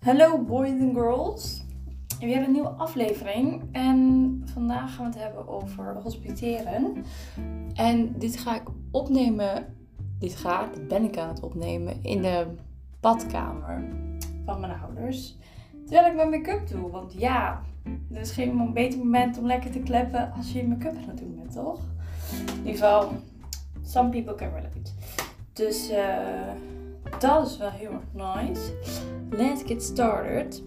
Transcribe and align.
Hallo 0.00 0.38
boys 0.38 0.80
and 0.80 0.94
girls. 0.94 1.62
Weer 2.20 2.42
een 2.42 2.52
nieuwe 2.52 2.68
aflevering. 2.68 3.62
En 3.72 4.42
vandaag 4.52 4.94
gaan 4.94 5.10
we 5.10 5.18
het 5.18 5.22
hebben 5.22 5.48
over 5.48 6.00
hospiteren. 6.02 7.04
En 7.74 8.18
dit 8.18 8.38
ga 8.38 8.54
ik 8.54 8.62
opnemen. 8.90 9.76
Dit 10.18 10.36
ga, 10.36 10.66
dit 10.74 10.88
ben 10.88 11.04
ik 11.04 11.18
aan 11.18 11.28
het 11.28 11.40
opnemen 11.40 12.02
in 12.02 12.22
de 12.22 12.46
badkamer 13.00 13.84
van 14.44 14.60
mijn 14.60 14.80
ouders. 14.80 15.36
Terwijl 15.84 16.06
ik 16.06 16.14
mijn 16.14 16.30
make-up 16.30 16.68
doe. 16.68 16.90
Want 16.90 17.12
ja, 17.12 17.62
er 18.12 18.20
is 18.20 18.30
geen 18.30 18.72
beter 18.72 18.98
moment 18.98 19.38
om 19.38 19.46
lekker 19.46 19.70
te 19.70 19.80
kleppen 19.80 20.32
als 20.32 20.52
je 20.52 20.58
je 20.58 20.68
make-up 20.68 20.96
aan 20.96 21.08
het 21.08 21.18
doen 21.18 21.34
bent, 21.34 21.52
toch? 21.52 21.80
In 22.50 22.56
ieder 22.56 22.72
geval, 22.72 23.12
some 23.82 24.08
people 24.08 24.34
can 24.34 24.48
relate. 24.48 24.92
Dus 25.52 25.90
eh, 25.90 26.52
dat 27.18 27.46
is 27.46 27.56
wel 27.56 27.70
heel 27.70 27.92
erg 27.92 28.12
nice. 28.12 28.78
Let's 29.30 29.62
get 29.62 29.82
started. 29.82 30.62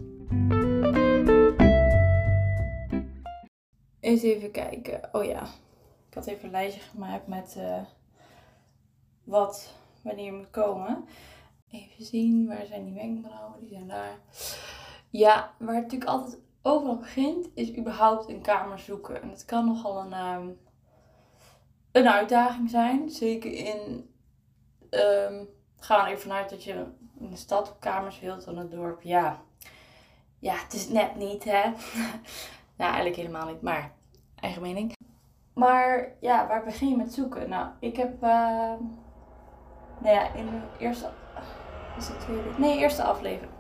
Eens 4.00 4.22
even 4.22 4.52
kijken. 4.52 5.10
Oh 5.12 5.24
ja, 5.24 5.44
ik 6.10 6.14
had 6.14 6.26
even 6.26 6.46
een 6.46 6.52
lijstje 6.52 6.82
gemaakt 6.82 7.28
met 7.28 7.56
uh, 7.58 7.82
wat 9.24 9.74
wanneer 10.02 10.34
moet 10.34 10.50
komen. 10.50 11.06
Even 11.72 12.06
zien, 12.06 12.48
waar 12.48 12.66
zijn 12.66 12.86
die 12.86 12.94
wenkbrauwen? 12.94 13.60
Die 13.60 13.70
zijn 13.70 13.88
daar. 13.88 14.18
Ja, 15.10 15.54
waar 15.60 15.76
het 15.76 15.84
natuurlijk 15.84 16.12
altijd 16.12 16.38
overal 16.62 16.98
begint, 16.98 17.50
is 17.54 17.78
überhaupt 17.78 18.30
een 18.30 18.42
kamer 18.42 18.80
zoeken. 18.80 19.22
En 19.22 19.30
het 19.30 19.46
kan 19.46 19.66
nogal 19.66 20.00
een, 20.00 20.14
um, 20.14 20.58
een 21.92 22.08
uitdaging 22.08 22.70
zijn. 22.70 23.10
Zeker 23.10 23.52
in. 23.52 24.10
Um, 24.90 25.48
ga 25.84 26.02
er 26.02 26.08
even 26.08 26.22
vanuit 26.22 26.50
dat 26.50 26.64
je 26.64 26.86
in 27.20 27.30
de 27.30 27.36
stad 27.36 27.70
op 27.70 27.80
kamers 27.80 28.20
wilt 28.20 28.46
dan 28.46 28.58
het 28.58 28.72
dorp. 28.72 29.02
Ja, 29.02 29.42
ja 30.40 30.56
het 30.56 30.74
is 30.74 30.90
net 30.90 31.16
niet, 31.16 31.44
hè? 31.44 31.64
nou, 32.78 32.92
eigenlijk 32.92 33.16
helemaal 33.16 33.48
niet, 33.48 33.62
maar 33.62 33.92
eigen 34.40 34.62
mening. 34.62 34.94
Maar 35.54 36.12
ja, 36.20 36.48
waar 36.48 36.64
begin 36.64 36.90
je 36.90 36.98
met 36.98 37.14
zoeken? 37.14 37.50
Nou, 37.50 37.68
ik 37.80 37.96
heb. 37.96 38.14
Uh, 38.24 38.30
nou 40.00 40.16
ja, 40.16 40.34
in 40.34 40.46
de 40.46 40.62
eerste. 40.80 41.12
Is 41.98 42.08
het 42.08 42.20
tweede? 42.20 42.50
Nee, 42.58 42.78
eerste 42.78 43.04
aflevering. 43.04 43.52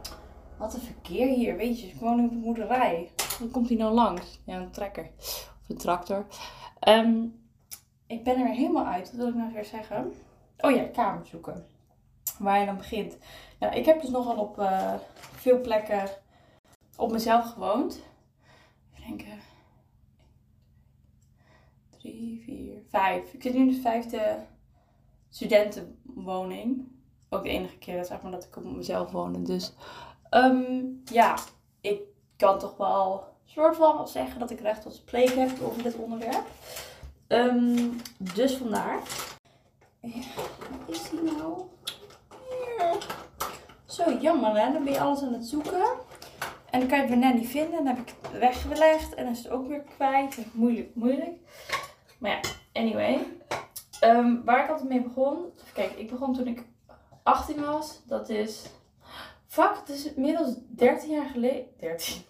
Wat 0.57 0.73
een 0.73 0.81
verkeer 0.81 1.27
hier, 1.27 1.55
weet 1.55 1.81
je. 1.81 1.87
Ik 1.87 1.99
woon 1.99 2.17
in 2.17 2.23
een 2.23 2.41
boerderij. 2.41 3.11
Hoe 3.39 3.49
komt 3.49 3.67
hij 3.67 3.77
nou 3.77 3.93
langs? 3.93 4.39
Ja, 4.45 4.55
een 4.55 4.71
trekker. 4.71 5.09
Of 5.61 5.69
een 5.69 5.77
tractor. 5.77 6.25
Um, 6.87 7.41
ik 8.07 8.23
ben 8.23 8.37
er 8.37 8.47
helemaal 8.47 8.85
uit. 8.85 9.11
Wat 9.11 9.19
wil 9.19 9.27
ik 9.27 9.35
nou 9.35 9.53
weer 9.53 9.65
zeggen? 9.65 10.13
Oh 10.57 10.71
ja, 10.71 10.83
kamer 10.83 11.25
zoeken 11.25 11.65
waar 12.39 12.59
je 12.59 12.65
dan 12.65 12.77
begint. 12.77 13.17
Nou, 13.59 13.75
ik 13.75 13.85
heb 13.85 14.01
dus 14.01 14.09
nogal 14.09 14.37
op 14.37 14.59
uh, 14.59 14.93
veel 15.31 15.61
plekken 15.61 16.09
op 16.95 17.11
mezelf 17.11 17.51
gewoond. 17.51 18.03
Even 18.93 19.07
denken. 19.07 19.39
3, 21.97 22.41
4, 22.45 22.81
5. 22.89 23.33
Ik 23.33 23.41
zit 23.41 23.53
nu 23.53 23.59
in 23.59 23.67
de 23.67 23.81
vijfde 23.81 24.37
studentenwoning. 25.29 26.91
Ook 27.29 27.43
de 27.43 27.49
enige 27.49 27.77
keer 27.77 28.05
zeg 28.05 28.21
maar, 28.21 28.31
dat 28.31 28.43
ik 28.43 28.55
op 28.55 28.63
mezelf 28.63 29.11
woonde. 29.11 29.41
Dus 29.41 29.73
um, 30.31 31.01
ja, 31.05 31.37
ik 31.81 32.01
kan 32.37 32.59
toch 32.59 32.77
wel 32.77 33.23
soort 33.45 33.75
van 33.75 34.07
zeggen 34.07 34.39
dat 34.39 34.51
ik 34.51 34.59
recht 34.59 34.81
tot 34.81 34.95
spreken 34.95 35.49
heb 35.49 35.61
over 35.61 35.83
dit 35.83 35.95
onderwerp. 35.95 36.45
Um, 37.27 37.97
dus 38.17 38.55
vandaar. 38.55 38.99
Wat 40.01 40.95
is 40.95 41.09
die 41.09 41.21
nou? 41.21 41.61
Zo 43.85 44.11
jammer 44.21 44.59
hè, 44.59 44.73
dan 44.73 44.83
ben 44.83 44.93
je 44.93 44.99
alles 44.99 45.21
aan 45.21 45.33
het 45.33 45.45
zoeken. 45.45 45.85
En 46.69 46.79
dan 46.79 46.87
kan 46.87 46.97
je 46.97 47.25
het 47.25 47.35
niet 47.35 47.49
vinden. 47.49 47.83
Dan 47.83 47.95
heb 47.95 47.97
ik 47.97 48.13
het 48.21 48.39
weggelegd 48.39 49.13
en 49.13 49.23
dan 49.23 49.33
is 49.33 49.43
het 49.43 49.51
ook 49.51 49.67
weer 49.67 49.81
kwijt. 49.81 50.37
Moeilijk, 50.53 50.95
moeilijk. 50.95 51.37
Maar 52.17 52.31
ja, 52.31 52.39
anyway. 52.81 53.19
Um, 54.03 54.43
waar 54.45 54.63
ik 54.63 54.69
altijd 54.69 54.89
mee 54.89 55.01
begon. 55.01 55.53
Kijk, 55.73 55.91
ik 55.91 56.09
begon 56.09 56.33
toen 56.33 56.47
ik 56.47 56.63
18 57.23 57.65
was. 57.65 58.01
Dat 58.05 58.29
is. 58.29 58.65
Fuck, 59.47 59.77
het 59.79 59.89
is 59.89 60.13
inmiddels 60.13 60.55
13 60.67 61.09
jaar 61.09 61.29
geleden. 61.29 61.65
13. 61.79 62.21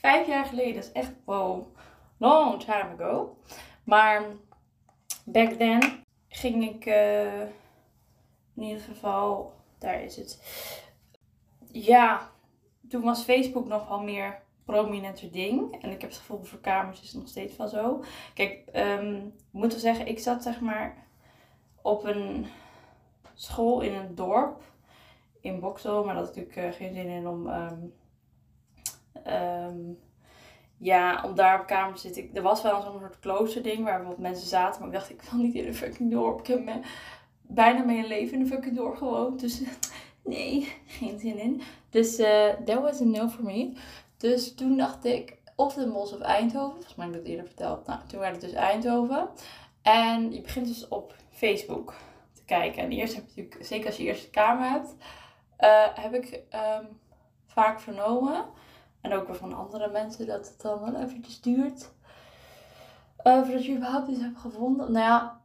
5 0.00 0.26
jaar 0.26 0.44
geleden. 0.44 0.74
Dat 0.74 0.84
is 0.84 0.92
echt 0.92 1.12
wow. 1.24 1.76
Long 2.18 2.60
time 2.62 2.88
ago. 2.98 3.36
Maar 3.84 4.22
back 5.24 5.50
then 5.50 6.04
ging 6.28 6.68
ik. 6.68 6.86
Uh, 6.86 7.42
in 8.56 8.62
ieder 8.62 8.82
geval 8.82 9.52
daar 9.78 10.02
is 10.02 10.16
het. 10.16 10.42
Ja, 11.72 12.30
toen 12.88 13.02
was 13.02 13.22
Facebook 13.22 13.66
nog 13.66 13.88
wel 13.88 14.02
meer 14.02 14.42
prominenter 14.64 15.32
ding. 15.32 15.82
En 15.82 15.90
ik 15.90 16.00
heb 16.00 16.10
het 16.10 16.18
gevoel 16.18 16.42
voor 16.42 16.58
kamers 16.58 17.00
is 17.00 17.08
het 17.08 17.20
nog 17.20 17.28
steeds 17.28 17.56
wel 17.56 17.68
zo. 17.68 18.04
Kijk, 18.34 18.68
um, 18.74 19.26
ik 19.26 19.32
moet 19.50 19.70
wel 19.70 19.80
zeggen, 19.80 20.06
ik 20.06 20.18
zat 20.18 20.42
zeg 20.42 20.60
maar 20.60 21.06
op 21.82 22.04
een 22.04 22.46
school 23.34 23.80
in 23.80 23.94
een 23.94 24.14
dorp 24.14 24.62
in 25.40 25.60
Boksel. 25.60 26.04
Maar 26.04 26.14
dat 26.14 26.26
had 26.26 26.36
natuurlijk 26.36 26.74
uh, 26.74 26.78
geen 26.78 26.94
zin 26.94 27.06
in 27.06 27.26
om, 27.26 27.46
um, 27.46 27.92
um, 29.26 29.98
ja, 30.76 31.22
om 31.24 31.34
daar 31.34 31.60
op 31.60 31.66
kamer 31.66 31.94
te 31.94 32.00
zitten. 32.00 32.34
Er 32.34 32.42
was 32.42 32.62
wel 32.62 32.82
zo'n 32.82 32.98
soort 32.98 33.18
klooster 33.18 33.62
ding 33.62 33.84
waar 33.84 34.04
wat 34.04 34.18
mensen 34.18 34.48
zaten. 34.48 34.80
Maar 34.80 34.88
ik 34.88 34.94
dacht, 34.94 35.10
ik 35.10 35.22
wil 35.22 35.40
niet 35.40 35.54
in 35.54 35.66
een 35.66 35.74
fucking 35.74 36.10
dorp. 36.10 36.48
Me 36.48 36.80
bijna 37.50 37.82
mijn 37.82 38.06
leven 38.06 38.34
in 38.34 38.40
een 38.40 38.46
fucking 38.46 38.76
doorgewoond. 38.76 39.40
Dus 39.40 39.62
nee, 40.24 40.72
geen 40.86 41.18
zin 41.18 41.38
in. 41.38 41.62
Dus 41.90 42.18
uh, 42.18 42.48
that 42.64 42.80
was 42.80 43.00
a 43.00 43.04
no 43.04 43.28
for 43.28 43.44
me. 43.44 43.72
Dus 44.16 44.54
toen 44.54 44.76
dacht 44.76 45.04
ik, 45.04 45.38
of 45.56 45.74
Den 45.74 45.92
Bosch 45.92 46.14
of 46.14 46.20
Eindhoven. 46.20 46.74
Volgens 46.74 46.94
mij 46.94 47.06
heb 47.06 47.14
ik 47.14 47.20
dat 47.20 47.30
eerder 47.30 47.46
verteld. 47.46 47.86
Nou, 47.86 48.00
toen 48.06 48.20
werd 48.20 48.32
het 48.32 48.40
dus 48.40 48.52
Eindhoven. 48.52 49.28
En 49.82 50.32
je 50.32 50.40
begint 50.40 50.66
dus 50.66 50.88
op 50.88 51.14
Facebook 51.30 51.94
te 52.32 52.44
kijken. 52.44 52.82
En 52.82 52.90
eerst 52.90 53.14
heb 53.14 53.24
je 53.28 53.42
natuurlijk, 53.42 53.66
zeker 53.66 53.86
als 53.86 53.96
je 53.96 54.02
eerst 54.02 54.30
kamer 54.30 54.70
hebt, 54.70 54.94
uh, 55.60 55.86
heb 55.94 56.14
ik 56.14 56.42
um, 56.54 56.88
vaak 57.46 57.80
vernomen. 57.80 58.44
En 59.00 59.12
ook 59.12 59.26
weer 59.26 59.36
van 59.36 59.54
andere 59.54 59.90
mensen 59.90 60.26
dat 60.26 60.48
het 60.48 60.60
dan 60.60 60.80
wel 60.80 61.02
eventjes 61.02 61.40
duurt. 61.40 61.90
Uh, 63.24 63.42
voordat 63.42 63.64
je 63.64 63.76
überhaupt 63.76 64.08
iets 64.08 64.20
hebt 64.20 64.38
gevonden. 64.38 64.92
Nou 64.92 65.04
ja, 65.04 65.39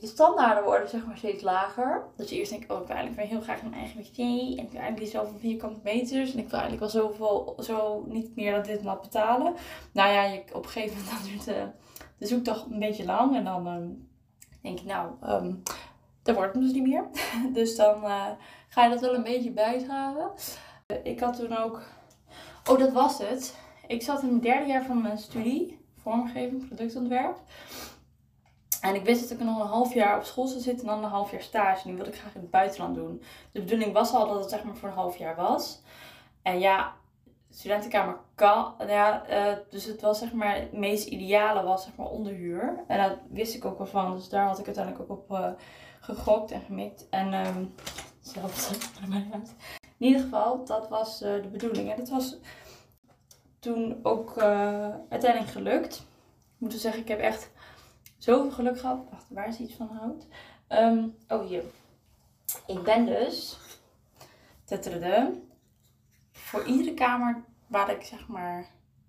je 0.00 0.06
standaarden 0.06 0.64
worden 0.64 0.88
zeg 0.88 1.06
maar 1.06 1.16
steeds 1.16 1.42
lager. 1.42 2.04
Dat 2.16 2.30
je 2.30 2.36
eerst 2.36 2.50
denkt, 2.50 2.70
oh 2.70 2.80
ik 2.80 2.86
wil 2.86 2.96
eigenlijk 2.96 3.28
heel 3.28 3.40
graag 3.40 3.62
een 3.62 3.74
eigen 3.74 3.98
wc. 3.98 4.18
En 4.18 4.64
ik 4.64 4.70
wil 4.70 4.80
eigenlijk 4.80 5.10
zoveel 5.10 5.38
vierkante 5.38 5.80
meters. 5.82 6.32
En 6.32 6.38
ik 6.38 6.48
wil 6.48 6.60
eigenlijk 6.60 6.92
wel 6.92 7.02
zoveel, 7.02 7.56
zo 7.58 8.04
niet 8.08 8.36
meer 8.36 8.52
dan 8.52 8.62
dit 8.62 8.82
maar 8.82 9.00
betalen. 9.00 9.54
Nou 9.92 10.12
ja, 10.12 10.24
je, 10.24 10.42
op 10.52 10.64
een 10.64 10.70
gegeven 10.70 11.04
moment 11.04 11.24
duurt 11.28 11.44
de, 11.44 11.66
de 12.18 12.26
zoektocht 12.26 12.66
een 12.70 12.78
beetje 12.78 13.04
lang. 13.04 13.36
En 13.36 13.44
dan 13.44 13.66
um, 13.66 14.08
denk 14.62 14.78
je, 14.78 14.86
nou, 14.86 15.10
um, 15.28 15.62
dat 16.22 16.34
wordt 16.34 16.54
het 16.54 16.62
dus 16.62 16.72
niet 16.72 16.86
meer. 16.86 17.04
dus 17.52 17.76
dan 17.76 18.04
uh, 18.04 18.26
ga 18.68 18.84
je 18.84 18.90
dat 18.90 19.00
wel 19.00 19.14
een 19.14 19.22
beetje 19.22 19.50
bijschaven. 19.50 20.30
Uh, 20.86 20.96
ik 21.02 21.20
had 21.20 21.36
toen 21.36 21.56
ook, 21.56 21.82
oh 22.70 22.78
dat 22.78 22.92
was 22.92 23.18
het. 23.18 23.56
Ik 23.86 24.02
zat 24.02 24.22
in 24.22 24.32
het 24.32 24.42
derde 24.42 24.66
jaar 24.66 24.84
van 24.84 25.02
mijn 25.02 25.18
studie. 25.18 25.78
Vormgeving, 25.94 26.66
productontwerp. 26.66 27.36
En 28.86 28.94
ik 28.94 29.04
wist 29.04 29.20
dat 29.20 29.38
ik 29.38 29.44
nog 29.44 29.60
een 29.60 29.66
half 29.66 29.94
jaar 29.94 30.16
op 30.16 30.24
school 30.24 30.46
zou 30.46 30.60
zitten 30.60 30.88
en 30.88 30.94
dan 30.94 31.04
een 31.04 31.10
half 31.10 31.30
jaar 31.30 31.42
stage. 31.42 31.88
Nu 31.88 31.94
wilde 31.94 32.10
ik 32.10 32.18
graag 32.18 32.34
in 32.34 32.40
het 32.40 32.50
buitenland 32.50 32.94
doen. 32.94 33.22
De 33.52 33.60
bedoeling 33.60 33.92
was 33.92 34.12
al 34.12 34.28
dat 34.28 34.40
het 34.40 34.50
zeg 34.50 34.64
maar 34.64 34.76
voor 34.76 34.88
een 34.88 34.94
half 34.94 35.16
jaar 35.16 35.36
was. 35.36 35.82
En 36.42 36.58
ja, 36.58 36.92
studentenkamer 37.50 38.16
kan. 38.34 38.74
Ja, 38.86 39.30
uh, 39.30 39.56
dus 39.70 39.84
het 39.84 40.00
was 40.00 40.18
zeg 40.18 40.32
maar 40.32 40.54
het 40.54 40.72
meest 40.72 41.06
ideale 41.06 41.62
was 41.62 41.84
zeg 41.84 41.96
maar 41.96 42.06
onderhuur. 42.06 42.84
En 42.88 42.98
daar 42.98 43.18
wist 43.28 43.54
ik 43.54 43.64
ook 43.64 43.78
wel 43.78 43.86
van. 43.86 44.14
Dus 44.14 44.28
daar 44.28 44.46
had 44.46 44.58
ik 44.58 44.66
uiteindelijk 44.66 45.10
ook 45.10 45.18
op 45.18 45.30
uh, 45.30 45.48
gegokt 46.00 46.50
en 46.50 46.60
gemikt. 46.60 47.08
En 47.08 47.46
um, 47.46 47.74
zelfs 48.20 48.70
uit. 49.32 49.54
In 49.98 50.06
ieder 50.06 50.20
geval, 50.20 50.64
dat 50.64 50.88
was 50.88 51.22
uh, 51.22 51.42
de 51.42 51.48
bedoeling. 51.48 51.90
En 51.90 51.96
dat 51.96 52.08
was 52.08 52.36
toen 53.58 54.00
ook 54.02 54.38
uiteindelijk 55.08 55.50
gelukt. 55.50 55.96
Ik 56.54 56.62
moet 56.62 56.72
zeggen, 56.72 57.00
ik 57.00 57.08
heb 57.08 57.20
echt 57.20 57.50
zoveel 58.18 58.50
geluk 58.50 58.80
gehad. 58.80 59.10
Wacht, 59.10 59.26
waar 59.28 59.48
is 59.48 59.58
iets 59.58 59.74
van 59.74 59.88
hout? 59.88 60.26
Um, 60.68 61.16
oh, 61.28 61.46
hier. 61.46 61.62
Ik 62.66 62.82
ben 62.82 63.06
dus, 63.06 63.58
tetterde, 64.64 65.40
voor 66.32 66.64
iedere 66.64 66.94
kamer 66.94 67.44
waar 67.66 67.90
ik 67.90 68.02
zeg 68.02 68.28
maar, 68.28 68.66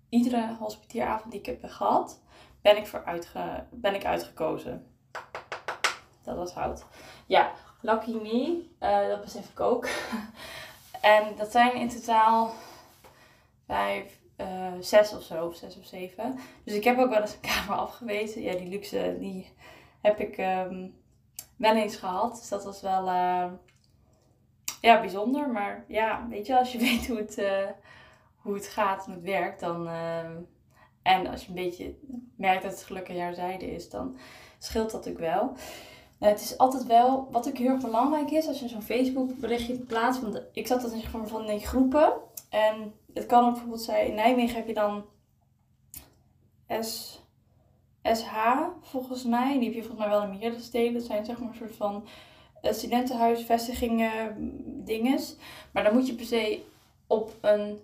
iedere 0.08 0.56
hospitieravond 0.58 1.30
die 1.30 1.40
ik 1.40 1.46
heb 1.46 1.70
gehad, 1.70 2.20
ben 2.60 2.76
ik, 2.76 2.86
voor 2.86 3.04
uitge, 3.04 3.64
ben 3.70 3.94
ik 3.94 4.04
uitgekozen. 4.04 4.86
Dat 6.22 6.36
was 6.36 6.52
hout. 6.52 6.84
Ja, 7.26 7.52
lucky 7.80 8.12
me, 8.12 8.64
uh, 8.80 9.08
dat 9.08 9.20
besef 9.20 9.50
ik 9.50 9.60
ook. 9.60 9.88
en 11.00 11.36
dat 11.36 11.50
zijn 11.50 11.74
in 11.74 11.88
totaal 11.88 12.54
vijf, 13.66 14.17
uh, 14.40 14.72
zes 14.80 15.14
of 15.14 15.22
zo, 15.22 15.46
of 15.46 15.54
zes 15.54 15.78
of 15.78 15.84
zeven. 15.84 16.38
Dus 16.64 16.74
ik 16.74 16.84
heb 16.84 16.98
ook 16.98 17.10
wel 17.10 17.20
eens 17.20 17.34
een 17.34 17.50
kamer 17.50 17.76
afgewezen. 17.76 18.42
Ja, 18.42 18.54
die 18.54 18.68
luxe, 18.68 19.16
die 19.18 19.52
heb 20.00 20.18
ik 20.18 20.38
um, 20.38 20.94
wel 21.56 21.76
eens 21.76 21.96
gehad. 21.96 22.36
Dus 22.36 22.48
dat 22.48 22.64
was 22.64 22.80
wel, 22.80 23.02
uh, 23.02 23.46
ja, 24.80 25.00
bijzonder. 25.00 25.48
Maar 25.48 25.84
ja, 25.88 26.26
weet 26.28 26.46
je, 26.46 26.58
als 26.58 26.72
je 26.72 26.78
weet 26.88 27.06
hoe 27.06 27.16
het, 27.16 27.38
uh, 27.38 27.68
hoe 28.36 28.54
het 28.54 28.66
gaat 28.66 29.06
en 29.06 29.12
het 29.12 29.22
werkt, 29.22 29.60
dan. 29.60 29.88
En 31.02 31.26
als 31.26 31.42
je 31.42 31.48
een 31.48 31.54
beetje 31.54 31.94
merkt 32.36 32.62
dat 32.62 32.72
het 32.72 32.82
geluk 32.82 33.08
aan 33.08 33.16
jouw 33.16 33.34
zijde 33.34 33.74
is, 33.74 33.90
dan 33.90 34.16
scheelt 34.58 34.90
dat 34.90 35.08
ook 35.08 35.18
wel. 35.18 35.56
Nou, 36.18 36.32
het 36.32 36.40
is 36.40 36.58
altijd 36.58 36.86
wel, 36.86 37.28
wat 37.30 37.48
ook 37.48 37.56
heel 37.56 37.68
erg 37.68 37.82
belangrijk 37.82 38.30
is, 38.30 38.46
als 38.46 38.60
je 38.60 38.68
zo'n 38.68 38.82
Facebook 38.82 39.38
berichtje 39.38 39.78
plaatst. 39.78 40.20
Want 40.20 40.42
ik 40.52 40.66
zat 40.66 40.80
dat 40.80 40.92
in 40.92 41.26
van 41.26 41.46
die 41.46 41.66
groepen. 41.66 42.12
En 42.50 42.94
het 43.14 43.26
kan 43.26 43.44
ook 43.44 43.50
bijvoorbeeld 43.50 43.82
zijn, 43.82 44.06
in 44.06 44.14
Nijmegen 44.14 44.56
heb 44.56 44.66
je 44.66 44.74
dan 44.74 45.04
S, 46.80 47.22
SH 48.02 48.34
volgens 48.80 49.24
mij. 49.24 49.52
Die 49.52 49.64
heb 49.64 49.74
je 49.74 49.82
volgens 49.82 49.98
mij 49.98 50.08
wel 50.08 50.22
in 50.22 50.38
meerdere 50.38 50.62
steden. 50.62 50.92
Dat 50.92 51.02
zijn 51.02 51.24
zeg 51.24 51.38
maar 51.38 51.48
een 51.48 51.54
soort 51.54 51.76
van 51.76 52.06
eh, 52.60 52.72
studentenhuisvestigingen 52.72 54.34
dinges. 54.84 55.36
Maar 55.72 55.84
dan 55.84 55.94
moet 55.94 56.06
je 56.06 56.14
per 56.14 56.26
se 56.26 56.62
op 57.06 57.32
een 57.40 57.80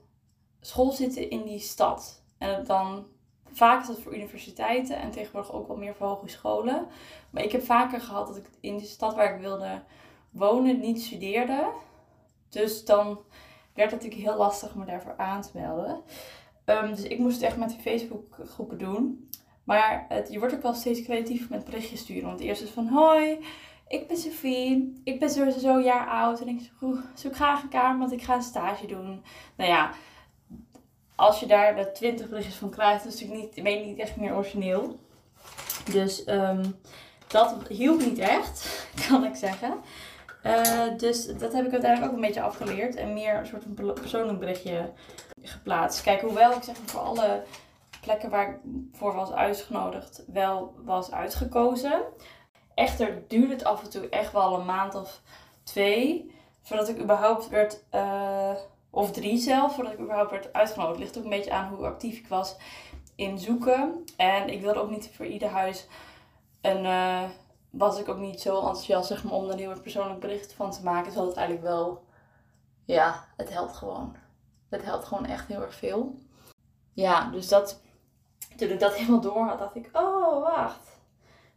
school 0.60 0.90
zitten 0.90 1.30
in 1.30 1.42
die 1.42 1.58
stad. 1.58 2.22
En 2.38 2.64
dan 2.64 3.06
vaak 3.52 3.80
is 3.80 3.86
dat 3.86 4.00
voor 4.00 4.14
universiteiten 4.14 4.96
en 4.96 5.10
tegenwoordig 5.10 5.52
ook 5.52 5.66
wel 5.66 5.76
meer 5.76 5.94
voor 5.94 6.06
hogescholen. 6.06 6.86
Maar 7.30 7.42
ik 7.42 7.52
heb 7.52 7.64
vaker 7.64 8.00
gehad 8.00 8.26
dat 8.26 8.36
ik 8.36 8.46
in 8.60 8.78
de 8.78 8.84
stad 8.84 9.14
waar 9.14 9.34
ik 9.34 9.40
wilde 9.40 9.82
wonen 10.30 10.80
niet 10.80 11.02
studeerde. 11.02 11.70
Dus 12.48 12.84
dan 12.84 13.18
werd 13.74 13.90
natuurlijk 13.90 14.22
heel 14.22 14.36
lastig 14.36 14.72
om 14.72 14.78
me 14.78 14.86
daarvoor 14.86 15.14
aan 15.16 15.42
te 15.42 15.50
melden. 15.54 16.02
Um, 16.64 16.94
dus 16.94 17.02
ik 17.02 17.18
moest 17.18 17.34
het 17.34 17.44
echt 17.44 17.56
met 17.56 17.68
die 17.68 17.80
Facebook 17.80 18.36
groepen 18.46 18.78
doen. 18.78 19.28
Maar 19.64 20.06
het, 20.08 20.32
je 20.32 20.38
wordt 20.38 20.54
ook 20.54 20.62
wel 20.62 20.74
steeds 20.74 21.02
creatief 21.02 21.50
met 21.50 21.64
berichtjes 21.64 22.00
sturen. 22.00 22.28
Want 22.28 22.40
eerst 22.40 22.62
is 22.62 22.70
van 22.70 22.88
hoi, 22.88 23.38
ik 23.88 24.08
ben 24.08 24.16
Sophie, 24.16 25.00
ik 25.04 25.18
ben 25.18 25.30
sowieso 25.30 25.76
een 25.76 25.82
jaar 25.82 26.08
oud 26.08 26.40
en 26.40 26.48
ik 26.48 26.70
zoek 27.14 27.34
graag 27.34 27.62
een 27.62 27.68
kamer, 27.68 27.98
want 27.98 28.12
ik 28.12 28.22
ga 28.22 28.34
een 28.34 28.42
stage 28.42 28.86
doen. 28.86 29.22
Nou 29.56 29.70
ja, 29.70 29.90
als 31.14 31.40
je 31.40 31.46
daar 31.46 31.76
de 31.76 31.92
20 31.92 32.28
berichtjes 32.28 32.56
van 32.56 32.70
krijgt, 32.70 33.06
is 33.06 33.20
natuurlijk 33.20 33.54
niet, 33.54 33.64
ben 33.64 33.78
je 33.78 33.84
niet 33.84 33.98
echt 33.98 34.16
meer 34.16 34.34
origineel. 34.34 34.98
Dus 35.92 36.28
um, 36.28 36.76
dat 37.26 37.68
hielp 37.68 38.00
niet 38.00 38.18
echt, 38.18 38.86
kan 39.08 39.24
ik 39.24 39.34
zeggen. 39.34 39.74
Uh, 40.46 40.84
dus 40.96 41.26
dat 41.26 41.52
heb 41.52 41.66
ik 41.66 41.72
uiteindelijk 41.72 42.10
ook 42.10 42.16
een 42.16 42.26
beetje 42.26 42.42
afgeleerd 42.42 42.94
en 42.94 43.12
meer 43.12 43.34
een 43.34 43.46
soort 43.46 43.62
van 43.62 43.92
persoonlijk 43.94 44.38
berichtje 44.38 44.92
geplaatst. 45.42 46.02
Kijk, 46.02 46.20
hoewel 46.20 46.52
ik 46.52 46.62
zeg 46.62 46.76
voor 46.84 47.00
alle 47.00 47.42
plekken 48.00 48.30
waar 48.30 48.48
ik 48.48 48.56
voor 48.92 49.14
was 49.14 49.32
uitgenodigd 49.32 50.24
wel 50.26 50.74
was 50.84 51.12
uitgekozen. 51.12 52.02
Echter 52.74 53.22
duurde 53.28 53.52
het 53.52 53.64
af 53.64 53.82
en 53.82 53.90
toe 53.90 54.08
echt 54.08 54.32
wel 54.32 54.58
een 54.58 54.64
maand 54.64 54.94
of 54.94 55.20
twee 55.62 56.32
voordat 56.62 56.88
ik 56.88 56.98
überhaupt 56.98 57.48
werd, 57.48 57.84
uh, 57.94 58.50
of 58.90 59.12
drie 59.12 59.38
zelf, 59.38 59.74
voordat 59.74 59.92
ik 59.92 59.98
überhaupt 59.98 60.30
werd 60.30 60.52
uitgenodigd. 60.52 60.98
Ligt 60.98 61.18
ook 61.18 61.24
een 61.24 61.30
beetje 61.30 61.52
aan 61.52 61.74
hoe 61.74 61.86
actief 61.86 62.18
ik 62.18 62.28
was 62.28 62.56
in 63.14 63.38
zoeken. 63.38 64.04
En 64.16 64.48
ik 64.48 64.60
wilde 64.60 64.80
ook 64.80 64.90
niet 64.90 65.10
voor 65.12 65.26
ieder 65.26 65.48
huis 65.48 65.86
een, 66.60 66.84
uh, 66.84 67.22
was 67.76 67.98
ik 67.98 68.08
ook 68.08 68.18
niet 68.18 68.40
zo 68.40 68.56
enthousiast 68.56 69.08
zeg 69.08 69.24
maar, 69.24 69.32
om 69.32 69.44
er 69.44 69.52
een 69.52 69.58
heel 69.58 69.70
erg 69.70 69.82
persoonlijk 69.82 70.20
bericht 70.20 70.52
van 70.52 70.70
te 70.70 70.82
maken. 70.82 71.04
Terwijl 71.04 71.28
het 71.28 71.36
eigenlijk 71.36 71.66
wel, 71.66 72.04
ja, 72.84 73.24
het 73.36 73.52
helpt 73.52 73.76
gewoon. 73.76 74.16
Het 74.68 74.84
helpt 74.84 75.04
gewoon 75.04 75.26
echt 75.26 75.48
heel 75.48 75.62
erg 75.62 75.74
veel. 75.74 76.18
Ja, 76.92 77.30
dus 77.30 77.48
dat, 77.48 77.80
toen 78.56 78.68
ik 78.68 78.80
dat 78.80 78.94
helemaal 78.96 79.20
door 79.20 79.46
had, 79.46 79.58
dacht 79.58 79.76
ik, 79.76 79.88
oh 79.92 80.42
wacht. 80.42 81.00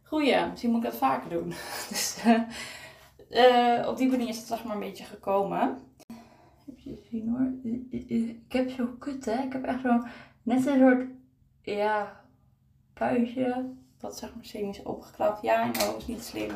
Goeie, 0.02 0.46
misschien 0.46 0.70
moet 0.70 0.84
ik 0.84 0.90
dat 0.90 0.98
vaker 0.98 1.30
doen. 1.30 1.48
dus 1.88 2.24
uh, 3.30 3.86
op 3.88 3.96
die 3.96 4.08
manier 4.10 4.28
is 4.28 4.36
het 4.36 4.46
zeg 4.46 4.64
maar 4.64 4.74
een 4.74 4.80
beetje 4.80 5.04
gekomen. 5.04 5.78
Heb 6.66 6.78
je 6.78 7.06
zien 7.10 7.28
hoor. 7.28 7.70
Ik 7.90 8.52
heb 8.52 8.70
zo 8.70 8.86
kut 8.98 9.24
hè. 9.24 9.42
Ik 9.42 9.52
heb 9.52 9.64
echt 9.64 9.80
zo 9.80 10.02
net 10.42 10.66
een 10.66 10.78
soort, 10.78 11.06
ja, 11.62 12.20
puistje. 12.94 13.76
Wat 14.00 14.18
zeg 14.18 14.34
maar 14.34 14.44
semi 14.44 14.68
is 14.68 14.82
opgeklapt. 14.82 15.42
Ja, 15.42 15.66
nou 15.66 15.96
is 15.96 16.06
niet 16.06 16.24
slim. 16.24 16.50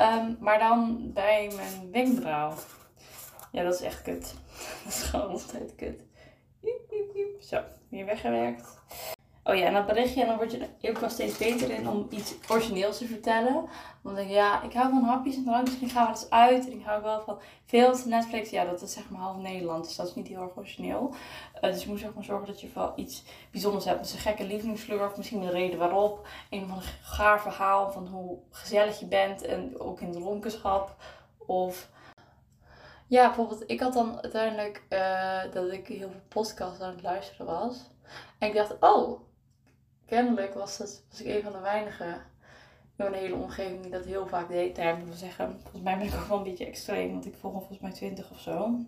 Um, 0.00 0.36
maar 0.40 0.58
dan 0.58 1.10
bij 1.12 1.52
mijn 1.56 1.90
wenkbrauw. 1.90 2.54
Ja, 3.52 3.62
dat 3.62 3.74
is 3.74 3.80
echt 3.80 4.02
kut. 4.02 4.34
Dat 4.84 4.92
is 4.92 5.02
gewoon 5.02 5.30
altijd 5.30 5.74
kut. 5.74 6.00
Zo, 7.40 7.62
weer 7.88 8.06
weggewerkt. 8.06 8.77
Oh 9.48 9.56
ja, 9.56 9.66
en 9.66 9.74
dat 9.74 9.86
berichtje, 9.86 10.20
en 10.20 10.26
dan 10.26 10.36
word 10.36 10.52
je 10.52 10.88
ook 10.90 10.98
wel 10.98 11.10
steeds 11.10 11.38
beter 11.38 11.70
in 11.70 11.88
om 11.88 12.06
iets 12.10 12.34
origineels 12.48 12.98
te 12.98 13.06
vertellen. 13.06 13.54
Want 13.54 13.68
dan 14.02 14.14
denk 14.14 14.30
ja, 14.30 14.62
ik 14.62 14.72
hou 14.72 14.90
van 14.90 15.02
hapjes 15.02 15.36
en 15.36 15.44
dan 15.44 15.62
misschien 15.62 15.88
gaan 15.88 16.04
we 16.04 16.10
eens 16.10 16.30
uit. 16.30 16.66
En 16.66 16.72
ik 16.72 16.84
hou 16.84 17.02
wel 17.02 17.20
van 17.20 17.38
veel 17.64 17.94
Netflix. 18.04 18.50
Ja, 18.50 18.64
dat 18.64 18.82
is 18.82 18.92
zeg 18.92 19.10
maar 19.10 19.20
half 19.20 19.36
Nederland, 19.36 19.84
dus 19.84 19.96
dat 19.96 20.06
is 20.06 20.14
niet 20.14 20.28
heel 20.28 20.42
erg 20.42 20.56
origineel. 20.56 21.14
Uh, 21.54 21.60
dus 21.60 21.82
je 21.82 21.88
moet 21.88 21.98
zeg 21.98 22.14
maar 22.14 22.24
zorgen 22.24 22.46
dat 22.46 22.60
je 22.60 22.68
wel 22.74 22.92
iets 22.96 23.24
bijzonders 23.50 23.84
hebt. 23.84 24.02
Dus 24.02 24.12
een 24.12 24.18
gekke 24.18 24.46
lievelingskleur 24.46 25.06
of 25.06 25.16
misschien 25.16 25.42
een 25.42 25.50
reden 25.50 25.78
waarop. 25.78 26.26
Een 26.50 26.68
van 26.68 26.76
een 26.76 26.82
gaar 27.02 27.40
verhaal 27.40 27.90
van 27.92 28.06
hoe 28.06 28.38
gezellig 28.50 29.00
je 29.00 29.06
bent 29.06 29.42
en 29.42 29.80
ook 29.80 30.00
in 30.00 30.12
de 30.12 30.20
lonkenschap. 30.20 30.96
Of 31.38 31.88
ja, 33.06 33.26
bijvoorbeeld, 33.26 33.64
ik 33.66 33.80
had 33.80 33.92
dan 33.92 34.22
uiteindelijk 34.22 34.82
uh, 34.88 35.42
dat 35.52 35.72
ik 35.72 35.86
heel 35.86 36.10
veel 36.10 36.20
podcasts 36.28 36.80
aan 36.80 36.90
het 36.90 37.02
luisteren 37.02 37.46
was. 37.46 37.90
En 38.38 38.48
ik 38.48 38.54
dacht, 38.54 38.76
oh, 38.80 39.26
kennelijk 40.08 40.54
was, 40.54 40.76
dat, 40.76 41.02
was 41.10 41.20
ik 41.20 41.26
een 41.26 41.42
van 41.42 41.52
de 41.52 41.60
weinigen 41.60 42.14
in 42.96 43.10
mijn 43.10 43.14
hele 43.14 43.34
omgeving 43.34 43.80
die 43.82 43.90
dat 43.90 44.04
heel 44.04 44.26
vaak 44.26 44.48
deed. 44.48 44.76
Nou, 44.76 44.98
ik 44.98 45.04
zeggen, 45.14 45.58
volgens 45.62 45.82
mij 45.82 45.98
ben 45.98 46.06
ik 46.06 46.14
ook 46.14 46.28
wel 46.28 46.36
een 46.36 46.42
beetje 46.42 46.66
extreem, 46.66 47.10
want 47.10 47.26
ik 47.26 47.34
volg 47.40 47.52
volgens 47.52 47.78
mij 47.78 47.92
20 47.92 48.30
of 48.30 48.40
zo. 48.40 48.78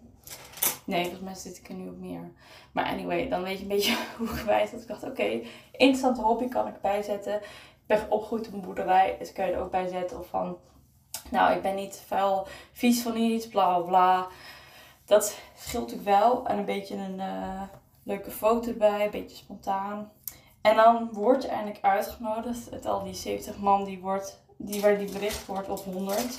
Nee, 0.85 1.03
volgens 1.03 1.25
mij 1.25 1.35
zit 1.35 1.57
ik 1.57 1.69
er 1.69 1.75
nu 1.75 1.89
op 1.89 1.99
meer. 1.99 2.33
Maar 2.73 2.85
anyway, 2.85 3.29
dan 3.29 3.43
weet 3.43 3.57
je 3.57 3.63
een 3.63 3.69
beetje 3.69 3.97
hoe 4.19 4.29
ik 4.29 4.45
wijs 4.45 4.71
dat 4.71 4.81
ik 4.81 4.87
dacht, 4.87 5.03
oké, 5.03 5.41
interessante 5.73 6.21
hobby 6.21 6.49
kan 6.49 6.67
ik 6.67 6.81
bijzetten. 6.81 7.35
Ik 7.35 7.87
ben 7.87 8.11
opgegroeid 8.11 8.47
op 8.47 8.53
een 8.53 8.61
boerderij, 8.61 9.17
dus 9.19 9.33
kan 9.33 9.47
je 9.47 9.53
er 9.53 9.61
ook 9.61 9.71
bij 9.71 9.89
zetten. 9.89 10.19
Of 10.19 10.29
van, 10.29 10.57
nou, 11.31 11.57
ik 11.57 11.63
ben 11.63 11.75
niet 11.75 12.03
vuil, 12.07 12.47
vies 12.73 13.03
van 13.03 13.17
iets, 13.17 13.49
bla 13.49 13.79
bla 13.79 13.87
bla. 13.87 14.27
Dat 15.05 15.39
scheelt 15.57 15.83
natuurlijk 15.91 16.09
wel. 16.19 16.47
En 16.47 16.59
een 16.59 16.65
beetje 16.65 16.97
een 16.97 17.19
uh, 17.19 17.63
leuke 18.03 18.31
foto 18.31 18.69
erbij, 18.69 19.05
een 19.05 19.11
beetje 19.11 19.37
spontaan. 19.37 20.13
En 20.61 20.77
dan 20.77 21.13
word 21.13 21.43
je 21.43 21.49
eindelijk 21.49 21.85
uitgenodigd. 21.85 22.71
Het 22.71 22.87
al 22.87 23.03
die 23.03 23.15
70 23.15 23.59
man 23.59 23.85
die, 23.85 23.99
wordt, 23.99 24.43
die 24.57 24.81
waar 24.81 24.99
die 24.99 25.13
bericht 25.13 25.47
wordt 25.47 25.69
op 25.69 25.85
100. 25.85 26.19
Um, 26.21 26.37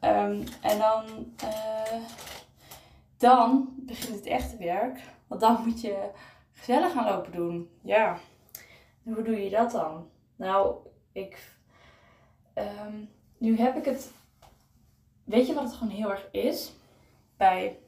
ehm, 0.00 0.42
en 0.60 0.78
dan, 0.78 1.04
uh, 1.44 2.02
dan 3.16 3.74
begint 3.76 4.14
het 4.16 4.26
echte 4.26 4.56
werk. 4.56 5.00
Want 5.26 5.40
dan 5.40 5.62
moet 5.64 5.80
je 5.80 6.10
gezellig 6.52 6.92
gaan 6.92 7.04
lopen 7.04 7.32
doen. 7.32 7.70
Ja. 7.82 8.18
En 9.04 9.12
hoe 9.12 9.22
doe 9.22 9.44
je 9.44 9.50
dat 9.50 9.70
dan? 9.70 10.10
Nou, 10.36 10.76
ik. 11.12 11.54
Um, 12.54 13.10
nu 13.38 13.58
heb 13.58 13.76
ik 13.76 13.84
het. 13.84 14.12
Weet 15.24 15.46
je 15.46 15.54
wat 15.54 15.64
het 15.64 15.72
gewoon 15.72 15.92
heel 15.92 16.10
erg 16.10 16.28
is? 16.30 16.72
Bij 17.36 17.78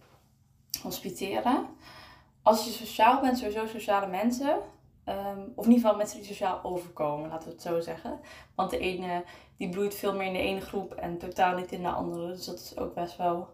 hospiteren. 0.82 1.66
Als 2.42 2.64
je 2.64 2.70
sociaal 2.70 3.20
bent, 3.20 3.38
sowieso 3.38 3.66
sociale 3.66 4.06
mensen. 4.06 4.58
Um, 5.08 5.52
of 5.54 5.64
in 5.64 5.70
ieder 5.70 5.84
geval 5.84 5.96
mensen 5.96 6.18
die 6.18 6.26
sociaal 6.26 6.60
overkomen, 6.62 7.28
laten 7.28 7.48
we 7.48 7.54
het 7.54 7.62
zo 7.62 7.80
zeggen. 7.80 8.20
Want 8.54 8.70
de 8.70 8.78
ene 8.78 9.24
die 9.56 9.68
bloeit 9.68 9.94
veel 9.94 10.14
meer 10.14 10.26
in 10.26 10.32
de 10.32 10.38
ene 10.38 10.60
groep 10.60 10.94
en 10.94 11.18
totaal 11.18 11.56
niet 11.56 11.72
in 11.72 11.82
de 11.82 11.88
andere. 11.88 12.26
Dus 12.26 12.44
dat 12.44 12.58
is 12.58 12.76
ook 12.76 12.94
best 12.94 13.16
wel 13.16 13.48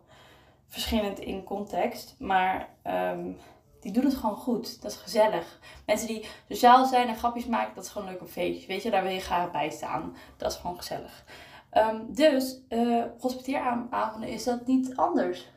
verschillend 0.67 1.19
in 1.19 1.45
context. 1.45 2.15
Maar 2.19 2.69
um, 2.87 3.37
die 3.81 3.93
doen 3.93 4.05
het 4.05 4.15
gewoon 4.15 4.37
goed. 4.37 4.83
Dat 4.83 4.91
is 4.91 4.97
gezellig. 4.97 5.59
Mensen 5.87 6.09
die 6.09 6.29
sociaal 6.49 6.87
zijn 6.87 7.09
en 7.09 7.17
grapjes 7.17 7.47
maken, 7.47 7.75
dat 7.75 7.85
is 7.85 7.91
gewoon 7.91 8.09
leuk 8.09 8.21
op 8.21 8.29
feestje. 8.29 8.67
Weet 8.67 8.83
je, 8.83 8.91
daar 8.91 9.03
wil 9.03 9.13
je 9.13 9.21
graag 9.21 9.51
bij 9.51 9.71
staan. 9.71 10.17
Dat 10.37 10.51
is 10.51 10.57
gewoon 10.57 10.77
gezellig. 10.77 11.25
Um, 11.73 12.15
dus, 12.15 12.61
uh, 12.69 13.05
hospiteeravonden 13.19 14.29
is 14.29 14.45
dat 14.45 14.67
niet 14.67 14.97
anders. 14.97 15.53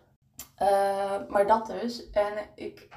Uh, 0.62 1.28
maar 1.30 1.48
dat 1.48 1.66
dus. 1.66 2.10
En 2.10 2.34
ik 2.56 2.88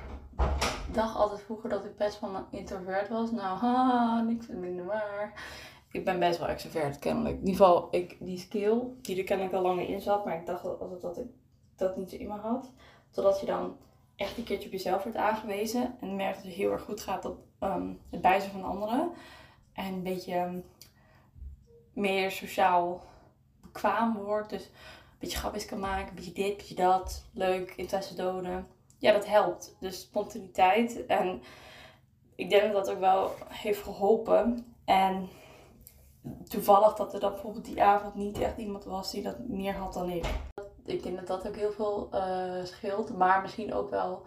dacht 0.92 1.16
altijd 1.16 1.40
vroeger 1.40 1.70
dat 1.70 1.84
ik 1.84 1.96
best 1.96 2.20
wel 2.20 2.34
een 2.34 2.58
introvert 2.58 3.08
was. 3.08 3.30
Nou, 3.30 3.58
haha, 3.62 4.20
niks 4.20 4.46
minder 4.46 4.84
waar. 4.84 5.32
Ik 5.92 6.04
ben 6.04 6.18
best 6.18 6.38
wel 6.38 6.48
extrovert, 6.48 6.98
kennelijk. 6.98 7.34
In 7.34 7.46
ieder 7.46 7.56
geval, 7.56 7.88
ik, 7.90 8.16
die 8.20 8.38
skill, 8.38 8.80
die 9.00 9.18
er 9.18 9.24
kennelijk 9.24 9.54
al 9.54 9.62
langer 9.62 9.88
in 9.88 10.00
zat. 10.00 10.24
Maar 10.24 10.36
ik 10.40 10.46
dacht 10.46 10.64
altijd 10.64 11.00
dat 11.00 11.18
ik 11.18 11.26
dat 11.76 11.96
niet 11.96 12.10
zo 12.10 12.16
in 12.16 12.28
me 12.28 12.36
had. 12.36 12.70
Totdat 13.10 13.40
je 13.40 13.46
dan 13.46 13.76
echt 14.16 14.38
een 14.38 14.44
keertje 14.44 14.66
op 14.66 14.72
jezelf 14.72 15.02
wordt 15.02 15.18
aangewezen. 15.18 15.96
En 16.00 16.16
merkt 16.16 16.36
dat 16.36 16.44
het 16.44 16.54
heel 16.54 16.72
erg 16.72 16.82
goed 16.82 17.00
gaat 17.00 17.24
op 17.24 17.38
um, 17.60 18.00
het 18.10 18.20
bijzen 18.20 18.50
van 18.50 18.64
anderen. 18.64 19.10
En 19.72 19.92
een 19.92 20.02
beetje 20.02 20.38
um, 20.38 20.64
meer 21.92 22.30
sociaal 22.30 23.02
bekwaam 23.60 24.16
wordt. 24.16 24.50
Dus 24.50 24.64
een 24.64 25.18
beetje 25.18 25.38
grapjes 25.38 25.66
kan 25.66 25.78
maken, 25.78 26.08
een 26.08 26.14
beetje 26.14 26.32
dit, 26.32 26.50
een 26.50 26.56
beetje 26.56 26.74
dat. 26.74 27.24
Leuk, 27.32 27.72
interesse 27.76 28.14
doden. 28.14 28.66
Ja, 29.00 29.12
dat 29.12 29.26
helpt. 29.26 29.76
Dus 29.80 30.00
spontaniteit. 30.00 31.06
En 31.06 31.42
ik 32.34 32.50
denk 32.50 32.72
dat 32.72 32.84
dat 32.84 32.94
ook 32.94 33.00
wel 33.00 33.32
heeft 33.48 33.82
geholpen. 33.82 34.74
En 34.84 35.28
toevallig 36.48 36.94
dat 36.94 37.14
er 37.14 37.20
dan 37.20 37.32
bijvoorbeeld 37.32 37.64
die 37.64 37.82
avond 37.82 38.14
niet 38.14 38.38
echt 38.38 38.56
iemand 38.56 38.84
was 38.84 39.10
die 39.10 39.22
dat 39.22 39.38
meer 39.38 39.74
had 39.74 39.92
dan 39.92 40.10
ik. 40.10 40.26
ik 40.84 41.02
denk 41.02 41.16
dat 41.16 41.26
dat 41.26 41.48
ook 41.48 41.56
heel 41.56 41.72
veel 41.72 42.08
eh, 42.10 42.64
scheelt. 42.64 43.16
Maar 43.16 43.42
misschien 43.42 43.74
ook 43.74 43.90
wel. 43.90 44.22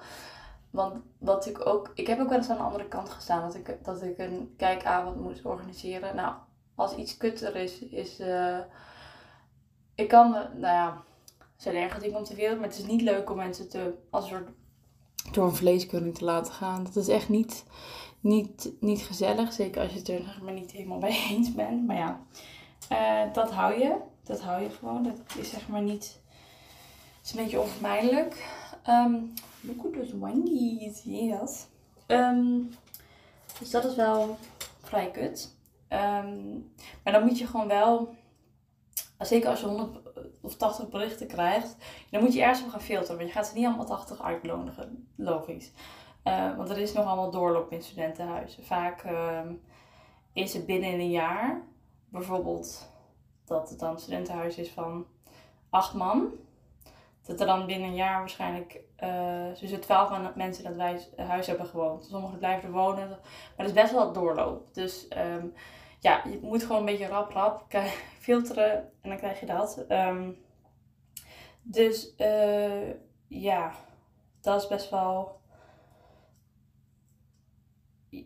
Want 0.70 1.04
wat 1.18 1.46
ik 1.46 1.66
ook. 1.66 1.92
Ik 1.94 2.08
heb 2.08 2.20
ook 2.20 2.30
wel 2.30 2.38
eens 2.38 2.50
aan 2.50 2.58
de 2.58 2.64
andere 2.64 2.88
kant 2.88 3.10
gestaan. 3.10 3.42
Dat 3.42 3.56
ik, 3.56 3.84
dat 3.84 4.02
ik 4.02 4.18
een 4.18 4.54
kijkavond 4.58 5.22
moest 5.22 5.46
organiseren. 5.46 6.16
Nou, 6.16 6.36
als 6.76 6.96
iets 6.96 7.18
kutter 7.18 7.56
is. 7.56 7.80
is 7.80 8.20
uh, 8.20 8.60
ik 9.96 10.08
kan. 10.08 10.32
nou 10.32 10.60
ja. 10.60 11.04
Er 11.38 11.70
zijn 11.72 11.84
erger 11.84 12.02
dingen 12.02 12.18
om 12.18 12.24
te 12.24 12.36
wereld. 12.36 12.60
Maar 12.60 12.68
het 12.68 12.78
is 12.78 12.86
niet 12.86 13.02
leuk 13.02 13.30
om 13.30 13.38
mensen 13.38 13.70
te. 13.70 13.94
Als 14.10 14.24
een 14.24 14.30
soort. 14.30 14.50
Door 15.32 15.46
een 15.46 15.56
vleeskunning 15.56 16.16
te 16.16 16.26
laten 16.26 16.54
gaan. 16.54 16.84
Dat 16.84 16.96
is 16.96 17.08
echt 17.08 17.30
niet. 17.30 17.66
Niet, 18.20 18.72
niet 18.80 19.02
gezellig. 19.02 19.54
Zeker 19.54 19.82
als 19.82 19.92
je 19.92 19.98
het 19.98 20.10
er 20.10 20.40
maar 20.44 20.54
niet 20.54 20.72
helemaal 20.72 21.00
mee 21.10 21.28
eens 21.30 21.54
bent. 21.54 21.88
Maar 21.88 21.98
ja. 21.98 22.22
Uh, 22.92 23.34
dat 23.34 23.52
hou 23.52 23.80
je. 23.80 23.96
Dat 24.24 24.42
hou 24.42 24.64
je 24.64 24.70
gewoon. 24.70 25.04
Dat 25.04 25.20
is 25.38 25.50
zeg 25.50 25.68
maar 25.68 25.82
niet. 25.82 26.22
Het 27.18 27.26
is 27.26 27.32
een 27.32 27.44
beetje 27.44 27.62
onvermijdelijk. 27.62 28.46
Um, 28.90 29.34
look 29.62 29.86
at 29.86 29.94
those 29.94 30.20
wangies. 30.20 31.02
Yes. 31.04 31.66
Um, 32.08 32.70
dus 33.60 33.70
dat 33.70 33.84
is 33.86 33.96
wel 33.96 34.38
vrij 34.82 35.12
kut. 35.12 35.56
Um, 35.90 36.72
maar 37.04 37.14
dan 37.14 37.26
moet 37.26 37.38
je 37.38 37.48
gewoon 37.48 37.68
wel. 37.68 38.16
Zeker 39.20 39.50
als 39.50 39.60
je 39.60 39.66
100 39.66 40.13
of 40.42 40.56
80 40.56 40.90
berichten 40.90 41.28
krijgt, 41.28 41.76
dan 42.10 42.22
moet 42.22 42.34
je 42.34 42.42
ergens 42.42 42.64
op 42.64 42.70
gaan 42.70 42.82
filteren. 42.82 43.18
Want 43.18 43.28
je 43.28 43.36
gaat 43.36 43.48
ze 43.48 43.56
niet 43.56 43.66
allemaal 43.66 43.86
80 43.86 44.22
uitnodigen, 44.22 45.08
logisch. 45.16 45.72
Uh, 46.24 46.58
want 46.58 46.70
er 46.70 46.78
is 46.78 46.94
nog 46.94 47.06
allemaal 47.06 47.32
doorloop 47.32 47.72
in 47.72 47.82
studentenhuizen. 47.82 48.64
Vaak 48.64 49.04
is 50.34 50.54
het 50.54 50.66
binnen 50.66 50.94
een 50.94 51.12
jaar, 51.12 51.62
bijvoorbeeld 52.10 52.92
dat 53.46 53.70
het 53.70 53.80
dan 53.80 54.00
studentenhuis 54.00 54.58
is 54.58 54.70
van 54.70 55.06
acht 55.70 55.94
man. 55.94 56.32
Dat 57.26 57.40
er 57.40 57.46
dan 57.46 57.66
binnen 57.66 57.88
een 57.88 57.96
jaar 57.96 58.20
waarschijnlijk 58.20 58.80
uh, 59.04 59.52
tussen 59.52 59.80
twaalf 59.80 60.36
mensen 60.36 60.64
dat 60.64 60.76
wij 60.76 61.08
huis 61.16 61.48
hebben 61.48 61.66
gewoond. 61.66 62.06
Sommigen 62.06 62.38
blijven 62.38 62.72
wonen. 62.72 63.08
Maar 63.10 63.20
dat 63.58 63.66
is 63.66 63.74
best 63.74 63.92
wel 63.92 64.14
doorloop. 64.14 64.74
Dus 64.74 65.08
um, 65.18 65.54
ja, 66.04 66.24
je 66.26 66.40
moet 66.42 66.62
gewoon 66.64 66.80
een 66.80 66.86
beetje 66.86 67.08
rap 67.08 67.32
rap 67.32 67.66
filteren 68.20 68.92
en 69.02 69.10
dan 69.10 69.18
krijg 69.18 69.40
je 69.40 69.46
dat. 69.46 69.86
Um, 69.90 70.38
dus 71.62 72.14
uh, 72.18 72.90
ja, 73.28 73.72
dat 74.42 74.62
is 74.62 74.68
best 74.68 74.90
wel 74.90 75.42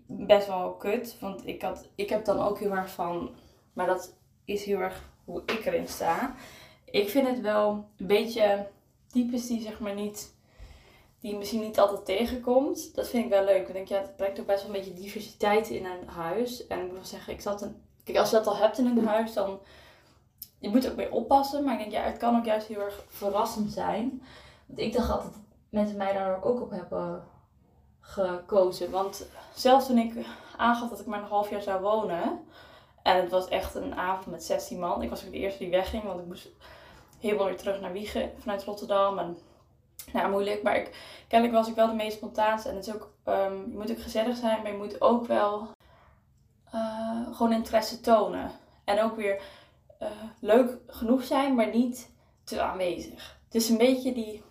best 0.08 0.48
wel 0.48 0.76
kut. 0.76 1.20
Want 1.20 1.48
ik, 1.48 1.62
had, 1.62 1.90
ik 1.96 2.10
heb 2.10 2.26
dan 2.26 2.40
ook 2.40 2.60
heel 2.60 2.72
erg 2.72 2.92
van. 2.92 3.36
Maar 3.74 3.86
dat 3.86 4.18
is 4.46 4.66
heel 4.66 4.80
erg 4.80 5.10
hoe 5.26 5.42
ik 5.46 5.66
erin 5.66 5.88
sta. 5.88 6.36
Ik 6.86 7.10
vind 7.10 7.28
het 7.28 7.42
wel 7.42 7.90
een 7.98 8.08
beetje 8.08 8.68
types 9.08 9.48
die 9.48 9.62
zeg 9.62 9.80
maar 9.80 9.94
niet, 9.94 10.37
die 11.20 11.38
misschien 11.38 11.62
niet 11.62 11.80
altijd 11.80 12.06
tegenkomt. 12.06 12.96
Dat 12.96 13.08
vind 13.08 13.24
ik 13.24 13.30
wel 13.30 13.44
leuk. 13.44 13.68
Ik 13.68 13.74
denk, 13.74 13.88
ja, 13.88 13.98
het 13.98 14.16
brengt 14.16 14.40
ook 14.40 14.46
best 14.46 14.64
wel 14.66 14.76
een 14.76 14.82
beetje 14.82 15.02
diversiteit 15.02 15.70
in 15.70 15.86
een 15.86 16.08
huis. 16.08 16.68
En 16.68 16.78
ik 16.80 16.86
moet 16.86 16.94
wel 16.94 17.06
zeggen, 17.06 17.34
ik 17.34 17.42
zat 17.42 17.62
een, 17.62 17.82
kijk, 18.04 18.18
als 18.18 18.30
je 18.30 18.36
dat 18.36 18.48
al 18.48 18.58
hebt 18.58 18.78
in 18.78 18.86
een 18.86 19.08
huis, 19.08 19.34
dan 19.34 19.60
je 20.60 20.70
moet 20.70 20.90
ook 20.90 20.96
mee 20.96 21.12
oppassen. 21.12 21.64
Maar 21.64 21.74
ik 21.74 21.80
denk, 21.80 21.92
ja, 21.92 22.02
het 22.02 22.18
kan 22.18 22.38
ook 22.38 22.46
juist 22.46 22.68
heel 22.68 22.82
erg 22.82 23.04
verrassend 23.08 23.72
zijn. 23.72 24.24
Want 24.66 24.80
ik 24.80 24.94
dacht 24.94 25.12
altijd 25.12 25.34
mensen 25.70 25.98
mij 25.98 26.14
daar 26.14 26.44
ook 26.44 26.62
op 26.62 26.72
hebben 26.72 27.24
gekozen. 28.00 28.92
Want 28.92 29.28
zelfs 29.56 29.88
toen 29.88 29.98
ik 29.98 30.26
aangaf 30.58 30.90
dat 30.90 31.00
ik 31.00 31.06
maar 31.06 31.22
een 31.22 31.28
half 31.28 31.50
jaar 31.50 31.62
zou 31.62 31.82
wonen, 31.82 32.46
en 33.04 33.22
het 33.22 33.32
was 33.32 33.48
echt 33.48 33.76
een 33.76 33.96
avond 33.96 34.26
met 34.26 34.44
16 34.44 34.80
man. 34.80 35.02
Ik 35.02 35.10
was 35.10 35.26
ook 35.26 35.32
de 35.32 35.38
eerste 35.38 35.60
die 35.60 35.70
wegging, 35.70 36.04
want 36.04 36.20
ik 36.20 36.26
moest 36.26 36.50
helemaal 37.20 37.46
weer 37.46 37.58
terug 37.58 37.82
naar 37.82 37.92
Wiegen 37.92 38.32
vanuit 38.38 38.64
Rotterdam. 38.64 39.20
En 39.20 39.38
nou, 40.14 40.32
moeilijk. 40.32 40.64
Maar 40.64 40.76
ik, 40.76 40.96
kennelijk 41.28 41.58
was 41.58 41.70
ik 41.70 41.76
wel 41.76 41.88
de 41.88 41.94
meest 41.94 42.18
spontaanste. 42.18 42.70
En 42.70 42.76
het 42.76 42.88
is 42.88 42.94
ook, 42.94 43.14
um, 43.26 43.72
je 43.72 43.78
moet 43.78 43.92
ook 43.92 44.02
gezellig 44.02 44.38
zijn, 44.38 44.62
maar 44.62 44.72
je 44.72 44.78
moet 44.78 45.02
ook 45.02 45.26
wel 45.26 45.68
uh, 46.74 47.36
gewoon 47.36 47.54
interesse 47.54 48.02
tonen. 48.02 48.52
En 48.84 49.02
ook 49.02 49.16
weer 49.16 49.42
uh, 50.02 50.08
leuk 50.40 50.78
genoeg 50.88 51.24
zijn, 51.24 51.56
maar 51.56 51.70
niet 51.70 52.12
te 52.44 52.62
aanwezig. 52.62 53.40
Het 53.46 53.56
is 53.56 53.70
een 53.70 53.78
beetje 53.78 54.14
die 54.14 54.44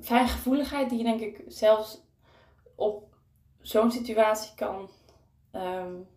fijngevoeligheid 0.00 0.88
die 0.88 0.98
je 0.98 1.04
denk 1.04 1.20
ik 1.20 1.44
zelfs 1.46 2.00
op 2.74 3.14
zo'n 3.60 3.90
situatie 3.90 4.54
kan 4.54 4.88
um, 5.52 6.08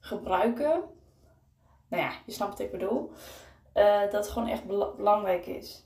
gebruiken. 0.00 0.82
Nou 1.88 2.02
ja, 2.02 2.12
je 2.26 2.32
snapt 2.32 2.50
wat 2.50 2.60
ik 2.60 2.70
bedoel. 2.70 3.10
Uh, 3.74 4.10
dat 4.10 4.28
gewoon 4.28 4.48
echt 4.48 4.64
belangrijk 4.96 5.46
is. 5.46 5.85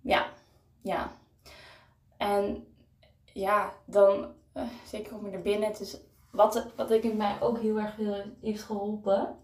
Ja, 0.00 0.26
ja. 0.82 1.12
En 2.16 2.66
ja, 3.32 3.72
dan, 3.84 4.32
uh, 4.54 4.62
zeker 4.86 5.12
kom 5.12 5.24
je 5.24 5.30
naar 5.30 5.42
binnen. 5.42 5.68
Het 5.68 6.06
wat, 6.30 6.66
wat 6.76 6.90
ik 6.90 7.04
in 7.04 7.16
mij 7.16 7.40
ook 7.40 7.58
heel 7.58 7.78
erg 7.78 7.96
heeft 8.40 8.62
geholpen, 8.62 9.36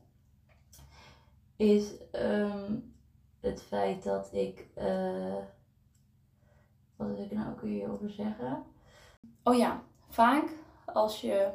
is 1.56 1.92
um, 2.12 2.94
het 3.40 3.62
feit 3.62 4.02
dat 4.02 4.32
ik. 4.32 4.66
Uh, 4.78 5.36
wat 6.96 7.08
wil 7.08 7.24
ik 7.24 7.32
nou 7.32 7.50
ook 7.50 7.60
weer 7.60 7.92
over 7.92 8.10
zeggen? 8.10 8.64
Oh 9.42 9.56
ja, 9.56 9.82
vaak 10.08 10.56
als 10.86 11.20
je 11.20 11.50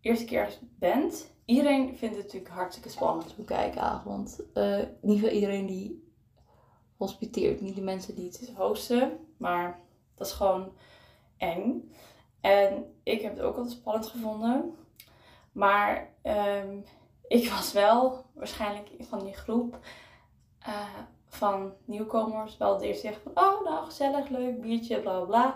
eerste 0.00 0.24
keer 0.24 0.58
bent. 0.78 1.34
Iedereen 1.44 1.96
vindt 1.96 2.16
het 2.16 2.24
natuurlijk 2.24 2.54
hartstikke 2.54 2.88
spannend, 2.88 3.30
zo'n 3.36 3.44
kijkavond. 3.44 4.40
Uh, 4.54 4.82
niet 5.00 5.20
voor 5.20 5.30
iedereen 5.30 5.66
die 5.66 6.05
hospiteert, 6.96 7.60
niet 7.60 7.74
de 7.74 7.82
mensen 7.82 8.14
die 8.14 8.26
het 8.26 8.52
hosten. 8.56 9.18
Maar 9.36 9.80
dat 10.14 10.26
is 10.26 10.32
gewoon 10.32 10.72
eng. 11.36 11.92
En 12.40 12.94
ik 13.02 13.20
heb 13.20 13.36
het 13.36 13.44
ook 13.44 13.56
altijd 13.56 13.74
spannend 13.74 14.06
gevonden. 14.06 14.76
Maar 15.52 16.10
um, 16.22 16.84
ik 17.28 17.50
was 17.50 17.72
wel 17.72 18.24
waarschijnlijk 18.32 18.90
van 19.00 19.24
die 19.24 19.34
groep 19.34 19.78
uh, 20.68 20.82
van 21.26 21.72
nieuwkomers 21.84 22.56
wel 22.56 22.78
de 22.78 22.86
eerste 22.86 23.14
van... 23.22 23.44
Oh, 23.44 23.64
nou 23.64 23.84
gezellig, 23.84 24.28
leuk, 24.28 24.60
biertje, 24.60 25.00
bla 25.00 25.20
bla. 25.20 25.54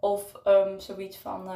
Of 0.00 0.32
um, 0.44 0.80
zoiets 0.80 1.16
van... 1.16 1.48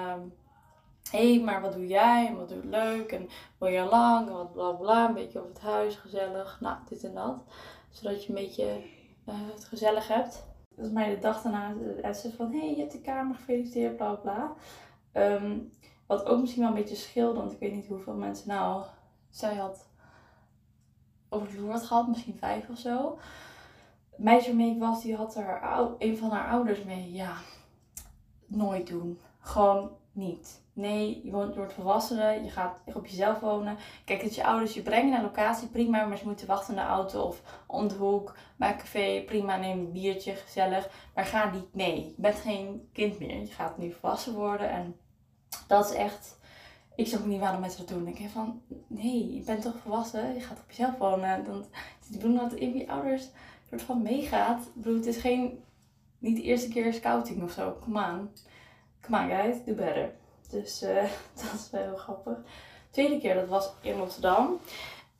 Hé, 1.11 1.35
hey, 1.35 1.45
maar 1.45 1.61
wat 1.61 1.73
doe 1.73 1.87
jij? 1.87 2.27
En 2.27 2.37
wat 2.37 2.49
doe 2.49 2.63
je 2.63 2.69
leuk? 2.69 3.13
En 3.13 3.29
woon 3.59 3.73
je 3.73 3.83
lang? 3.83 4.29
En 4.29 4.35
wat 4.35 4.53
bla 4.53 4.71
bla. 4.71 5.09
Een 5.09 5.15
beetje 5.15 5.39
over 5.39 5.51
het 5.51 5.61
huis, 5.61 5.97
gezellig. 5.97 6.61
Nou, 6.61 6.77
dit 6.89 7.05
en 7.05 7.15
dat. 7.15 7.37
Zodat 7.91 8.25
je 8.25 8.29
een 8.29 8.35
beetje 8.35 8.83
uh, 9.29 9.35
het 9.55 9.65
gezellig 9.65 10.09
hebt. 10.09 10.45
Dat 10.77 10.87
is 10.87 10.93
mij 10.93 11.15
de 11.15 11.19
dag 11.19 11.43
daarna 11.43 11.75
het 12.03 12.33
van, 12.37 12.53
hé, 12.53 12.59
hey, 12.59 12.71
je 12.71 12.81
hebt 12.81 12.93
de 12.93 13.01
kamer 13.01 13.35
gefeliciteerd, 13.35 13.97
bla 13.97 14.15
bla. 14.15 14.55
Um, 15.13 15.73
wat 16.07 16.27
ook 16.27 16.41
misschien 16.41 16.63
wel 16.63 16.71
een 16.71 16.79
beetje 16.79 16.97
scheelt, 16.97 17.37
want 17.37 17.53
ik 17.53 17.59
weet 17.59 17.73
niet 17.73 17.87
hoeveel 17.87 18.15
mensen 18.15 18.49
nou 18.49 18.85
zij 19.31 19.55
had 19.55 19.87
over 21.29 21.49
de 21.49 21.55
vloer 21.55 21.71
had 21.71 21.83
gehad, 21.83 22.09
misschien 22.09 22.39
vijf 22.39 22.69
of 22.69 22.79
zo. 22.79 23.19
Het 24.11 24.25
meisje 24.25 24.49
waarmee 24.49 24.75
ik 24.75 24.81
was, 24.81 25.03
die 25.03 25.17
had 25.17 25.35
haar, 25.35 25.91
een 25.99 26.19
van 26.19 26.31
haar 26.31 26.51
ouders 26.51 26.85
mee. 26.85 27.13
Ja, 27.13 27.37
nooit 28.47 28.87
doen. 28.87 29.21
Gewoon 29.39 29.91
niet. 30.17 30.65
Nee, 30.73 31.21
je 31.25 31.31
wordt 31.31 31.73
volwassenen, 31.73 32.45
je 32.45 32.51
gaat 32.51 32.81
op 32.95 33.07
jezelf 33.07 33.41
wonen. 33.41 33.77
Kijk, 34.05 34.23
dat 34.23 34.35
je 34.35 34.45
ouders 34.45 34.75
je 34.75 34.83
brengen 34.83 35.11
naar 35.11 35.23
locatie, 35.23 35.69
prima, 35.69 36.05
maar 36.05 36.19
ze 36.19 36.27
moeten 36.27 36.47
wachten 36.47 36.75
naar 36.75 36.87
de 36.87 36.93
auto 36.93 37.23
of 37.23 37.43
om 37.67 37.89
de 37.89 37.95
hoek, 37.95 38.37
bij 38.57 38.71
een 38.71 38.79
café, 38.79 39.23
prima, 39.27 39.57
neem 39.57 39.79
een 39.79 39.93
biertje, 39.93 40.35
gezellig. 40.35 40.91
Maar 41.15 41.25
ga 41.25 41.51
niet 41.51 41.75
mee. 41.75 42.05
Je 42.05 42.15
bent 42.17 42.37
geen 42.37 42.89
kind 42.93 43.19
meer. 43.19 43.41
Je 43.41 43.47
gaat 43.47 43.79
nu 43.79 43.93
volwassen 43.93 44.35
worden 44.35 44.71
en 44.71 44.97
dat 45.67 45.91
is 45.91 45.97
echt. 45.97 46.39
Ik 46.97 47.07
snap 47.07 47.25
niet 47.25 47.41
waarom 47.41 47.61
mensen 47.61 47.87
dat 47.87 47.97
doen. 47.97 48.07
Ik 48.07 48.19
denk 48.19 48.31
van, 48.31 48.63
nee, 48.87 49.35
je 49.35 49.41
bent 49.41 49.63
toch 49.63 49.79
volwassen, 49.83 50.35
je 50.35 50.41
gaat 50.41 50.59
op 50.59 50.69
jezelf 50.69 50.99
wonen. 50.99 51.45
Dan, 51.45 51.65
ik 52.11 52.11
bedoel 52.11 52.39
dat 52.39 52.53
in 52.53 52.77
je 52.77 52.89
ouders 52.89 53.29
soort 53.69 53.83
van 53.83 54.03
meegaat. 54.03 54.63
Ik 54.63 54.75
bedoel, 54.75 54.97
het 54.97 55.07
is 55.07 55.17
geen, 55.17 55.63
niet 56.19 56.37
de 56.37 56.43
eerste 56.43 56.69
keer 56.69 56.95
scouting 56.95 57.43
of 57.43 57.53
zo. 57.53 57.77
Come 57.81 58.11
on. 58.11 58.31
Come 59.07 59.23
on 59.23 59.29
guys, 59.29 59.65
do 59.65 59.75
better. 59.75 60.11
Dus 60.51 60.83
uh, 60.83 61.03
dat 61.35 61.53
is 61.55 61.71
wel 61.71 61.83
heel 61.83 61.97
grappig. 61.97 62.39
tweede 62.91 63.19
keer, 63.19 63.35
dat 63.35 63.49
was 63.49 63.73
in 63.81 63.99
Rotterdam. 63.99 64.61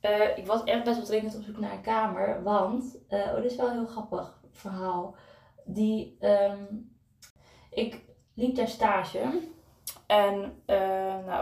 Uh, 0.01 0.37
ik 0.37 0.45
was 0.45 0.63
echt 0.63 0.83
best 0.83 0.97
wel 0.97 1.05
dringend 1.05 1.35
op 1.35 1.43
zoek 1.43 1.57
naar 1.57 1.71
een 1.71 1.81
kamer. 1.81 2.43
Want, 2.43 2.97
uh, 3.09 3.19
oh, 3.19 3.35
dit 3.35 3.51
is 3.51 3.57
wel 3.57 3.67
een 3.67 3.73
heel 3.73 3.85
grappig 3.85 4.39
verhaal. 4.51 5.15
Die, 5.65 6.17
um, 6.21 6.91
ik 7.69 8.01
liep 8.33 8.55
daar 8.55 8.67
stage. 8.67 9.19
En 10.07 10.63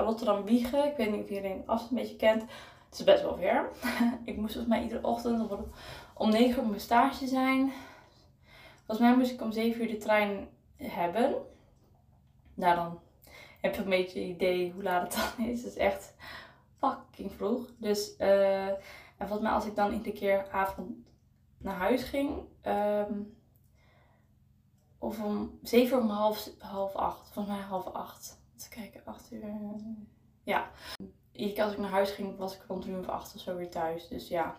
Rotterdam 0.03 0.43
Wiegen, 0.43 0.85
ik 0.85 0.97
weet 0.97 1.11
niet 1.11 1.23
of 1.23 1.29
iedereen 1.29 1.63
afstand 1.65 1.91
een 1.91 1.97
beetje 1.97 2.15
kent. 2.15 2.41
Het 2.89 2.99
is 2.99 3.03
best 3.03 3.21
wel 3.21 3.37
ver. 3.37 3.69
ik 4.31 4.37
moest 4.37 4.53
volgens 4.53 4.73
mij 4.73 4.83
iedere 4.83 5.07
ochtend 5.07 5.51
om, 5.51 5.71
om 6.13 6.29
9 6.29 6.49
uur 6.49 6.59
op 6.59 6.67
mijn 6.67 6.79
stage 6.79 7.27
zijn. 7.27 7.71
Volgens 8.75 9.07
mij 9.07 9.17
moest 9.17 9.31
ik 9.31 9.41
om 9.41 9.51
7 9.51 9.81
uur 9.81 9.87
de 9.87 9.97
trein 9.97 10.47
hebben. 10.77 11.35
Nou, 12.55 12.75
dan 12.75 12.99
heb 13.61 13.75
je 13.75 13.81
een 13.81 13.89
beetje 13.89 14.23
idee 14.23 14.71
hoe 14.71 14.83
laat 14.83 15.13
het 15.13 15.35
dan 15.37 15.45
is. 15.45 15.63
Het 15.63 15.71
is 15.71 15.77
echt 15.77 16.15
fucking 16.77 17.31
vroeg. 17.31 17.71
Dus 17.77 18.15
uh, 18.19 18.67
En 18.67 19.27
volgens 19.27 19.41
mij 19.41 19.51
als 19.51 19.65
ik 19.65 19.75
dan 19.75 19.93
iedere 19.93 20.15
keer 20.15 20.49
avond 20.51 20.97
naar 21.57 21.75
huis 21.75 22.03
ging, 22.03 22.39
ehm, 22.61 23.21
of 24.97 25.23
om 25.23 25.59
zeven 25.61 25.99
om 25.99 26.09
half, 26.09 26.49
half 26.59 26.95
acht, 26.95 27.29
volgens 27.31 27.55
mij 27.55 27.65
half 27.65 27.87
acht. 27.87 28.41
Even 28.57 28.69
kijken, 28.69 29.01
acht 29.05 29.31
uur. 29.31 29.43
Ja. 30.43 30.71
Iedere 31.31 31.53
keer 31.53 31.63
als 31.63 31.73
ik 31.73 31.79
naar 31.79 31.89
huis 31.89 32.11
ging, 32.11 32.37
was 32.37 32.55
ik 32.55 32.63
rond 32.67 32.87
uur 32.87 32.99
of 32.99 33.07
acht 33.07 33.35
of 33.35 33.41
zo 33.41 33.55
weer 33.55 33.69
thuis. 33.69 34.07
Dus 34.07 34.27
ja, 34.27 34.55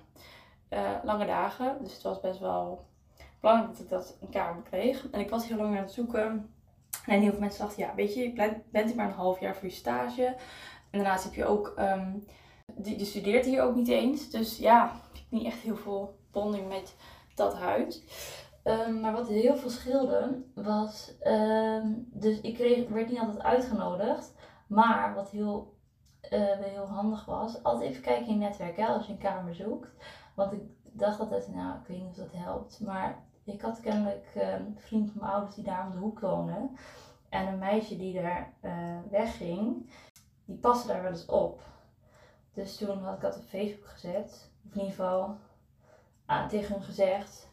uh, 0.71 0.99
lange 1.05 1.27
dagen. 1.27 1.77
Dus 1.83 1.93
het 1.93 2.03
was 2.03 2.21
best 2.21 2.39
wel 2.39 2.87
belangrijk 3.41 3.73
dat 3.73 3.83
ik 3.83 3.89
dat 3.89 4.17
een 4.21 4.31
kamer 4.31 4.63
kreeg. 4.63 5.11
En 5.11 5.21
ik 5.21 5.31
was 5.31 5.49
heel 5.49 5.57
lang 5.57 5.77
aan 5.77 5.83
het 5.83 5.93
zoeken. 5.93 6.55
En 7.07 7.21
heel 7.21 7.31
veel 7.31 7.41
mensen 7.41 7.65
dachten, 7.65 7.83
ja, 7.83 7.95
weet 7.95 8.15
je, 8.15 8.21
je 8.21 8.63
bent 8.71 8.87
hier 8.87 8.97
maar 8.97 9.07
een 9.07 9.13
half 9.13 9.41
jaar 9.41 9.57
voor 9.57 9.69
je 9.69 9.75
stage. 9.75 10.25
En 10.91 10.99
daarnaast 11.03 11.25
heb 11.25 11.35
je 11.35 11.45
ook, 11.45 11.75
um, 11.79 12.25
je 12.83 13.05
studeert 13.05 13.45
hier 13.45 13.63
ook 13.63 13.75
niet 13.75 13.89
eens. 13.89 14.31
Dus 14.31 14.59
ja, 14.59 14.85
ik 15.13 15.19
heb 15.19 15.31
niet 15.31 15.47
echt 15.47 15.61
heel 15.61 15.77
veel 15.77 16.19
bonding 16.31 16.69
met 16.69 16.97
dat 17.35 17.55
huis. 17.55 18.03
Um, 18.65 19.01
maar 19.01 19.13
wat 19.13 19.29
heel 19.29 19.57
veel 19.57 19.71
scheelde 19.71 20.43
was, 20.55 21.15
um, 21.23 22.09
dus 22.13 22.41
ik 22.41 22.55
kreeg, 22.55 22.89
werd 22.89 23.09
niet 23.09 23.19
altijd 23.19 23.43
uitgenodigd. 23.43 24.35
Maar 24.69 25.15
wat 25.15 25.31
heel, 25.31 25.77
uh, 26.33 26.59
heel 26.59 26.87
handig 26.87 27.25
was, 27.25 27.63
altijd 27.63 27.91
even 27.91 28.03
kijken 28.03 28.27
in 28.27 28.33
je 28.33 28.39
netwerk 28.39 28.79
als 28.79 29.07
je 29.07 29.13
een 29.13 29.19
kamer 29.19 29.55
zoekt. 29.55 29.93
Want 30.35 30.53
ik 30.53 30.61
dacht 30.83 31.21
altijd, 31.21 31.49
nou, 31.55 31.79
ik 31.79 31.87
weet 31.87 32.01
niet 32.01 32.09
of 32.09 32.17
dat 32.17 32.33
helpt. 32.33 32.81
Maar 32.81 33.26
ik 33.53 33.61
had 33.61 33.81
kennelijk 33.81 34.27
een 34.35 34.77
vriend 34.79 35.11
van 35.11 35.21
mijn 35.21 35.33
ouders 35.33 35.55
die 35.55 35.65
daar 35.65 35.87
om 35.87 35.91
de 35.91 35.99
hoek 35.99 36.21
woonde. 36.21 36.69
En 37.29 37.47
een 37.47 37.59
meisje 37.59 37.97
die 37.97 38.15
daar 38.15 38.53
uh, 38.63 38.99
wegging, 39.11 39.91
die 40.45 40.57
paste 40.57 40.87
daar 40.87 41.03
wel 41.03 41.11
eens 41.11 41.27
op. 41.27 41.63
Dus 42.55 42.77
toen 42.77 43.03
had 43.03 43.15
ik 43.15 43.21
dat 43.21 43.37
op 43.37 43.45
Facebook 43.45 43.87
gezet. 43.87 44.51
Of 44.67 44.73
in 44.75 44.81
ieder 44.81 44.95
geval 44.95 45.37
aan, 46.27 46.49
tegen 46.49 46.75
hem 46.75 46.83
gezegd. 46.83 47.49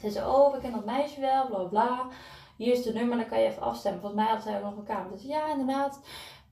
Ze 0.00 0.10
zei, 0.10 0.26
oh, 0.26 0.52
we 0.52 0.60
kennen 0.60 0.84
dat 0.84 0.94
meisje 0.94 1.20
wel, 1.20 1.46
bla 1.46 1.62
bla. 1.62 2.06
Hier 2.56 2.72
is 2.72 2.82
de 2.82 2.92
nummer, 2.92 3.16
dan 3.16 3.26
kan 3.26 3.40
je 3.40 3.46
even 3.46 3.62
afstemmen. 3.62 4.00
Volgens 4.00 4.22
mij 4.22 4.32
had 4.32 4.42
zij 4.42 4.56
ook 4.56 4.64
nog 4.64 4.76
een 4.76 4.84
kamer. 4.84 5.10
Dus 5.10 5.22
ja, 5.22 5.50
inderdaad. 5.50 6.00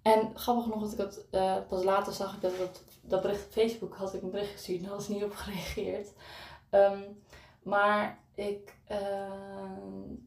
En 0.02 0.30
grappig 0.34 0.66
nog 0.66 0.80
dat 0.80 0.92
ik 0.92 0.98
dat, 0.98 1.26
uh, 1.30 1.56
pas 1.68 1.84
later 1.84 2.12
zag 2.12 2.34
ik 2.34 2.40
dat, 2.40 2.58
dat, 2.58 2.82
dat 3.02 3.22
bericht 3.22 3.44
op 3.44 3.52
Facebook 3.52 3.94
had 3.94 4.14
ik 4.14 4.22
een 4.22 4.30
bericht 4.30 4.52
gestuurd 4.52 4.78
en 4.78 4.84
daar 4.84 4.94
was 4.94 5.08
niet 5.08 5.24
op 5.24 5.34
gereageerd. 5.34 6.12
Um, 6.70 7.22
maar 7.62 8.18
ik, 8.40 8.76
uh, 8.90 8.98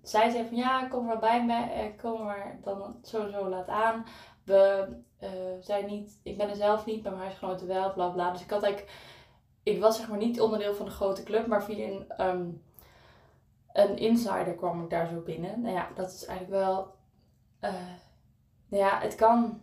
zij 0.01 0.29
zei 0.29 0.47
van 0.47 0.57
ja, 0.57 0.87
kom 0.87 1.05
maar 1.05 1.19
bij 1.19 1.45
me, 1.45 1.71
eh, 1.71 1.85
kom 2.01 2.23
maar 2.23 2.59
dan 2.63 2.95
sowieso 3.01 3.49
laat 3.49 3.67
aan. 3.67 4.05
We 4.43 4.87
uh, 5.23 5.29
zijn 5.59 5.85
niet, 5.85 6.19
ik 6.23 6.37
ben 6.37 6.49
er 6.49 6.55
zelf 6.55 6.85
niet, 6.85 7.03
mijn 7.03 7.15
huisgenoten 7.15 7.67
wel, 7.67 7.93
bla 7.93 8.09
bla. 8.09 8.31
Dus 8.31 8.41
ik 8.41 8.49
had 8.49 8.63
eigenlijk, 8.63 8.93
ik 9.63 9.81
was 9.81 9.97
zeg 9.97 10.09
maar 10.09 10.17
niet 10.17 10.41
onderdeel 10.41 10.73
van 10.73 10.85
de 10.85 10.91
grote 10.91 11.23
club, 11.23 11.47
maar 11.47 11.63
via 11.63 11.87
een, 11.87 12.27
um, 12.27 12.61
een 13.73 13.97
insider 13.97 14.55
kwam 14.55 14.83
ik 14.83 14.89
daar 14.89 15.07
zo 15.07 15.21
binnen. 15.21 15.61
Nou 15.61 15.75
ja, 15.75 15.87
dat 15.95 16.11
is 16.11 16.25
eigenlijk 16.25 16.63
wel, 16.63 16.95
nou 18.67 18.83
ja, 18.83 18.99
het 18.99 19.15
kan 19.15 19.61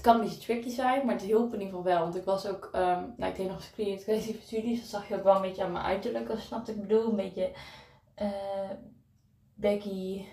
het 0.00 0.08
kan 0.08 0.20
een 0.20 0.26
beetje 0.26 0.44
tricky 0.44 0.68
zijn, 0.68 1.06
maar 1.06 1.14
het 1.14 1.24
hielp 1.24 1.54
in 1.54 1.60
ieder 1.60 1.66
geval 1.66 1.82
wel. 1.82 2.00
Want 2.00 2.16
ik 2.16 2.24
was 2.24 2.46
ook, 2.46 2.70
um, 2.74 3.14
nou 3.16 3.30
ik 3.30 3.36
deed 3.36 3.46
nog 3.46 3.56
eens 3.56 3.70
creatieve 4.02 4.42
studies. 4.42 4.80
Dat 4.80 4.88
zag 4.88 5.08
je 5.08 5.16
ook 5.16 5.22
wel 5.22 5.34
een 5.34 5.42
beetje 5.42 5.64
aan 5.64 5.72
mijn 5.72 5.84
uiterlijk, 5.84 6.30
als 6.30 6.40
je 6.40 6.46
snapt 6.46 6.68
ik 6.68 6.80
bedoel. 6.80 7.08
Een 7.08 7.16
beetje 7.16 7.52
uh, 8.22 8.70
baggy 9.54 10.26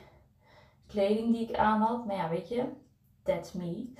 kleding 0.87 1.33
die 1.33 1.49
ik 1.49 1.55
aan 1.55 1.81
had. 1.81 2.05
Maar 2.05 2.15
ja, 2.15 2.29
weet 2.29 2.47
je, 2.47 2.65
that's 3.23 3.51
me. 3.51 3.93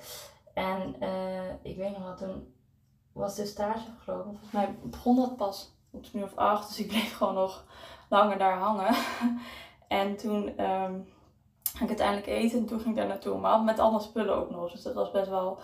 En 0.54 0.96
uh, 1.00 1.52
ik 1.62 1.76
weet 1.76 1.98
nog 1.98 2.02
wat 2.02 2.18
toen 2.18 2.54
was 3.12 3.36
de 3.36 3.46
stage 3.46 3.90
afgelopen. 3.96 4.24
Volgens 4.24 4.52
mij 4.52 4.78
begon 4.82 5.16
dat 5.16 5.36
pas 5.36 5.76
op 5.90 6.04
de 6.04 6.18
uur 6.18 6.24
of 6.24 6.36
acht. 6.36 6.68
Dus 6.68 6.78
ik 6.78 6.88
bleef 6.88 7.16
gewoon 7.16 7.34
nog 7.34 7.64
langer 8.08 8.38
daar 8.38 8.58
hangen. 8.58 8.94
en 9.88 10.16
toen... 10.16 10.64
Um, 10.64 11.16
ik 11.82 11.88
uiteindelijk 11.88 12.26
eten 12.26 12.58
en 12.58 12.66
toen 12.66 12.80
ging 12.80 12.90
ik 12.90 12.96
daar 12.96 13.08
naartoe. 13.08 13.38
Maar 13.38 13.60
met 13.60 13.78
alle 13.78 14.00
spullen 14.00 14.36
ook 14.36 14.50
nog. 14.50 14.70
Dus 14.70 14.82
dat 14.82 14.94
was 14.94 15.10
best 15.10 15.28
wel 15.28 15.58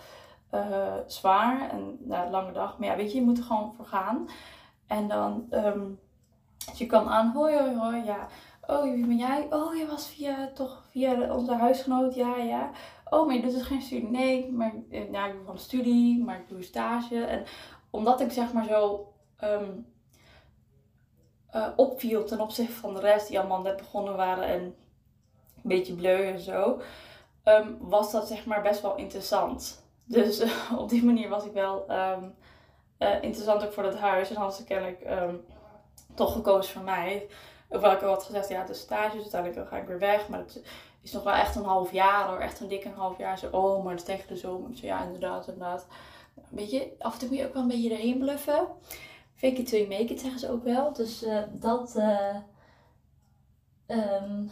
uh, 0.53 0.93
zwaar 1.07 1.69
en 1.69 1.97
nou, 1.99 2.29
lange 2.29 2.51
dag. 2.51 2.77
Maar 2.77 2.87
ja, 2.87 2.95
weet 2.95 3.11
je, 3.11 3.17
je 3.17 3.25
moet 3.25 3.37
er 3.37 3.43
gewoon 3.43 3.73
voor 3.73 3.85
gaan. 3.85 4.29
En 4.87 5.07
dan, 5.07 5.47
um, 5.51 5.99
je 6.75 6.85
kan 6.85 7.09
aan, 7.09 7.31
hoi, 7.31 7.57
hoi, 7.57 7.75
hoi, 7.75 8.03
ja. 8.03 8.27
Oh, 8.67 8.83
wie 8.83 9.05
ben 9.05 9.17
jij? 9.17 9.47
Oh, 9.49 9.75
je 9.75 9.85
was 9.87 10.07
via, 10.07 10.49
toch 10.53 10.83
via 10.89 11.35
onze 11.35 11.53
huisgenoot, 11.53 12.15
ja, 12.15 12.37
ja. 12.37 12.69
Oh, 13.09 13.25
maar 13.25 13.35
je 13.35 13.41
doet 13.41 13.53
dus 13.53 13.61
geen 13.61 13.81
studie. 13.81 14.09
Nee, 14.09 14.51
maar 14.51 14.73
eh, 14.89 15.11
ja, 15.11 15.25
ik 15.25 15.31
doe 15.31 15.41
gewoon 15.41 15.57
studie, 15.57 16.23
maar 16.23 16.39
ik 16.39 16.49
doe 16.49 16.63
stage. 16.63 17.25
En 17.25 17.43
omdat 17.89 18.21
ik 18.21 18.31
zeg 18.31 18.53
maar 18.53 18.65
zo 18.65 19.13
um, 19.43 19.85
uh, 21.55 21.67
opviel 21.75 22.25
ten 22.25 22.39
opzichte 22.39 22.73
van 22.73 22.93
de 22.93 22.99
rest 22.99 23.27
die 23.27 23.39
allemaal 23.39 23.61
net 23.61 23.77
begonnen 23.77 24.15
waren 24.15 24.43
en 24.43 24.75
beetje 25.67 25.93
bleu 25.93 26.27
en 26.27 26.39
zo, 26.39 26.81
ehm, 27.43 27.69
was 27.79 28.11
dat 28.11 28.27
zeg 28.27 28.45
maar 28.45 28.61
best 28.61 28.81
wel 28.81 28.95
interessant. 28.95 29.83
Dus 30.05 30.43
op 30.77 30.89
die 30.89 31.03
manier 31.03 31.29
was 31.29 31.45
ik 31.45 31.53
wel 31.53 31.91
um, 31.91 32.35
uh, 32.99 33.21
interessant 33.21 33.63
ook 33.63 33.73
voor 33.73 33.83
dat 33.83 33.97
huis. 33.97 34.29
En 34.29 34.35
hadden 34.35 34.55
ze 34.55 34.63
kennelijk 34.63 35.03
um, 35.09 35.45
toch 36.13 36.33
gekozen 36.33 36.73
voor 36.73 36.83
mij. 36.83 37.27
Hoewel 37.69 37.91
ik 37.91 38.01
al 38.01 38.09
had 38.09 38.23
gezegd, 38.23 38.49
ja, 38.49 38.63
de 38.63 38.73
stage, 38.73 39.15
dus 39.15 39.21
uiteindelijk 39.21 39.69
ga 39.69 39.77
ik 39.77 39.87
weer 39.87 39.99
weg. 39.99 40.29
Maar 40.29 40.39
het 40.39 40.63
is 41.01 41.11
nog 41.11 41.23
wel 41.23 41.33
echt 41.33 41.55
een 41.55 41.63
half 41.63 41.91
jaar 41.91 42.27
hoor. 42.27 42.39
Echt 42.39 42.59
een 42.59 42.67
dikke 42.67 42.89
half 42.89 43.17
jaar. 43.17 43.37
Zo, 43.39 43.47
oh, 43.51 43.83
maar 43.83 43.95
dat 43.95 44.05
tegen 44.05 44.27
de 44.27 44.35
zomer. 44.35 44.69
Ja, 44.73 45.03
inderdaad, 45.03 45.47
inderdaad. 45.47 45.87
Weet 46.49 46.71
je, 46.71 46.91
af 46.99 47.13
en 47.13 47.19
toe 47.19 47.27
moet 47.27 47.37
je 47.37 47.45
ook 47.45 47.53
wel 47.53 47.61
een 47.61 47.67
beetje 47.67 47.91
erheen 47.91 48.19
bluffen. 48.19 48.67
Fake 49.35 49.55
it 49.55 49.67
till 49.67 49.87
make 49.87 50.13
it, 50.13 50.19
zeggen 50.19 50.39
ze 50.39 50.51
ook 50.51 50.63
wel. 50.63 50.93
Dus 50.93 51.23
uh, 51.23 51.43
dat... 51.51 51.95
Um, 53.87 54.51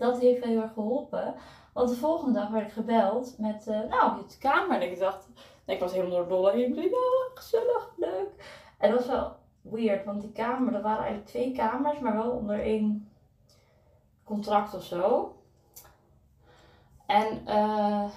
dat 0.00 0.20
heeft 0.20 0.44
heel 0.44 0.62
erg 0.62 0.72
geholpen. 0.72 1.34
Want 1.72 1.88
de 1.88 1.94
volgende 1.94 2.38
dag 2.38 2.48
werd 2.48 2.66
ik 2.66 2.72
gebeld 2.72 3.38
met, 3.38 3.66
uh, 3.68 3.80
nou, 3.80 4.16
je 4.16 4.38
kamer. 4.38 4.80
En 4.80 4.90
ik 4.90 4.98
dacht, 4.98 5.28
nee, 5.64 5.76
ik 5.76 5.82
was 5.82 5.92
helemaal 5.92 6.16
door 6.16 6.28
dolle 6.28 6.50
heen. 6.50 6.68
Ik 6.68 6.74
dacht, 6.74 6.84
ja, 6.84 7.30
gezellig, 7.34 7.92
leuk. 7.96 8.28
En 8.78 8.90
dat 8.90 8.98
was 8.98 9.08
wel 9.08 9.36
weird, 9.60 10.04
want 10.04 10.20
die 10.20 10.32
kamer, 10.32 10.72
dat 10.72 10.82
waren 10.82 11.04
eigenlijk 11.04 11.28
twee 11.28 11.52
kamers, 11.52 11.98
maar 11.98 12.16
wel 12.16 12.30
onder 12.30 12.60
één 12.60 13.10
contract 14.24 14.74
of 14.74 14.82
zo. 14.82 15.34
En 17.06 17.42
uh, 17.46 18.10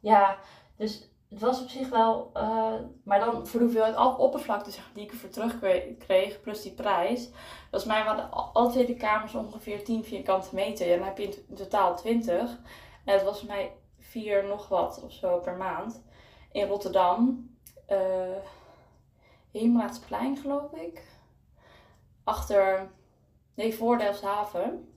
ja, 0.00 0.36
dus 0.76 1.10
het 1.36 1.44
was 1.44 1.62
op 1.62 1.68
zich 1.68 1.88
wel, 1.88 2.30
uh, 2.34 2.74
maar 3.04 3.20
dan 3.20 3.46
voor 3.46 3.58
de 3.60 3.64
hoeveelheid 3.64 4.18
oppervlakte 4.18 4.70
zeg, 4.70 4.90
die 4.94 5.04
ik 5.04 5.10
ervoor 5.10 5.28
terug 5.28 5.58
kreeg, 5.98 6.40
plus 6.40 6.62
die 6.62 6.72
prijs. 6.72 7.28
Volgens 7.70 7.84
mij 7.84 8.04
waren 8.04 8.70
twee 8.70 8.86
de 8.86 8.94
kamers 8.94 9.34
ongeveer 9.34 9.84
10 9.84 10.04
vierkante 10.04 10.54
meter. 10.54 10.92
En 10.92 10.98
dan 10.98 11.06
heb 11.06 11.18
je 11.18 11.44
in 11.48 11.54
totaal 11.54 11.96
20. 11.96 12.50
En 13.04 13.14
het 13.14 13.22
was 13.22 13.38
voor 13.38 13.48
mij 13.48 13.72
4 13.98 14.44
nog 14.44 14.68
wat 14.68 15.02
of 15.04 15.12
zo 15.12 15.38
per 15.38 15.56
maand. 15.56 16.02
In 16.52 16.66
Rotterdam. 16.66 17.50
Uh, 17.90 17.98
Heemraadsplein 19.52 20.36
geloof 20.36 20.72
ik. 20.72 21.02
Achter, 22.24 22.90
nee 23.54 23.74
voor 23.74 23.98
Delfshaven. 23.98 24.94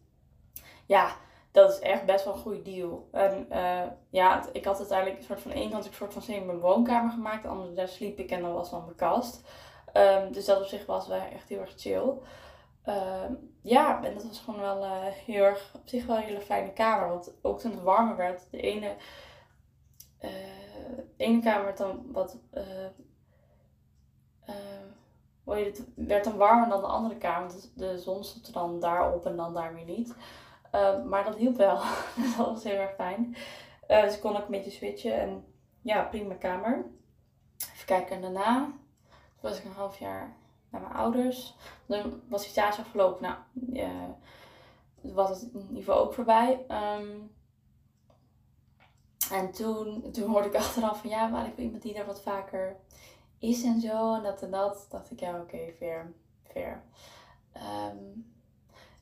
Ja, 0.85 1.15
dat 1.51 1.71
is 1.71 1.79
echt 1.79 2.05
best 2.05 2.25
wel 2.25 2.33
een 2.33 2.39
goede 2.39 2.61
deal. 2.61 3.07
En 3.11 3.47
uh, 3.51 3.81
ja, 4.09 4.45
ik 4.51 4.65
had 4.65 4.77
uiteindelijk 4.77 5.17
een 5.17 5.25
soort 5.25 5.41
van 5.41 5.51
één 5.51 5.69
kant 5.69 5.85
een 5.85 5.93
soort 5.93 6.13
van 6.13 6.21
semi 6.21 6.45
mijn 6.45 6.59
woonkamer 6.59 7.11
gemaakt. 7.11 7.43
De 7.43 7.49
andere 7.49 7.73
daar 7.73 7.87
sliep 7.87 8.19
ik 8.19 8.31
en 8.31 8.41
dan 8.41 8.53
was 8.53 8.69
dan 8.69 8.83
mijn 8.83 8.95
kast. 8.95 9.41
Dus 10.31 10.45
dat 10.45 10.61
op 10.61 10.65
zich 10.65 10.85
was 10.85 11.07
wel 11.07 11.19
echt 11.19 11.49
heel 11.49 11.59
erg 11.59 11.73
chill. 11.77 12.13
Um, 12.85 13.57
ja, 13.61 14.03
en 14.03 14.13
dat 14.13 14.23
was 14.23 14.39
gewoon 14.39 14.59
wel 14.59 14.83
uh, 14.83 15.05
heel 15.05 15.43
erg, 15.43 15.71
op 15.75 15.87
zich 15.87 16.05
wel 16.05 16.17
een 16.17 16.23
hele 16.23 16.41
fijne 16.41 16.73
kamer. 16.73 17.09
Want 17.09 17.33
ook 17.41 17.59
toen 17.59 17.71
het 17.71 17.81
warmer 17.81 18.15
werd, 18.15 18.47
de 18.51 18.59
ene, 18.59 18.95
de 20.19 21.05
ene 21.17 21.41
kamer 21.41 21.63
werd 21.63 21.77
dan 21.77 22.11
wat, 22.11 22.37
het, 25.45 25.83
werd 25.95 26.23
dan 26.23 26.37
warmer 26.37 26.69
dan 26.69 26.81
de 26.81 26.87
andere 26.87 27.17
kamer. 27.17 27.51
Dus 27.51 27.71
de 27.73 27.99
zon 27.99 28.23
stond 28.23 28.47
er 28.47 28.53
dan 28.53 28.79
daarop 28.79 29.25
en 29.25 29.35
dan 29.35 29.53
daar 29.53 29.73
weer 29.73 29.85
niet. 29.85 30.15
Uh, 30.75 31.03
maar 31.05 31.23
dat 31.23 31.35
hielp 31.35 31.57
wel. 31.57 31.75
dat 32.37 32.45
was 32.47 32.63
heel 32.63 32.77
erg 32.77 32.95
fijn. 32.95 33.35
Uh, 33.87 34.01
dus 34.01 34.19
kon 34.19 34.37
ik 34.37 34.45
een 34.45 34.51
beetje 34.51 34.71
switchen. 34.71 35.19
En 35.19 35.45
ja, 35.81 36.03
prima 36.03 36.33
kamer. 36.33 36.85
Even 37.73 37.85
kijken. 37.85 38.15
En 38.15 38.21
daarna 38.21 38.71
toen 39.39 39.49
was 39.49 39.59
ik 39.59 39.65
een 39.65 39.71
half 39.71 39.99
jaar 39.99 40.35
naar 40.69 40.81
mijn 40.81 40.93
ouders. 40.93 41.55
Dan 41.85 42.21
was 42.27 42.41
die 42.41 42.51
stage 42.51 42.81
afgelopen. 42.81 43.21
Nou, 43.21 43.35
ja, 43.73 44.17
was 45.01 45.41
het 45.41 45.51
geval 45.73 45.99
ook 45.99 46.13
voorbij. 46.13 46.65
Um, 46.67 47.31
en 49.31 49.51
toen, 49.51 50.11
toen 50.11 50.29
hoorde 50.29 50.47
ik 50.47 50.55
achteraf 50.65 51.01
van 51.01 51.09
ja, 51.09 51.27
maar 51.27 51.45
ik 51.45 51.55
wil 51.55 51.65
iemand 51.65 51.81
die 51.81 51.93
daar 51.93 52.05
wat 52.05 52.21
vaker 52.21 52.75
is 53.37 53.63
en 53.63 53.81
zo. 53.81 54.15
En 54.15 54.23
dat 54.23 54.41
en 54.41 54.51
dat. 54.51 54.87
Dacht 54.89 55.11
ik 55.11 55.19
ja, 55.19 55.29
oké, 55.29 55.41
okay, 55.41 55.73
fair. 55.77 56.13
fair. 56.43 56.83
Um, 57.53 58.33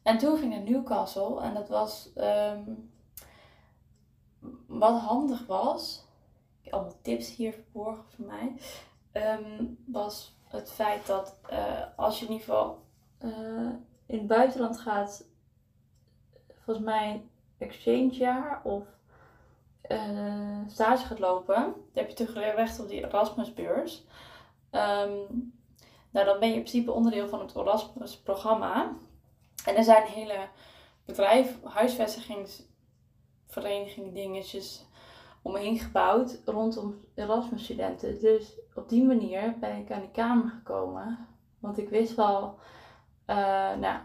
en 0.07 0.17
toen 0.17 0.37
ging 0.37 0.53
naar 0.53 0.61
Newcastle 0.61 1.41
en 1.41 1.53
dat 1.53 1.69
was 1.69 2.09
um, 2.15 2.91
wat 4.67 4.99
handig 4.99 5.45
was. 5.45 6.05
Ik 6.57 6.63
heb 6.63 6.73
allemaal 6.73 6.97
tips 7.01 7.35
hier 7.35 7.53
verborgen 7.53 8.03
voor 8.15 8.25
mij. 8.25 8.53
ehm, 9.11 9.65
was 9.85 10.35
het 10.43 10.71
feit 10.71 11.07
dat 11.07 11.35
uh, 11.51 11.81
als 11.95 12.19
je 12.19 12.25
in 12.25 12.31
ieder 12.31 12.45
geval 12.47 12.81
uh, 13.23 13.69
in 14.05 14.17
het 14.17 14.27
buitenland 14.27 14.79
gaat, 14.79 15.27
volgens 16.63 16.85
mij 16.85 17.23
exchangejaar 17.57 18.61
of 18.63 18.83
uh, 19.89 20.59
stage 20.67 21.05
gaat 21.05 21.19
lopen, 21.19 21.55
dan 21.55 21.73
heb 21.93 22.09
je 22.09 22.25
natuurlijk 22.25 22.55
recht 22.55 22.79
op 22.79 22.87
die 22.87 23.05
Erasmusbeurs. 23.05 24.05
Um, 24.71 25.53
nou, 26.09 26.25
dan 26.25 26.39
ben 26.39 26.49
je 26.49 26.55
in 26.55 26.61
principe 26.61 26.91
onderdeel 26.91 27.27
van 27.27 27.39
het 27.39 27.55
Erasmus-programma. 27.55 28.95
En 29.67 29.75
er 29.75 29.83
zijn 29.83 30.03
hele 30.03 30.47
bedrijf, 31.05 31.57
huisvestigingsverenigingen, 31.63 34.13
dingetjes 34.13 34.85
omheen 35.41 35.79
gebouwd 35.79 36.41
rondom 36.45 37.05
Erasmus-studenten. 37.15 38.19
Dus 38.19 38.59
op 38.75 38.89
die 38.89 39.03
manier 39.03 39.55
ben 39.59 39.77
ik 39.77 39.91
aan 39.91 39.99
die 39.99 40.11
kamer 40.11 40.49
gekomen. 40.49 41.27
Want 41.59 41.77
ik 41.77 41.89
wist 41.89 42.15
wel, 42.15 42.59
uh, 43.27 43.35
nou, 43.75 43.99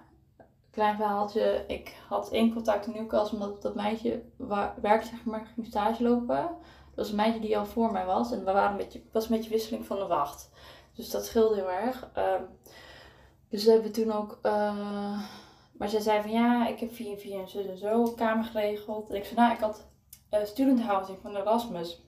klein 0.71 0.97
verhaaltje. 0.97 1.65
Ik 1.67 1.97
had 2.09 2.31
één 2.31 2.53
contact 2.53 2.87
in 2.87 2.93
Newcastle 2.93 3.39
omdat 3.39 3.63
dat 3.63 3.75
meisje 3.75 4.23
waar, 4.37 4.75
werkte, 4.81 5.09
zeg 5.09 5.25
maar, 5.25 5.47
ging 5.55 5.67
stage 5.67 6.03
lopen. 6.03 6.37
Dat 6.37 6.57
was 6.95 7.11
een 7.11 7.17
meisje 7.17 7.41
die 7.41 7.59
al 7.59 7.67
voor 7.67 7.93
mij 7.93 8.05
was. 8.05 8.33
En 8.33 8.45
we 8.45 8.53
waren 8.53 8.71
een 8.71 8.77
beetje, 8.77 9.03
was 9.13 9.29
een 9.29 9.37
beetje 9.37 9.51
wisseling 9.51 9.87
van 9.87 9.99
de 9.99 10.07
wacht. 10.07 10.51
Dus 10.95 11.11
dat 11.11 11.25
scheelde 11.25 11.55
heel 11.55 11.71
erg. 11.71 12.11
Um, 12.17 12.49
dus 13.49 13.65
hebben 13.65 13.85
we 13.85 13.91
toen 13.91 14.13
ook. 14.13 14.39
Uh, 14.43 15.23
maar 15.73 15.89
zij 15.89 16.01
zei 16.01 16.23
van 16.23 16.31
ja, 16.31 16.69
ik 16.69 16.81
heb 16.81 16.95
via 16.95 17.17
via 17.17 17.41
en 17.41 17.49
zo 17.49 17.61
en 17.61 17.79
zo 17.79 18.05
een 18.05 18.15
kamer 18.15 18.45
geregeld. 18.45 19.11
En 19.11 19.17
ik 19.17 19.25
zei 19.25 19.37
nou, 19.37 19.53
ik 19.53 19.61
had 19.61 19.87
uh, 20.31 20.45
student 20.45 20.81
housing 20.81 21.19
van 21.23 21.37
Erasmus. 21.37 22.03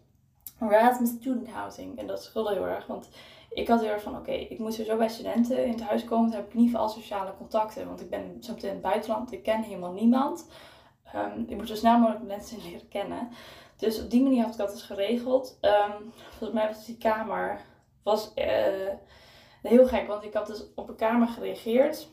Erasmus 0.60 1.10
student 1.10 1.48
housing. 1.48 1.98
En 1.98 2.06
dat 2.06 2.22
scheelde 2.22 2.52
heel 2.52 2.66
erg. 2.66 2.86
Want 2.86 3.08
ik 3.50 3.68
had 3.68 3.80
heel 3.80 3.90
erg 3.90 4.02
van 4.02 4.16
oké, 4.16 4.32
ik 4.32 4.58
moet 4.58 4.74
sowieso 4.74 4.96
bij 4.96 5.08
studenten 5.08 5.64
in 5.64 5.70
het 5.70 5.82
huis 5.82 6.04
komen. 6.04 6.30
Dan 6.30 6.40
heb 6.40 6.48
ik 6.48 6.54
ieder 6.54 6.70
geval 6.70 6.88
sociale 6.88 7.36
contacten. 7.36 7.86
Want 7.86 8.00
ik 8.00 8.10
ben 8.10 8.36
zo 8.40 8.54
in 8.54 8.68
het 8.68 8.80
buitenland. 8.80 9.32
Ik 9.32 9.42
ken 9.42 9.62
helemaal 9.62 9.92
niemand. 9.92 10.46
Um, 11.14 11.44
ik 11.48 11.56
moet 11.56 11.68
zo 11.68 11.74
snel 11.74 11.98
mogelijk 11.98 12.24
mensen 12.24 12.62
leren 12.68 12.88
kennen. 12.88 13.28
Dus 13.76 14.02
op 14.02 14.10
die 14.10 14.22
manier 14.22 14.42
had 14.42 14.52
ik 14.52 14.58
dat 14.58 14.70
dus 14.70 14.82
geregeld. 14.82 15.58
Um, 15.60 16.12
volgens 16.28 16.52
mij 16.52 16.66
was 16.66 16.86
die 16.86 16.96
kamer 16.96 17.60
was 18.02 18.32
uh, 18.34 18.44
heel 19.62 19.86
gek, 19.86 20.06
want 20.06 20.24
ik 20.24 20.34
had 20.34 20.46
dus 20.46 20.64
op 20.74 20.88
een 20.88 20.96
kamer 20.96 21.28
gereageerd 21.28 22.08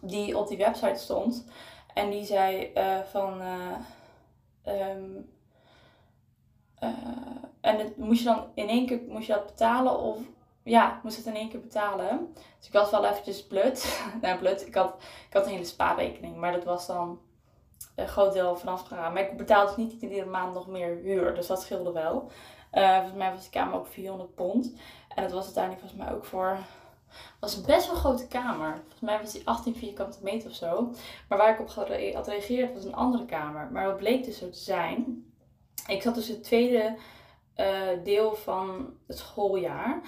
die 0.00 0.38
op 0.38 0.48
die 0.48 0.58
website 0.58 0.98
stond. 0.98 1.44
En 1.94 2.10
die 2.10 2.24
zei 2.24 2.72
uh, 2.74 2.98
van. 3.00 3.42
Uh, 3.42 3.76
um, 4.90 5.30
en 7.60 7.78
het, 7.78 7.96
moest 7.96 8.18
je 8.18 8.24
dan 8.24 8.46
in 8.54 8.68
één 8.68 8.86
keer 8.86 9.00
moest 9.08 9.26
je 9.26 9.32
dat 9.32 9.46
betalen 9.46 9.98
of 9.98 10.18
ja, 10.62 11.00
moest 11.02 11.16
het 11.16 11.26
in 11.26 11.34
één 11.34 11.48
keer 11.48 11.60
betalen. 11.60 12.34
Dus 12.58 12.68
ik 12.68 12.72
had 12.72 12.90
wel 12.90 13.04
eventjes 13.04 13.46
blut. 13.46 14.00
nou, 14.22 14.38
blut. 14.38 14.66
Ik 14.66 14.74
had, 14.74 14.94
ik 15.28 15.32
had 15.32 15.44
een 15.44 15.52
hele 15.52 15.64
spaarrekening, 15.64 16.36
maar 16.36 16.52
dat 16.52 16.64
was 16.64 16.86
dan 16.86 17.20
een 17.94 18.08
groot 18.08 18.32
deel 18.32 18.56
vanaf 18.56 18.82
gegaan. 18.82 19.12
Maar 19.12 19.22
ik 19.22 19.36
betaalde 19.36 19.74
dus 19.74 19.84
niet 19.84 20.02
iedere 20.02 20.26
maand 20.26 20.54
nog 20.54 20.66
meer 20.66 20.96
huur, 20.96 21.34
dus 21.34 21.46
dat 21.46 21.62
scheelde 21.62 21.92
wel. 21.92 22.30
Volgens 22.70 23.14
mij 23.14 23.32
was 23.32 23.44
de 23.44 23.50
kamer 23.50 23.78
ook 23.78 23.86
400 23.86 24.34
pond. 24.34 24.72
En 25.14 25.22
het 25.22 25.32
was 25.32 25.44
uiteindelijk 25.44 25.84
volgens 25.84 26.02
mij 26.02 26.14
ook 26.14 26.24
voor. 26.24 26.58
Was 27.40 27.60
best 27.60 27.86
wel 27.86 27.94
een 27.94 28.00
grote 28.00 28.26
kamer. 28.26 28.74
Volgens 28.74 29.00
mij 29.00 29.18
was 29.20 29.32
die 29.32 29.42
18 29.44 29.74
vierkante 29.74 30.18
meter 30.22 30.50
of 30.50 30.56
zo. 30.56 30.92
Maar 31.28 31.38
waar 31.38 31.52
ik 31.52 31.60
op 31.60 31.70
had 31.70 31.86
gereageerd 32.24 32.74
was 32.74 32.84
een 32.84 32.94
andere 32.94 33.24
kamer. 33.24 33.68
Maar 33.72 33.86
wat 33.86 33.96
bleek 33.96 34.24
dus 34.24 34.38
zo 34.38 34.50
te 34.50 34.58
zijn. 34.58 35.26
Ik 35.86 36.02
zat 36.02 36.14
dus 36.14 36.28
het 36.28 36.44
tweede 36.44 36.96
uh, 37.56 37.88
deel 38.04 38.34
van 38.34 38.94
het 39.06 39.18
schooljaar. 39.18 40.00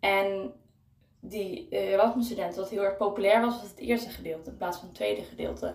En 0.00 0.52
die 1.20 1.66
uh, 1.70 1.92
Erasmus-student, 1.92 2.56
wat 2.56 2.68
heel 2.68 2.82
erg 2.82 2.96
populair 2.96 3.40
was, 3.40 3.60
was 3.60 3.70
het 3.70 3.78
eerste 3.78 4.10
gedeelte 4.10 4.50
in 4.50 4.56
plaats 4.56 4.78
van 4.78 4.86
het 4.86 4.96
tweede 4.96 5.22
gedeelte. 5.22 5.74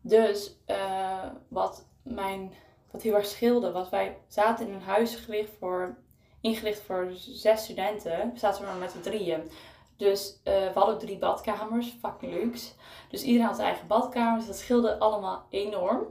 Dus 0.00 0.56
uh, 0.66 1.24
wat 1.48 1.86
mijn 2.02 2.52
wat 2.90 3.02
heel 3.02 3.14
erg 3.14 3.26
scheelde, 3.26 3.72
was 3.72 3.88
wij 3.88 4.16
zaten 4.28 4.66
in 4.66 4.74
een 4.74 4.80
huis 4.80 5.14
gericht 5.14 5.50
voor, 5.58 5.96
ingericht 6.40 6.80
voor 6.80 7.08
zes 7.14 7.64
studenten. 7.64 8.30
We 8.32 8.38
zaten 8.38 8.64
maar 8.64 8.76
met 8.76 8.90
z'n 8.90 9.00
drieën. 9.00 9.50
Dus 9.98 10.40
uh, 10.44 10.54
we 10.54 10.72
hadden 10.74 10.98
drie 10.98 11.18
badkamers, 11.18 11.96
fucking 12.00 12.32
luxe. 12.32 12.72
Dus 13.10 13.22
iedereen 13.22 13.46
had 13.46 13.56
zijn 13.56 13.68
eigen 13.68 13.86
badkamer, 13.86 14.38
dus 14.38 14.46
dat 14.46 14.56
scheelde 14.56 14.98
allemaal 14.98 15.46
enorm. 15.50 16.06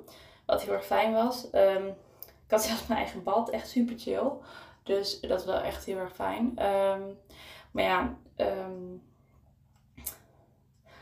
Wat 0.45 0.61
heel 0.61 0.73
erg 0.73 0.85
fijn 0.85 1.13
was. 1.13 1.47
Um, 1.53 1.87
ik 2.45 2.53
had 2.53 2.63
zelfs 2.63 2.87
mijn 2.87 2.99
eigen 2.99 3.23
bad, 3.23 3.49
echt 3.49 3.69
super 3.69 3.99
chill. 3.99 4.31
Dus 4.83 5.19
dat 5.19 5.29
was 5.29 5.45
wel 5.45 5.59
echt 5.59 5.85
heel 5.85 5.97
erg 5.97 6.15
fijn. 6.15 6.45
Um, 6.65 7.19
maar 7.71 7.83
ja, 7.83 8.15
um, 8.35 9.03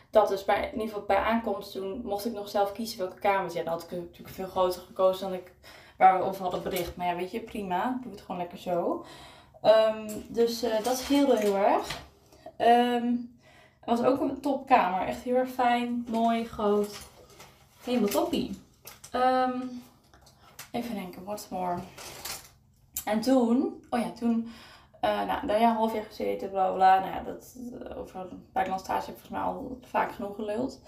dat 0.09 0.27
dus 0.27 0.45
bij, 0.45 0.65
in 0.65 0.71
ieder 0.71 0.87
geval 0.87 1.05
bij 1.05 1.17
aankomst 1.17 1.71
toen 1.71 2.01
mocht 2.03 2.25
ik 2.25 2.33
nog 2.33 2.49
zelf 2.49 2.71
kiezen 2.71 2.97
welke 2.97 3.19
kamers. 3.19 3.53
Ja, 3.53 3.63
dan 3.63 3.73
had 3.73 3.83
ik 3.83 3.91
natuurlijk 3.91 4.35
veel 4.35 4.47
groter 4.47 4.81
gekozen 4.81 5.29
dan 5.29 5.39
ik 5.39 5.53
waar 5.97 6.17
we 6.17 6.25
over 6.25 6.41
hadden 6.41 6.63
bericht. 6.63 6.95
Maar 6.95 7.07
ja, 7.07 7.15
weet 7.15 7.31
je, 7.31 7.39
prima. 7.39 7.99
Doe 8.01 8.11
het 8.11 8.21
gewoon 8.21 8.37
lekker 8.37 8.57
zo. 8.57 9.05
Dus 10.27 10.63
uh, 10.63 10.83
dat 10.83 10.97
scheelde 10.97 11.37
heel 11.37 11.55
erg. 11.55 12.03
Um, 12.57 13.39
het 13.79 13.99
was 13.99 14.03
ook 14.03 14.21
een 14.21 14.41
topkamer. 14.41 15.07
Echt 15.07 15.21
heel 15.21 15.35
erg 15.35 15.49
fijn, 15.49 16.05
mooi, 16.09 16.45
groot. 16.45 16.97
Helemaal 17.83 18.09
toppie. 18.09 18.59
Um, 19.13 19.83
even 20.71 20.95
denken, 20.95 21.23
what's 21.23 21.49
more. 21.49 21.77
En 23.05 23.21
toen, 23.21 23.83
oh 23.89 23.99
ja, 23.99 24.11
toen 24.11 24.51
uh, 25.01 25.25
nou, 25.25 25.47
daar 25.47 25.61
een 25.61 25.67
half 25.67 25.93
jaar 25.93 26.03
gezeten, 26.03 26.49
bla 26.49 26.71
bla. 26.71 26.99
Nou 26.99 27.11
ja, 27.11 27.23
dat, 27.23 27.55
uh, 27.57 27.97
over 27.97 28.27
buitenland 28.51 28.85
stage 28.85 29.05
heb 29.05 29.15
ik 29.15 29.21
volgens 29.21 29.29
mij 29.29 29.41
al 29.41 29.79
vaak 29.81 30.11
genoeg 30.11 30.35
geluld. 30.35 30.81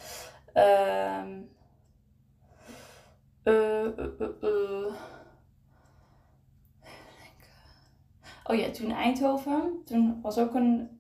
Um, 0.54 1.50
uh, 3.44 3.88
oh 8.48 8.56
ja, 8.56 8.70
toen 8.70 8.92
Eindhoven. 8.92 9.82
Toen 9.86 10.20
was 10.22 10.38
ook 10.38 10.54
een. 10.54 11.00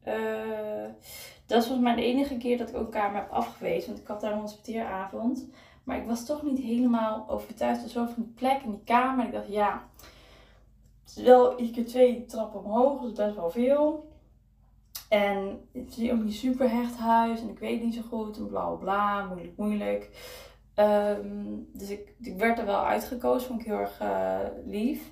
dat 1.45 1.57
was 1.57 1.65
volgens 1.65 1.88
mij 1.88 1.95
de 1.95 2.03
enige 2.03 2.38
keer 2.38 2.57
dat 2.57 2.69
ik 2.69 2.75
ook 2.75 2.86
een 2.86 2.89
kamer 2.89 3.21
heb 3.21 3.31
afgewezen. 3.31 3.88
Want 3.88 4.01
ik 4.01 4.07
had 4.07 4.21
daar 4.21 4.31
een 4.31 4.39
hospiteeravond. 4.39 5.47
Maar 5.83 5.97
ik 5.97 6.07
was 6.07 6.25
toch 6.25 6.43
niet 6.43 6.60
helemaal 6.60 7.25
overtuigd 7.29 7.89
zo 7.89 8.05
van 8.05 8.23
die 8.23 8.33
plek 8.36 8.62
en 8.63 8.71
die 8.71 8.83
kamer. 8.83 9.25
Ik 9.25 9.31
dacht, 9.31 9.47
ja 9.47 9.88
het 11.07 11.17
is 11.17 11.23
wel 11.23 11.60
iedere 11.60 11.86
twee 11.86 12.25
trappen 12.25 12.63
omhoog, 12.63 13.01
dus 13.01 13.12
best 13.12 13.36
wel 13.36 13.49
veel. 13.49 14.12
En 15.10 15.67
het 15.73 15.97
is 15.97 16.12
ook 16.12 16.23
niet 16.23 16.33
super 16.33 16.69
hecht 16.69 16.97
huis 16.97 17.41
en 17.41 17.49
ik 17.49 17.60
weet 17.60 17.83
niet 17.83 17.93
zo 17.93 18.01
goed 18.10 18.38
en 18.38 18.47
bla 18.47 18.69
bla, 18.69 19.25
moeilijk, 19.25 19.57
moeilijk. 19.57 20.10
Um, 20.75 21.69
dus 21.73 21.89
ik, 21.89 22.13
ik 22.19 22.38
werd 22.38 22.60
er 22.60 22.65
wel 22.65 22.86
uitgekozen, 22.86 23.47
vond 23.47 23.60
ik 23.60 23.65
heel 23.65 23.79
erg 23.79 24.01
uh, 24.01 24.39
lief. 24.65 25.12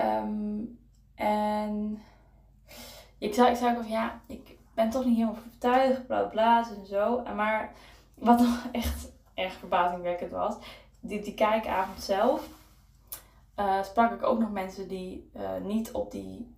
Um, 0.00 0.78
en 1.16 2.02
ik 3.18 3.34
zei, 3.34 3.50
ik 3.50 3.56
zei 3.56 3.74
van 3.74 3.88
ja, 3.88 4.20
ik 4.26 4.56
ben 4.74 4.90
toch 4.90 5.04
niet 5.04 5.14
helemaal 5.14 5.36
overtuigd, 5.36 6.06
bla 6.06 6.22
bla 6.22 6.68
en 6.76 6.86
zo. 6.86 7.22
Maar 7.34 7.72
wat 8.14 8.38
nog 8.38 8.66
echt 8.72 9.12
erg 9.34 9.52
verbazingwekkend 9.52 10.30
was, 10.30 10.56
die, 11.00 11.22
die 11.22 11.34
kijkavond 11.34 12.02
zelf 12.02 12.48
uh, 13.56 13.82
sprak 13.82 14.12
ik 14.12 14.22
ook 14.22 14.38
nog 14.38 14.50
mensen 14.50 14.88
die 14.88 15.30
uh, 15.36 15.50
niet 15.62 15.92
op 15.92 16.10
die, 16.10 16.54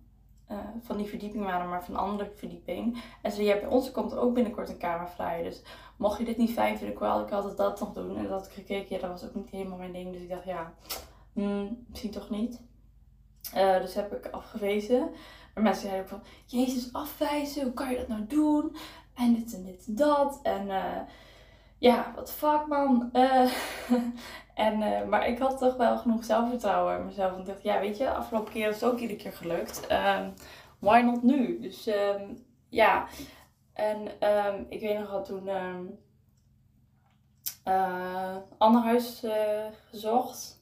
uh, 0.51 0.57
van 0.81 0.97
die 0.97 1.05
verdieping 1.05 1.43
waren, 1.43 1.69
maar 1.69 1.83
van 1.83 1.95
andere 1.95 2.31
verdieping. 2.35 3.03
En 3.21 3.31
ze 3.31 3.43
ja, 3.43 3.59
bij 3.59 3.67
ons 3.67 3.91
komt 3.91 4.15
ook 4.15 4.33
binnenkort 4.33 4.69
een 4.69 4.77
kamer. 4.77 5.09
Dus 5.43 5.61
mocht 5.97 6.17
je 6.17 6.25
dit 6.25 6.37
niet 6.37 6.51
fijn 6.51 6.77
vinden, 6.77 6.99
wel 6.99 7.21
ik 7.21 7.31
altijd 7.31 7.57
dat 7.57 7.79
nog 7.79 7.93
doen. 7.93 8.17
En 8.17 8.27
dat 8.27 8.45
ik 8.45 8.51
gekeken, 8.51 8.95
ja, 8.95 9.01
dat 9.01 9.09
was 9.09 9.25
ook 9.25 9.35
niet 9.35 9.49
helemaal 9.49 9.77
mijn 9.77 9.91
ding. 9.91 10.11
Dus 10.11 10.21
ik 10.21 10.29
dacht, 10.29 10.45
ja, 10.45 10.73
hmm, 11.33 11.85
misschien 11.89 12.11
toch 12.11 12.29
niet. 12.29 12.61
Dus 13.81 13.93
heb 13.93 14.13
ik 14.13 14.33
afgewezen. 14.33 15.09
Maar 15.53 15.63
mensen 15.63 15.89
zeiden 15.89 16.03
ook 16.03 16.09
van, 16.09 16.23
Jezus, 16.45 16.93
afwijzen, 16.93 17.63
hoe 17.63 17.73
kan 17.73 17.91
je 17.91 17.97
dat 17.97 18.07
nou 18.07 18.25
doen? 18.27 18.75
En 19.15 19.33
dit 19.33 19.53
en 19.53 19.63
dit 19.63 19.85
en 19.87 19.95
dat. 19.95 20.39
En 20.43 20.69
ja, 21.79 22.11
wat 22.15 22.31
fuck 22.31 22.67
man. 22.67 23.09
Uh, 23.13 23.51
en, 24.65 25.09
maar 25.09 25.27
ik 25.27 25.39
had 25.39 25.57
toch 25.57 25.75
wel 25.75 25.97
genoeg 25.97 26.23
zelfvertrouwen 26.23 26.99
in 26.99 27.05
mezelf. 27.05 27.37
En 27.37 27.43
dacht, 27.43 27.63
ja 27.63 27.79
weet 27.79 27.97
je, 27.97 28.11
afgelopen 28.11 28.53
keer 28.53 28.69
is 28.69 28.81
het 28.81 28.91
ook 28.91 28.99
iedere 28.99 29.19
keer 29.19 29.33
gelukt. 29.33 29.91
Um, 29.91 30.33
why 30.79 30.99
not 30.99 31.23
nu? 31.23 31.59
Dus 31.59 31.87
um, 31.87 32.45
ja. 32.69 33.07
En 33.73 34.27
um, 34.29 34.65
ik 34.69 34.79
weet 34.79 34.99
nog 34.99 35.09
wel 35.09 35.23
toen 35.23 35.47
um, 35.47 35.99
ander 38.57 38.81
huis 38.81 39.25
gezocht. 39.89 40.58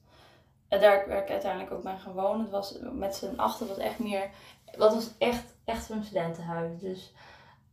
En 0.67 0.79
daar 0.81 1.07
werd 1.07 1.23
ik 1.23 1.31
uiteindelijk 1.31 1.71
ook 1.71 1.83
bij 1.83 1.97
wonen. 2.13 2.41
Het 2.41 2.51
was 2.51 2.77
met 2.91 3.15
z'n 3.15 3.35
achter 3.35 3.67
was 3.67 3.77
echt 3.77 3.99
meer. 3.99 4.29
Dat 4.77 4.93
was 4.93 5.11
echt, 5.17 5.55
echt 5.65 5.89
een 5.89 6.03
studentenhuis. 6.03 6.79
Dus 6.79 7.13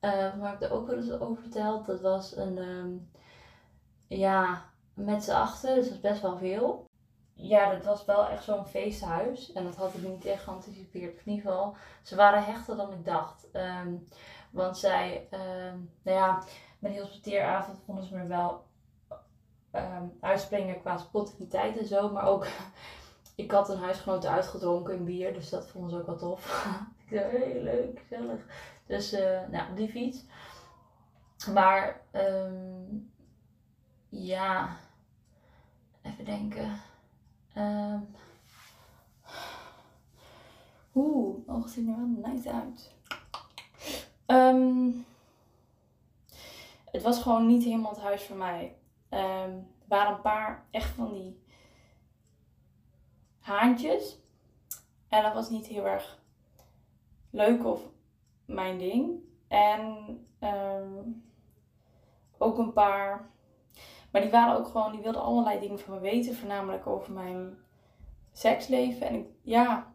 uh, 0.00 0.35
waar 0.38 0.54
ik 0.54 0.62
er 0.62 0.72
ook 0.72 0.87
wel 0.87 0.96
eens 0.96 1.11
over 1.11 1.42
verteld, 1.42 1.87
dat 1.87 2.00
was 2.00 2.37
een 2.37 2.59
ja, 4.07 4.62
met 4.94 5.24
z'n 5.24 5.30
achter, 5.30 5.74
dus 5.74 5.85
dat 5.85 5.94
is 5.94 6.00
best 6.00 6.20
wel 6.20 6.37
veel. 6.38 6.85
ja, 7.35 7.72
dat 7.72 7.85
was 7.85 8.04
wel 8.04 8.28
echt 8.28 8.44
zo'n 8.44 8.66
feesthuis. 8.66 9.52
En 9.52 9.64
dat 9.64 9.76
had 9.76 9.94
ik 9.94 10.02
niet 10.09 10.24
echt 10.24 10.42
geanticipeerd. 10.42 11.20
In 11.24 11.33
ieder 11.33 11.50
geval, 11.50 11.76
ze 12.02 12.16
waren 12.16 12.44
hechter 12.44 12.76
dan 12.76 12.92
ik 12.92 13.04
dacht. 13.04 13.50
Ehm, 13.50 13.94
want 14.50 14.78
zij, 14.78 15.28
um, 15.30 15.90
nou 16.02 16.18
ja, 16.18 16.42
met 16.78 16.92
die 16.92 17.00
hospiteeravond 17.00 17.78
vonden 17.87 18.04
ze 18.04 18.14
me 18.14 18.26
wel 18.26 18.64
um, 19.74 20.16
uitspringen 20.20 20.80
qua 20.80 20.96
spontaniteit 20.96 21.78
en 21.78 21.87
zo. 21.87 22.12
Maar 22.12 22.26
ook, 22.26 22.46
ik 23.34 23.50
had 23.50 23.68
een 23.68 23.78
huisgenoot 23.78 24.26
uitgedronken 24.26 24.94
in 24.94 25.04
bier. 25.04 25.32
Dus 25.32 25.50
dat 25.50 25.68
vonden 25.68 25.90
ze 25.90 25.96
ook 25.96 26.06
wel 26.06 26.16
tof. 26.16 26.66
ik 27.06 27.16
dacht, 27.16 27.30
heel 27.30 27.62
leuk, 27.62 27.98
gezellig. 27.98 28.40
Dus, 28.87 29.12
uh, 29.12 29.40
nou, 29.50 29.74
die 29.74 29.88
fiets. 29.88 30.24
Maar, 31.52 32.00
um, 32.12 33.12
ja, 34.08 34.76
even 36.02 36.24
denken. 36.24 36.80
Um, 37.56 38.14
Oeh, 40.94 41.48
oh, 41.48 41.66
ziet 41.66 41.88
er 41.88 41.96
wel 41.96 42.32
nice 42.32 42.52
uit. 42.52 42.92
Um, 44.26 45.06
het 46.90 47.02
was 47.02 47.22
gewoon 47.22 47.46
niet 47.46 47.64
helemaal 47.64 47.90
het 47.90 48.00
huis 48.00 48.22
voor 48.22 48.37
mij. 48.37 48.76
Um, 49.14 49.68
er 49.81 49.88
waren 49.88 50.14
een 50.14 50.20
paar 50.20 50.66
echt 50.70 50.90
van 50.90 51.12
die 51.12 51.42
haantjes. 53.38 54.18
En 55.09 55.22
dat 55.22 55.35
was 55.35 55.50
niet 55.50 55.66
heel 55.66 55.87
erg 55.87 56.22
leuk 57.31 57.64
of 57.64 57.81
mijn 58.44 58.79
ding. 58.79 59.18
En 59.48 59.96
um, 60.40 61.24
ook 62.38 62.59
een 62.59 62.72
paar. 62.72 63.31
Maar 64.11 64.20
die 64.22 64.31
waren 64.31 64.57
ook 64.57 64.66
gewoon, 64.66 64.92
die 64.92 65.00
wilden 65.00 65.22
allerlei 65.22 65.61
dingen 65.61 65.79
van 65.79 65.94
me 65.94 66.00
weten. 66.00 66.35
Voornamelijk 66.35 66.87
over 66.87 67.12
mijn 67.12 67.59
seksleven. 68.33 69.09
En 69.09 69.37
ja, 69.42 69.94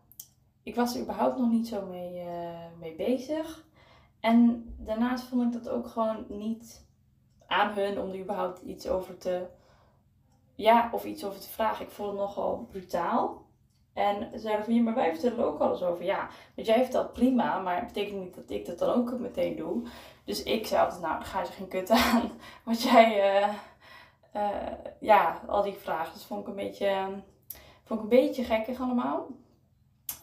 ik 0.64 0.76
was 0.76 0.96
er 0.96 1.02
überhaupt 1.02 1.38
nog 1.38 1.50
niet 1.50 1.68
zo 1.68 1.86
mee, 1.86 2.26
uh, 2.26 2.66
mee 2.80 2.96
bezig. 2.96 3.68
En 4.20 4.66
daarnaast 4.78 5.24
vond 5.24 5.56
ik 5.56 5.64
dat 5.64 5.74
ook 5.74 5.88
gewoon 5.88 6.26
niet 6.30 6.88
aan 7.50 7.74
hun 7.74 8.00
om 8.00 8.10
er 8.10 8.20
überhaupt 8.20 8.62
iets 8.62 8.88
over 8.88 9.18
te. 9.18 9.48
Ja, 10.56 10.90
of 10.92 11.06
iets 11.06 11.26
over 11.26 11.40
te 11.40 11.50
vragen. 11.50 11.86
Ik 11.86 11.92
vond 11.92 12.10
het 12.10 12.18
nogal 12.18 12.68
brutaal. 12.72 13.48
En 13.94 14.30
ze 14.32 14.40
zeiden 14.40 14.66
van, 14.66 14.74
ja, 14.74 14.82
maar 14.82 14.96
wij 14.96 15.12
vertellen 15.12 15.38
er 15.38 15.46
ook 15.46 15.60
alles 15.60 15.84
over. 15.84 16.06
Ja, 16.06 16.28
want 16.56 16.68
jij 16.68 16.82
vertelt 16.82 17.14
prima, 17.14 17.60
maar 17.60 17.76
het 17.76 17.94
betekent 17.94 18.20
niet 18.20 18.36
dat 18.36 18.50
ik 18.50 18.66
dat 18.66 18.80
dan 18.80 18.94
ook 18.94 19.20
meteen 19.20 19.56
doe. 19.56 19.88
Dus 20.24 20.44
ik 20.44 20.68
zei 20.68 20.84
altijd, 20.84 21.02
nou, 21.02 21.24
ga 21.24 21.40
je 21.42 21.48
geen 21.48 21.68
kut 21.68 21.90
aan. 21.90 22.32
Want 22.66 22.82
jij, 22.82 23.40
uh, 24.36 24.72
ja, 25.00 25.42
al 25.48 25.62
die 25.62 25.74
vragen. 25.74 26.14
Dus 26.14 26.24
vond 26.24 26.42
ik 26.42 26.48
een 26.48 26.56
beetje, 26.56 27.08
vond 27.84 28.00
ik 28.00 28.12
een 28.12 28.20
beetje 28.20 28.44
gekkig 28.44 28.82
allemaal. 28.82 29.28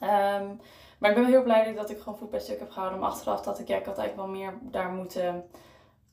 Um, 0.00 0.60
maar 0.98 1.10
ik 1.10 1.16
ben 1.16 1.26
heel 1.26 1.42
blij 1.42 1.74
dat 1.74 1.90
ik 1.90 1.98
gewoon 1.98 2.18
voet 2.18 2.30
bij 2.30 2.40
stuk 2.40 2.58
heb 2.58 2.70
gehouden. 2.70 3.00
Maar 3.00 3.10
achteraf 3.10 3.42
dat 3.42 3.58
ik, 3.58 3.68
ja, 3.68 3.76
ik 3.76 3.84
had 3.84 3.98
eigenlijk 3.98 4.28
wel 4.28 4.38
meer 4.38 4.58
daar 4.62 4.90
moeten, 4.90 5.44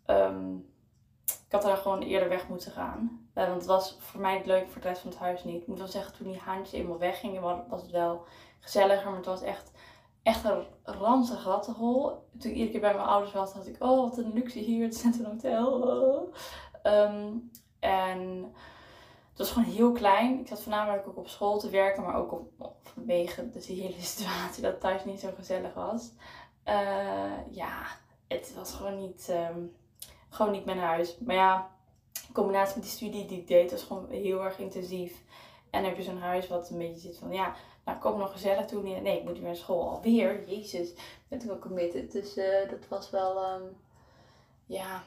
um, 0.05 0.72
ik 1.25 1.51
had 1.51 1.61
daar 1.61 1.77
gewoon 1.77 2.01
eerder 2.01 2.29
weg 2.29 2.47
moeten 2.47 2.71
gaan. 2.71 3.27
Want 3.33 3.55
het 3.55 3.65
was 3.65 3.97
voor 3.99 4.21
mij 4.21 4.37
het 4.37 4.45
leuk 4.45 4.69
voor 4.69 4.81
van 4.81 5.09
het 5.09 5.19
huis 5.19 5.43
niet. 5.43 5.61
Ik 5.61 5.67
moet 5.67 5.77
wel 5.77 5.87
zeggen, 5.87 6.13
toen 6.13 6.27
die 6.27 6.39
haantjes 6.39 6.79
eenmaal 6.79 6.97
weggingen, 6.97 7.41
was 7.69 7.81
het 7.81 7.91
wel 7.91 8.25
gezelliger. 8.59 9.05
Maar 9.05 9.15
het 9.15 9.25
was 9.25 9.41
echt, 9.41 9.71
echt 10.23 10.43
een 10.43 10.65
ranzig 10.83 11.43
rattenhol. 11.43 12.05
Toen 12.39 12.51
ik 12.51 12.57
iedere 12.57 12.71
keer 12.71 12.79
bij 12.79 12.93
mijn 12.93 13.07
ouders 13.07 13.33
was, 13.33 13.53
had 13.53 13.67
ik, 13.67 13.83
oh 13.83 14.09
wat 14.09 14.17
een 14.17 14.33
luxe 14.33 14.59
hier, 14.59 14.83
het 14.83 14.93
is 14.93 15.25
hotel. 15.25 16.29
Um, 16.83 17.51
en 17.79 18.53
het 19.29 19.37
was 19.37 19.51
gewoon 19.51 19.73
heel 19.73 19.91
klein. 19.91 20.39
Ik 20.39 20.47
zat 20.47 20.61
voornamelijk 20.61 21.07
ook 21.07 21.17
op 21.17 21.27
school 21.27 21.59
te 21.59 21.69
werken, 21.69 22.03
maar 22.03 22.15
ook 22.15 22.31
op, 22.31 22.75
vanwege 22.83 23.49
de 23.49 23.73
hele 23.73 24.01
situatie 24.13 24.63
dat 24.63 24.79
thuis 24.79 25.05
niet 25.05 25.19
zo 25.19 25.29
gezellig 25.35 25.73
was. 25.73 26.11
Uh, 26.65 27.51
ja, 27.51 27.85
het 28.27 28.53
was 28.55 28.73
gewoon 28.73 28.97
niet, 28.97 29.27
um, 29.29 29.75
gewoon 30.33 30.51
niet 30.51 30.65
mijn 30.65 30.79
huis. 30.79 31.17
Maar 31.17 31.35
ja, 31.35 31.69
in 32.27 32.33
combinatie 32.33 32.75
met 32.75 32.83
die 32.83 32.93
studie 32.93 33.25
die 33.25 33.39
ik 33.39 33.47
deed, 33.47 33.71
was 33.71 33.83
gewoon 33.83 34.09
heel 34.09 34.43
erg 34.43 34.59
intensief. 34.59 35.21
En 35.69 35.81
dan 35.81 35.89
heb 35.89 35.97
je 35.97 36.03
zo'n 36.03 36.21
huis 36.21 36.47
wat 36.47 36.69
een 36.69 36.77
beetje 36.77 36.99
zit 36.99 37.17
van, 37.17 37.31
ja, 37.31 37.55
nou 37.85 37.99
kom 37.99 38.19
nog 38.19 38.31
gezellig 38.31 38.65
toe. 38.65 38.83
Nee, 38.83 39.17
ik 39.17 39.23
moet 39.23 39.33
weer 39.33 39.41
naar 39.41 39.55
school 39.55 39.89
alweer. 39.89 40.43
Jezus, 40.49 40.93
ben 41.27 41.43
ik 41.43 41.51
ook 41.51 41.61
committed. 41.61 42.11
Dus 42.11 42.37
uh, 42.37 42.69
dat 42.69 42.87
was 42.89 43.09
wel, 43.09 43.53
um, 43.53 43.77
ja, 44.65 45.03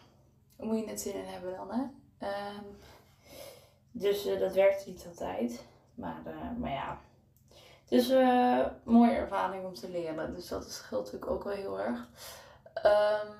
hoe 0.56 0.66
moet 0.66 0.78
je 0.78 0.86
het 0.86 1.00
zin 1.00 1.14
in 1.14 1.24
hebben 1.24 1.56
dan, 1.56 1.70
hè? 1.70 1.82
Um, 2.28 2.76
dus 3.90 4.26
uh, 4.26 4.40
dat 4.40 4.54
werkte 4.54 4.90
niet 4.90 5.06
altijd. 5.08 5.64
Maar, 5.94 6.22
uh, 6.26 6.58
maar 6.58 6.70
ja, 6.70 7.00
het 7.82 7.92
is 7.92 8.08
een 8.08 8.66
mooie 8.84 9.10
ervaring 9.10 9.64
om 9.64 9.74
te 9.74 9.90
leren. 9.90 10.34
Dus 10.34 10.48
dat 10.48 10.70
scheelt 10.70 11.04
natuurlijk 11.04 11.30
ook 11.30 11.44
wel 11.44 11.52
heel 11.52 11.80
erg. 11.80 12.08
Um, 12.84 13.34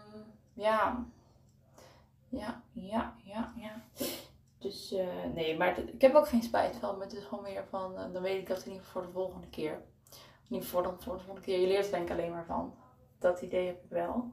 ja. 0.54 1.06
Ja, 2.36 2.62
ja, 2.72 3.16
ja, 3.24 3.52
ja. 3.56 3.82
Dus 4.58 4.94
nee, 5.34 5.56
maar 5.56 5.78
ik 5.78 6.00
heb 6.00 6.14
ook 6.14 6.28
geen 6.28 6.42
spijt 6.42 6.76
van. 6.76 6.96
Maar 6.96 7.06
het 7.06 7.16
is 7.16 7.24
gewoon 7.24 7.44
meer 7.44 7.64
van, 7.70 7.94
dan 8.12 8.22
weet 8.22 8.40
ik 8.40 8.48
dat 8.48 8.64
in 8.64 8.72
ieder 8.72 8.86
voor 8.86 9.02
de 9.02 9.12
volgende 9.12 9.46
keer. 9.46 9.82
Dan 10.48 10.62
voor 10.62 10.82
de 10.82 10.94
volgende 10.98 11.40
keer. 11.40 11.60
Je 11.60 11.66
leert 11.66 11.84
er 11.84 11.90
denk 11.90 12.04
ik 12.04 12.10
alleen 12.10 12.30
maar 12.30 12.46
van. 12.46 12.74
Dat 13.18 13.40
idee 13.40 13.66
heb 13.66 13.84
ik 13.84 13.90
wel. 13.90 14.30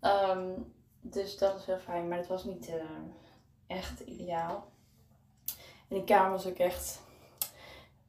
Um, 0.00 0.74
dus 1.00 1.38
dat 1.38 1.58
is 1.58 1.66
wel 1.66 1.78
fijn. 1.78 2.08
Maar 2.08 2.18
het 2.18 2.26
was 2.26 2.44
niet 2.44 2.72
echt 3.66 4.00
ideaal. 4.00 4.70
En 5.88 5.96
die 5.96 6.04
kamer 6.04 6.30
was 6.30 6.46
ook 6.46 6.58
echt 6.58 7.02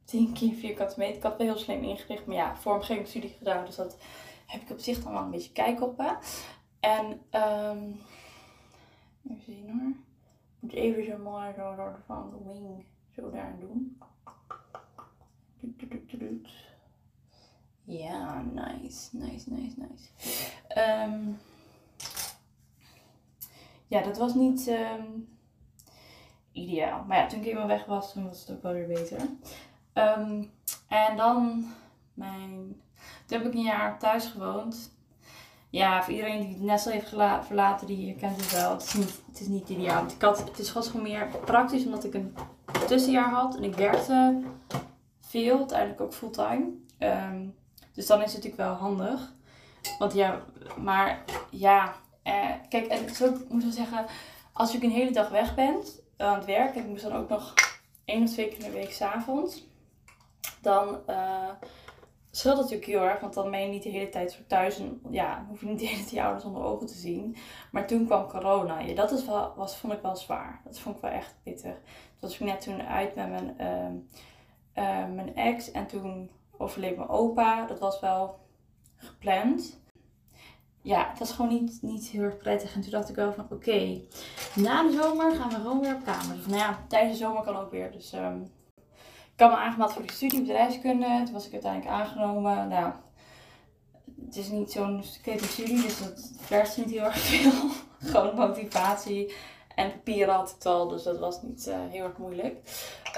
10 0.04 0.34
keer 0.34 0.54
vierkante 0.54 1.00
meter. 1.00 1.16
Ik 1.16 1.24
had 1.24 1.38
wel 1.38 1.48
heel 1.48 1.58
slim 1.58 1.84
ingericht. 1.84 2.26
Maar 2.26 2.36
ja, 2.36 2.56
vormgevingsstudie 2.56 3.36
gedaan. 3.38 3.66
Dus 3.66 3.76
dat 3.76 3.98
heb 4.46 4.62
ik 4.62 4.70
op 4.70 4.80
zich 4.80 5.04
dan 5.04 5.14
wel 5.14 5.22
een 5.22 5.32
beetje 5.32 5.52
kijk 5.52 5.82
op. 5.82 5.98
Hè. 5.98 6.14
En 6.80 7.22
um, 7.32 8.02
even 9.30 9.54
zien 9.54 9.70
hoor. 9.70 9.90
Ik 9.90 10.60
moet 10.60 10.74
even 10.74 11.06
zo 11.06 11.18
mooi 11.18 11.54
zo 11.54 11.76
door 11.76 12.00
van 12.06 12.30
de 12.30 12.52
wing 12.52 12.86
zo 13.16 13.30
daar 13.30 13.56
doen. 13.60 13.98
Ja, 17.84 18.42
nice, 18.42 19.18
nice, 19.18 19.54
nice, 19.54 19.76
nice. 19.78 20.10
Um, 21.06 21.38
ja, 23.88 24.02
dat 24.02 24.18
was 24.18 24.34
niet... 24.34 24.68
Um, 24.68 25.36
ideaal. 26.52 27.04
Maar 27.04 27.18
ja, 27.18 27.28
toen 27.28 27.40
ik 27.40 27.46
eenmaal 27.46 27.68
weg 27.68 27.86
was, 27.86 28.14
was 28.14 28.40
het 28.40 28.52
ook 28.52 28.62
wel 28.62 28.74
weer 28.74 28.88
beter. 28.88 29.22
Um, 29.94 30.52
en 30.88 31.18
dan 31.18 31.66
mijn... 32.14 32.82
Toen 33.26 33.38
heb 33.38 33.48
ik 33.48 33.54
een 33.54 33.62
jaar 33.62 34.00
thuis 34.00 34.26
gewoond. 34.26 34.97
Ja, 35.78 36.04
voor 36.04 36.14
iedereen 36.14 36.40
die 36.40 36.50
het 36.50 36.62
Nestle 36.62 36.92
heeft 36.92 37.10
verlaten, 37.46 37.88
die 37.88 38.16
kent 38.16 38.42
het 38.42 38.52
wel. 38.52 38.72
Het 38.72 38.84
is 38.84 38.94
niet, 38.94 39.22
het 39.28 39.40
is 39.40 39.48
niet 39.48 39.70
ideaal. 39.70 40.00
Want 40.00 40.12
ik 40.12 40.22
had, 40.22 40.40
het 40.40 40.60
is 40.60 40.70
gewoon 40.70 41.02
meer 41.02 41.28
praktisch, 41.46 41.86
omdat 41.86 42.04
ik 42.04 42.14
een 42.14 42.36
tussenjaar 42.88 43.30
had. 43.30 43.56
En 43.56 43.64
ik 43.64 43.76
werkte 43.76 44.42
veel, 45.22 45.58
uiteindelijk 45.58 46.02
ook 46.02 46.14
fulltime. 46.14 46.66
Um, 47.00 47.56
dus 47.94 48.08
dan 48.08 48.22
is 48.22 48.34
het 48.34 48.44
natuurlijk 48.44 48.70
wel 48.70 48.74
handig. 48.74 49.32
Want 50.00 50.14
ja, 50.14 50.42
maar 50.78 51.24
ja, 51.50 51.96
eh, 52.24 52.50
kijk, 52.70 52.86
en 52.86 53.16
zo 53.16 53.38
moet 53.50 53.64
ik 53.64 53.72
zeggen, 53.72 54.06
als 54.54 54.72
je 54.72 54.84
een 54.84 54.92
hele 54.92 55.12
dag 55.12 55.30
weg 55.30 55.56
bent, 55.56 56.02
aan 56.18 56.36
het 56.36 56.46
werk. 56.46 56.76
Ik 56.76 56.88
moest 56.88 57.04
dan 57.04 57.16
ook 57.16 57.30
nog 57.30 57.54
één 58.06 58.24
of 58.24 58.30
twee 58.30 58.48
keer 58.48 58.58
in 58.58 58.72
de 58.72 58.78
week 58.78 58.92
s'avonds. 58.92 59.66
Dan 60.62 61.00
uh, 61.10 61.50
scheelt 62.38 62.58
natuurlijk 62.58 62.86
heel 62.86 63.02
erg, 63.02 63.20
want 63.20 63.34
dan 63.34 63.52
ben 63.52 63.62
je 63.62 63.68
niet 63.68 63.84
de 63.84 63.90
hele 63.90 64.10
tijd 64.10 64.44
thuis. 64.48 64.80
En 64.80 65.02
ja, 65.10 65.46
hoef 65.50 65.60
je 65.60 65.66
niet 65.66 65.80
de 65.80 65.86
hele 65.86 65.98
tijd 65.98 66.12
je 66.12 66.24
ouders 66.24 66.46
onder 66.46 66.64
ogen 66.64 66.88
te 66.88 66.94
zien. 66.94 67.36
Maar 67.72 67.88
toen 67.88 68.06
kwam 68.06 68.28
corona. 68.28 68.80
Ja, 68.80 68.96
dat 68.96 69.12
is 69.12 69.26
wel, 69.26 69.54
was, 69.56 69.78
vond 69.78 69.94
ik 69.94 70.02
wel 70.02 70.16
zwaar. 70.16 70.62
Dat 70.64 70.80
vond 70.80 70.96
ik 70.96 71.02
wel 71.02 71.12
echt 71.12 71.36
pittig. 71.44 71.74
Toen 71.74 72.20
was 72.20 72.34
ik 72.34 72.40
net 72.40 72.62
toen 72.62 72.82
uit 72.82 73.16
met 73.16 73.30
mijn, 73.30 73.56
uh, 73.60 74.84
uh, 74.84 75.14
mijn 75.14 75.36
ex. 75.36 75.72
En 75.72 75.88
toen 75.88 76.30
overleed 76.58 76.98
mijn 76.98 77.10
opa. 77.10 77.66
Dat 77.66 77.80
was 77.80 78.00
wel 78.00 78.40
gepland 78.96 79.80
ja, 80.88 81.10
het 81.10 81.20
was 81.20 81.32
gewoon 81.32 81.52
niet, 81.52 81.78
niet 81.82 82.08
heel 82.08 82.22
erg 82.22 82.38
prettig. 82.38 82.76
En 82.76 82.82
toen 82.82 82.92
dacht 82.92 83.10
ik 83.10 83.16
wel 83.16 83.34
van, 83.34 83.48
oké, 83.50 84.02
na 84.56 84.84
de 84.84 84.92
zomer 85.02 85.36
gaan 85.36 85.50
we 85.50 85.56
gewoon 85.56 85.80
weer 85.80 85.96
op 85.96 86.04
kamers. 86.04 86.46
nou 86.46 86.58
ja, 86.58 86.86
tijdens 86.88 87.18
de 87.18 87.24
zomer 87.26 87.44
kan 87.44 87.56
ook 87.56 87.72
weer. 87.72 87.92
Dus 87.92 88.14
um, 88.14 88.48
ik 89.38 89.44
had 89.44 89.52
me 89.52 89.58
aangemeld 89.58 89.94
voor 89.94 90.06
de 90.06 90.14
studie 90.14 90.42
bedrijfskunde. 90.42 91.22
Toen 91.24 91.34
was 91.34 91.46
ik 91.46 91.54
uiteindelijk 91.54 91.92
aangenomen. 91.92 92.68
Nou, 92.68 92.92
het 94.26 94.36
is 94.36 94.50
niet 94.50 94.72
zo'n 94.72 95.04
studie, 95.04 95.82
dus 95.82 96.00
dat 96.00 96.32
vergt 96.38 96.78
niet 96.78 96.92
heel 96.92 97.04
erg 97.04 97.20
veel. 97.20 97.52
gewoon 98.12 98.36
motivatie. 98.36 99.34
En 99.76 99.92
papier 99.92 100.30
had 100.30 100.56
ik 100.60 100.66
al, 100.66 100.88
dus 100.88 101.04
dat 101.04 101.20
was 101.20 101.42
niet 101.42 101.68
uh, 101.68 101.76
heel 101.90 102.04
erg 102.04 102.18
moeilijk. 102.18 102.56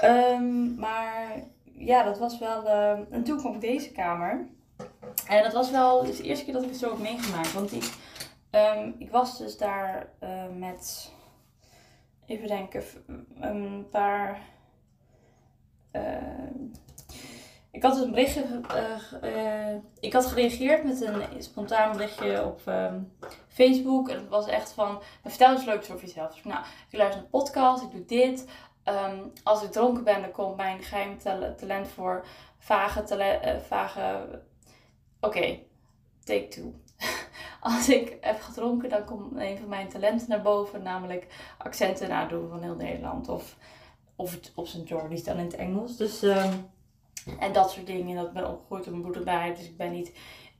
Um, 0.04 0.74
maar 0.74 1.42
ja, 1.62 2.02
dat 2.02 2.18
was 2.18 2.38
wel... 2.38 2.64
Uh, 2.64 2.90
en 2.90 3.24
toen 3.24 3.38
kwam 3.38 3.54
ik 3.54 3.60
deze 3.60 3.92
kamer. 3.92 4.46
En 5.26 5.42
dat 5.42 5.52
was 5.52 5.70
wel 5.70 6.02
de 6.04 6.22
eerste 6.22 6.44
keer 6.44 6.54
dat 6.54 6.62
ik 6.62 6.68
het 6.68 6.78
zo 6.78 6.90
heb 6.90 6.98
meegemaakt. 6.98 7.52
Want 7.52 7.72
ik, 7.72 7.92
um, 8.50 8.94
ik 8.98 9.10
was 9.10 9.38
dus 9.38 9.58
daar 9.58 10.08
uh, 10.22 10.42
met, 10.58 11.12
even 12.26 12.48
denken, 12.48 12.82
een 13.40 13.86
paar 13.90 14.40
ik 17.70 17.82
had 17.82 17.94
dus 17.94 18.04
een 18.04 18.10
berichtje. 18.10 18.44
Uh, 19.24 19.74
ik 20.00 20.12
had 20.12 20.26
gereageerd 20.26 20.84
met 20.84 21.00
een 21.00 21.22
spontaan 21.42 21.92
berichtje 21.92 22.44
op 22.44 22.60
ehm, 22.64 23.00
Facebook. 23.48 24.08
En 24.08 24.16
het 24.16 24.28
was 24.28 24.46
echt 24.46 24.72
van: 24.72 25.02
vertel 25.24 25.52
eens 25.52 25.64
leuks 25.64 25.90
over 25.90 26.06
jezelf. 26.06 26.34
Dus, 26.34 26.44
nou, 26.44 26.64
ik 26.90 26.98
luister 26.98 27.20
een 27.20 27.30
podcast, 27.30 27.82
ik 27.82 27.90
doe 27.90 28.04
dit. 28.04 28.48
Ehm, 28.84 29.18
als 29.42 29.62
ik 29.62 29.72
dronken 29.72 30.04
ben, 30.04 30.20
dan 30.20 30.30
komt 30.30 30.56
mijn 30.56 30.82
geheim 30.82 31.18
talent 31.56 31.88
voor 31.88 32.24
vage 32.58 33.04
vage. 33.66 34.40
Oké, 35.20 35.58
take 36.24 36.48
two. 36.48 36.74
als 37.60 37.88
ik 37.88 38.16
heb 38.20 38.40
gedronken, 38.40 38.88
dan 38.88 39.04
komt 39.04 39.36
een 39.36 39.58
van 39.58 39.68
mijn 39.68 39.88
talenten 39.88 40.28
naar 40.28 40.42
boven, 40.42 40.82
namelijk 40.82 41.26
accenten 41.58 42.08
nadoen 42.08 42.48
van 42.48 42.62
heel 42.62 42.74
Nederland. 42.74 43.28
Of, 43.28 43.56
of 44.20 44.32
het 44.32 44.52
op 44.54 44.66
zijn 44.66 44.82
Jordies 44.82 45.24
dan 45.24 45.36
in 45.36 45.44
het 45.44 45.56
Engels. 45.56 45.96
Dus. 45.96 46.22
Um, 46.22 46.68
en 47.38 47.52
dat 47.52 47.70
soort 47.70 47.86
dingen. 47.86 48.16
Dat 48.16 48.32
ben 48.32 48.48
opgegroeid 48.48 48.86
op 48.86 48.92
een 48.92 49.02
boerderij. 49.02 49.54
Dus 49.54 49.64
ik 49.64 49.76
ben 49.76 49.92
niet. 49.92 50.12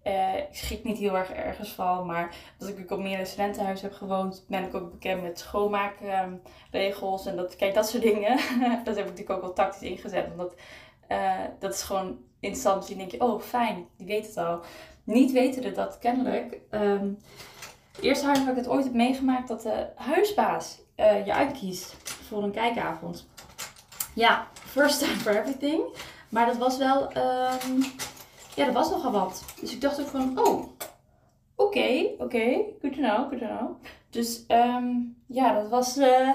Uh, 0.04 0.36
ik 0.36 0.48
schrik 0.50 0.84
niet 0.84 0.98
heel 0.98 1.16
erg 1.16 1.30
ergens 1.30 1.70
van. 1.70 2.06
Maar 2.06 2.36
als 2.58 2.68
ik 2.68 2.90
op 2.90 2.98
meer 2.98 3.26
studentenhuis 3.26 3.82
heb 3.82 3.92
gewoond, 3.92 4.44
ben 4.48 4.64
ik 4.64 4.74
ook 4.74 4.90
bekend 4.90 5.22
met 5.22 5.38
schoonmaakregels. 5.38 7.26
en 7.26 7.36
dat, 7.36 7.56
kijk, 7.56 7.74
dat 7.74 7.88
soort 7.88 8.02
dingen. 8.02 8.36
dat 8.84 8.96
heb 8.96 9.04
ik 9.04 9.10
natuurlijk 9.10 9.30
ook 9.30 9.40
wel 9.40 9.52
tactisch 9.52 9.88
ingezet. 9.90 10.30
Omdat 10.30 10.54
uh, 11.08 11.38
dat 11.58 11.74
is 11.74 11.82
gewoon 11.82 12.08
in 12.40 12.48
instantie 12.48 12.96
denk 12.96 13.10
je, 13.10 13.20
oh 13.20 13.40
fijn, 13.40 13.86
die 13.96 14.06
weet 14.06 14.26
het 14.26 14.36
al. 14.36 14.60
Niet 15.04 15.32
wetende 15.32 15.72
dat 15.72 15.98
kennelijk. 15.98 16.60
Um, 16.70 17.18
eerste 18.00 18.26
huis 18.26 18.38
ik 18.38 18.56
het 18.56 18.68
ooit 18.68 18.84
heb 18.84 18.92
meegemaakt 18.92 19.48
dat 19.48 19.62
de 19.62 19.86
huisbaas 19.94 20.80
uh, 20.96 21.26
je 21.26 21.32
uitkiest 21.32 21.96
voor 22.04 22.42
een 22.42 22.50
kijkavond. 22.50 23.28
Ja, 24.14 24.46
first 24.54 24.98
time 24.98 25.16
for 25.16 25.36
everything. 25.36 25.82
Maar 26.28 26.46
dat 26.46 26.56
was 26.56 26.76
wel, 26.78 27.02
um, 27.02 27.82
ja, 28.54 28.64
dat 28.64 28.74
was 28.74 28.90
nogal 28.90 29.12
wat. 29.12 29.44
Dus 29.60 29.72
ik 29.72 29.80
dacht 29.80 30.00
ook 30.00 30.06
van, 30.06 30.38
oh, 30.38 30.62
oké, 31.54 32.10
oké, 32.18 32.64
good 32.80 32.92
to 32.92 33.00
know, 33.00 33.28
good 33.28 33.38
to 33.38 33.46
know. 33.46 33.76
Dus 34.10 34.44
um, 34.48 35.16
ja, 35.26 35.54
dat 35.54 35.68
was 35.68 35.96
uh, 35.96 36.28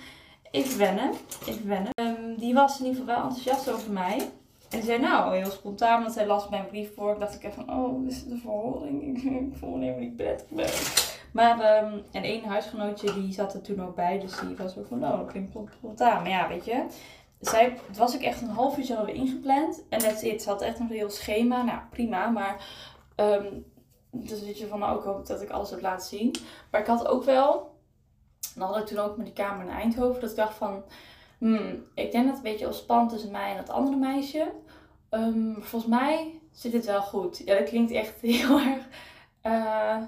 even 0.50 0.78
wennen, 0.78 1.12
even 1.46 1.68
wennen. 1.68 1.92
Um, 2.00 2.36
die 2.36 2.54
was 2.54 2.78
in 2.78 2.86
ieder 2.86 3.00
geval 3.00 3.14
wel 3.14 3.24
enthousiast 3.24 3.70
over 3.70 3.92
mij. 3.92 4.30
En 4.70 4.82
zei 4.82 4.98
nou, 4.98 5.36
heel 5.36 5.50
spontaan, 5.50 6.02
want 6.02 6.14
zij 6.14 6.26
las 6.26 6.48
mijn 6.48 6.66
brief 6.66 6.94
voor. 6.94 7.12
Ik 7.12 7.18
dacht 7.18 7.34
ik 7.34 7.44
even 7.44 7.64
van, 7.64 7.78
oh, 7.78 8.06
is 8.06 8.16
het 8.16 8.30
een 8.30 8.40
verhoring? 8.40 9.16
Ik 9.52 9.58
voel 9.58 9.70
me 9.76 9.84
helemaal 9.84 10.00
niet 10.00 10.16
prettig. 10.16 11.15
Maar, 11.36 11.84
um, 11.84 12.02
en 12.12 12.22
één 12.22 12.44
huisgenootje 12.44 13.14
die 13.14 13.32
zat 13.32 13.54
er 13.54 13.60
toen 13.60 13.82
ook 13.82 13.94
bij, 13.94 14.18
dus 14.18 14.40
die 14.40 14.56
was 14.56 14.78
ook 14.78 14.86
van, 14.86 15.04
oh, 15.04 15.18
dat 15.18 15.26
klinkt 15.26 15.56
spontaan. 15.72 16.22
Maar 16.22 16.30
ja, 16.30 16.48
weet 16.48 16.64
je, 16.64 16.86
zij, 17.40 17.78
het 17.86 17.96
was 17.96 18.14
ook 18.14 18.20
echt 18.20 18.40
een 18.40 18.48
half 18.48 18.78
uur 18.78 18.84
zo 18.84 19.04
weer 19.04 19.14
ingepland. 19.14 19.82
En 19.88 19.98
that's 19.98 20.22
it. 20.22 20.42
Ze 20.42 20.48
had 20.48 20.62
echt 20.62 20.78
een 20.78 20.88
heel 20.88 21.10
schema. 21.10 21.62
Nou, 21.62 21.78
prima. 21.90 22.28
Maar 22.28 22.68
um, 23.16 23.64
dus 24.10 24.40
weet 24.40 24.58
je 24.58 24.66
van 24.66 24.78
nou, 24.78 24.96
ook 24.96 25.04
hoop 25.04 25.26
dat 25.26 25.42
ik 25.42 25.50
alles 25.50 25.70
heb 25.70 25.80
laten 25.80 26.06
zien. 26.06 26.34
Maar 26.70 26.80
ik 26.80 26.86
had 26.86 27.06
ook 27.06 27.24
wel. 27.24 27.74
Dan 28.54 28.68
had 28.68 28.76
ik 28.76 28.86
toen 28.86 28.98
ook 28.98 29.16
met 29.16 29.26
die 29.26 29.34
kamer 29.34 29.66
in 29.66 29.72
Eindhoven. 29.72 30.20
Dat 30.20 30.30
ik 30.30 30.36
dacht 30.36 30.56
van. 30.56 30.84
Hmm, 31.38 31.84
ik 31.94 32.12
denk 32.12 32.26
dat 32.26 32.36
het 32.36 32.44
een 32.44 32.52
beetje 32.52 32.72
spannend 32.72 33.10
tussen 33.10 33.30
mij 33.30 33.50
en 33.50 33.56
dat 33.56 33.70
andere 33.70 33.96
meisje. 33.96 34.52
Um, 35.10 35.56
volgens 35.60 35.90
mij 35.90 36.40
zit 36.52 36.72
het 36.72 36.86
wel 36.86 37.02
goed. 37.02 37.42
Ja, 37.44 37.58
dat 37.58 37.68
klinkt 37.68 37.90
echt 37.92 38.20
heel 38.40 38.58
erg. 38.58 38.88
Uh, 39.42 40.02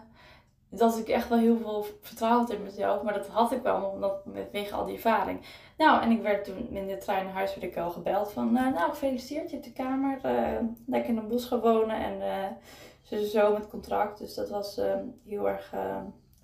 dat 0.70 0.98
ik 0.98 1.09
echt 1.09 1.28
wel 1.28 1.38
heel 1.38 1.57
veel 1.57 1.87
vertrouwen 2.00 2.40
had 2.40 2.50
in 2.50 2.62
mezelf. 2.62 3.02
Maar 3.02 3.14
dat 3.14 3.26
had 3.26 3.52
ik 3.52 3.62
wel, 3.62 3.85
omdat, 3.85 4.20
vanwege 4.24 4.74
al 4.74 4.85
die 4.85 4.94
ervaring. 4.94 5.40
Nou, 5.76 6.02
en 6.02 6.11
ik 6.11 6.22
werd 6.22 6.44
toen 6.44 6.68
in 6.70 6.87
de 6.87 6.98
trein 6.98 7.24
naar 7.24 7.35
huis 7.35 7.54
werd 7.54 7.72
ik 7.72 7.78
al 7.78 7.90
gebeld 7.90 8.33
van... 8.33 8.57
Uh, 8.57 8.72
nou, 8.72 8.90
gefeliciteerd, 8.90 9.50
je 9.50 9.57
hebt 9.57 9.68
de 9.68 9.83
kamer. 9.83 10.18
Uh, 10.24 10.59
lekker 10.87 11.11
in 11.11 11.16
een 11.16 11.28
bos 11.28 11.44
gaan. 11.44 11.90
En 11.90 12.57
ze 13.02 13.28
zo 13.28 13.52
met 13.52 13.68
contract. 13.68 14.18
Dus 14.18 14.35
dat 14.35 14.48
was 14.48 14.81
heel, 15.26 15.48
erg, 15.48 15.74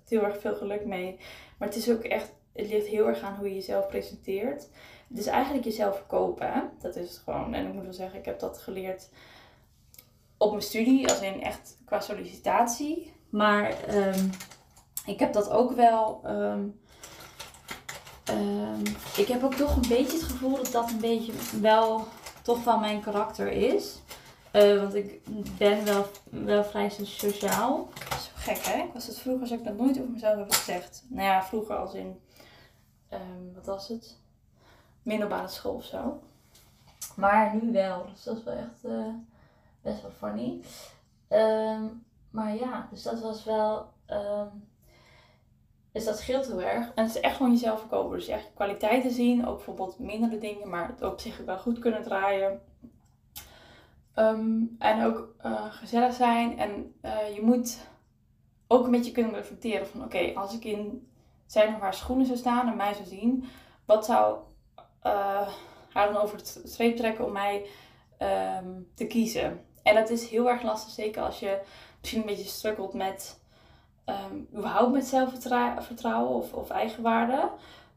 heel 0.07 0.23
erg 0.23 0.39
veel 0.39 0.55
geluk 0.55 0.85
mee. 0.85 1.19
Maar 1.57 1.67
het 1.67 1.77
is 1.77 1.91
ook 1.91 2.03
echt... 2.03 2.33
Het 2.53 2.67
ligt 2.67 2.87
heel 2.87 3.07
erg 3.07 3.21
aan 3.21 3.35
hoe 3.35 3.47
je 3.47 3.55
jezelf 3.55 3.87
presenteert. 3.87 4.69
Het 5.07 5.17
is 5.17 5.25
eigenlijk 5.25 5.65
jezelf 5.65 5.95
verkopen. 5.95 6.71
Dat 6.79 6.95
is 6.95 7.17
gewoon. 7.17 7.53
En 7.53 7.67
ik 7.67 7.73
moet 7.73 7.83
wel 7.83 7.93
zeggen, 7.93 8.19
ik 8.19 8.25
heb 8.25 8.39
dat 8.39 8.57
geleerd 8.57 9.09
op 10.37 10.49
mijn 10.49 10.61
studie. 10.61 11.09
Als 11.09 11.21
in 11.21 11.41
echt 11.41 11.77
qua 11.85 11.99
sollicitatie 11.99 13.14
maar 13.35 13.95
um, 13.95 14.29
ik 15.05 15.19
heb 15.19 15.33
dat 15.33 15.49
ook 15.49 15.71
wel. 15.71 16.21
Um, 16.25 16.79
um, 18.29 18.81
ik 19.17 19.27
heb 19.27 19.43
ook 19.43 19.53
toch 19.53 19.75
een 19.75 19.87
beetje 19.87 20.17
het 20.17 20.23
gevoel 20.23 20.55
dat 20.55 20.71
dat 20.71 20.89
een 20.89 20.99
beetje 20.99 21.33
wel 21.61 22.07
toch 22.41 22.63
wel 22.63 22.79
mijn 22.79 23.01
karakter 23.01 23.51
is. 23.51 24.01
Uh, 24.53 24.79
want 24.79 24.95
ik 24.95 25.21
ben 25.57 25.85
wel, 25.85 26.05
wel 26.29 26.63
vrij 26.63 26.89
sociaal. 27.01 27.89
Dat 28.09 28.17
is 28.17 28.31
gek 28.35 28.57
hè? 28.57 28.83
Ik 28.83 28.93
was 28.93 29.07
het 29.07 29.19
vroeger, 29.19 29.47
zou 29.47 29.59
ik 29.59 29.65
dat 29.65 29.77
nooit 29.77 29.99
over 29.99 30.11
mezelf 30.11 30.35
hebben 30.35 30.53
gezegd. 30.53 31.03
Nou 31.07 31.27
ja, 31.27 31.43
vroeger 31.43 31.75
als 31.75 31.93
in. 31.93 32.19
wat 33.55 33.65
was 33.65 33.87
het? 33.87 34.17
Middelbare 35.03 35.47
school 35.47 35.73
of 35.73 35.83
zo. 35.83 36.19
Maar 37.15 37.55
nu 37.61 37.71
wel. 37.71 38.05
Dus 38.13 38.23
dat 38.23 38.37
is 38.37 38.43
wel 38.43 38.53
echt 38.53 38.83
uh, 38.83 39.13
best 39.81 40.01
wel 40.01 40.11
funny. 40.11 40.61
Um, 41.29 42.03
maar 42.35 42.55
ja, 42.55 42.87
dus 42.91 43.03
dat 43.03 43.21
was 43.21 43.43
wel. 43.43 43.93
Um, 44.07 44.67
dus 45.91 46.05
dat 46.05 46.17
scheelt 46.17 46.47
heel 46.47 46.61
erg. 46.61 46.91
En 46.95 47.05
het 47.05 47.15
is 47.15 47.21
echt 47.21 47.35
gewoon 47.35 47.51
jezelf 47.51 47.79
verkopen. 47.79 48.17
Dus 48.17 48.27
echt 48.27 48.51
kwaliteiten 48.53 49.11
zien. 49.11 49.47
Ook 49.47 49.55
bijvoorbeeld 49.55 49.99
mindere 49.99 50.37
dingen, 50.37 50.69
maar 50.69 50.87
het 50.87 51.01
op 51.01 51.19
zich 51.19 51.37
wel 51.37 51.57
goed 51.57 51.79
kunnen 51.79 52.03
draaien. 52.03 52.61
Um, 54.15 54.75
en 54.79 55.05
ook 55.05 55.35
uh, 55.45 55.65
gezellig 55.73 56.13
zijn. 56.13 56.57
En 56.57 56.95
uh, 57.01 57.35
je 57.35 57.41
moet 57.41 57.87
ook 58.67 58.85
een 58.85 58.91
beetje 58.91 59.11
kunnen 59.11 59.33
reflecteren 59.33 59.87
van 59.87 60.03
oké, 60.03 60.31
als 60.35 60.53
ik 60.53 60.63
in 60.63 61.09
zijn 61.45 61.75
of 61.75 61.81
haar 61.81 61.93
schoenen 61.93 62.25
zou 62.25 62.37
staan 62.37 62.67
en 62.67 62.75
mij 62.75 62.93
zou 62.93 63.05
zien, 63.05 63.45
wat 63.85 64.05
zou 64.05 64.37
uh, 65.03 65.47
haar 65.89 66.13
dan 66.13 66.21
over 66.21 66.37
het 66.37 66.61
streep 66.63 66.97
trekken 66.97 67.25
om 67.25 67.31
mij 67.31 67.67
um, 68.19 68.91
te 68.93 69.07
kiezen? 69.07 69.65
En 69.83 69.95
dat 69.95 70.09
is 70.09 70.29
heel 70.29 70.49
erg 70.49 70.61
lastig, 70.61 70.93
zeker 70.93 71.21
als 71.21 71.39
je 71.39 71.61
misschien 72.05 72.29
een 72.29 72.35
beetje 72.35 72.51
struggelt 72.51 72.93
met 72.93 73.39
um, 74.05 74.47
überhaupt 74.57 74.91
met 74.91 75.05
zelfvertrouwen 75.05 76.35
of, 76.35 76.53
of 76.53 76.69
eigenwaarde. 76.69 77.49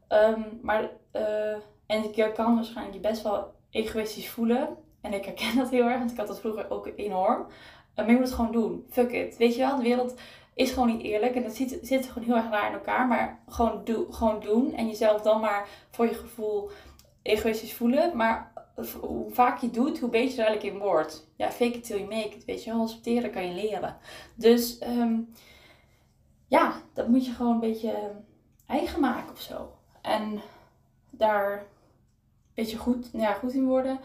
Um, 0.09 0.59
maar, 0.61 0.89
uh, 1.13 1.51
en 1.85 2.03
ik 2.03 2.31
kan 2.33 2.55
waarschijnlijk 2.55 2.95
je 2.95 3.01
best 3.01 3.21
wel 3.21 3.53
egoïstisch 3.71 4.29
voelen. 4.29 4.77
En 5.01 5.13
ik 5.13 5.25
herken 5.25 5.55
dat 5.61 5.69
heel 5.69 5.85
erg, 5.85 5.97
want 5.97 6.11
ik 6.11 6.17
had 6.17 6.27
dat 6.27 6.39
vroeger 6.39 6.69
ook 6.69 6.89
enorm. 6.95 7.47
maar 7.95 8.05
je 8.05 8.11
moet 8.11 8.21
het 8.23 8.33
gewoon 8.33 8.51
doen. 8.51 8.85
Fuck 8.89 9.11
it. 9.11 9.37
Weet 9.37 9.55
je 9.55 9.61
wel, 9.61 9.75
de 9.75 9.83
wereld 9.83 10.19
is 10.53 10.71
gewoon 10.71 10.87
niet 10.87 11.03
eerlijk. 11.03 11.35
En 11.35 11.43
dat 11.43 11.55
zit, 11.55 11.79
zit 11.81 12.05
gewoon 12.05 12.27
heel 12.27 12.35
erg 12.35 12.49
raar 12.49 12.67
in 12.67 12.73
elkaar. 12.73 13.07
Maar 13.07 13.39
gewoon, 13.47 13.81
doe, 13.83 14.05
gewoon 14.13 14.39
doen. 14.39 14.73
En 14.73 14.87
jezelf 14.87 15.21
dan 15.21 15.39
maar 15.41 15.67
voor 15.89 16.05
je 16.05 16.13
gevoel 16.13 16.69
egoïstisch 17.21 17.73
voelen. 17.73 18.17
Maar 18.17 18.51
hoe 19.01 19.31
vaak 19.31 19.61
je 19.61 19.69
doet, 19.69 19.99
hoe 19.99 20.09
beter 20.09 20.35
je 20.35 20.41
er 20.41 20.47
eigenlijk 20.47 20.75
in 20.75 20.81
wordt. 20.81 21.27
Ja, 21.35 21.51
fake 21.51 21.77
it 21.77 21.83
till 21.83 21.97
you 21.97 22.09
make 22.09 22.35
it, 22.35 22.45
weet 22.45 22.63
je 22.63 22.71
wel. 22.71 23.31
Kan 23.31 23.47
je 23.47 23.53
leren. 23.53 23.97
Dus 24.35 24.81
um, 24.87 25.33
ja, 26.47 26.73
dat 26.93 27.07
moet 27.07 27.25
je 27.25 27.31
gewoon 27.31 27.53
een 27.53 27.59
beetje 27.59 28.11
eigen 28.65 29.01
maken 29.01 29.31
of 29.31 29.41
zo. 29.41 29.71
En 30.01 30.41
daar 31.09 31.57
een 31.57 31.65
beetje 32.53 32.77
goed, 32.77 33.13
nou 33.13 33.25
ja, 33.25 33.33
goed 33.33 33.53
in 33.53 33.65
worden. 33.65 33.99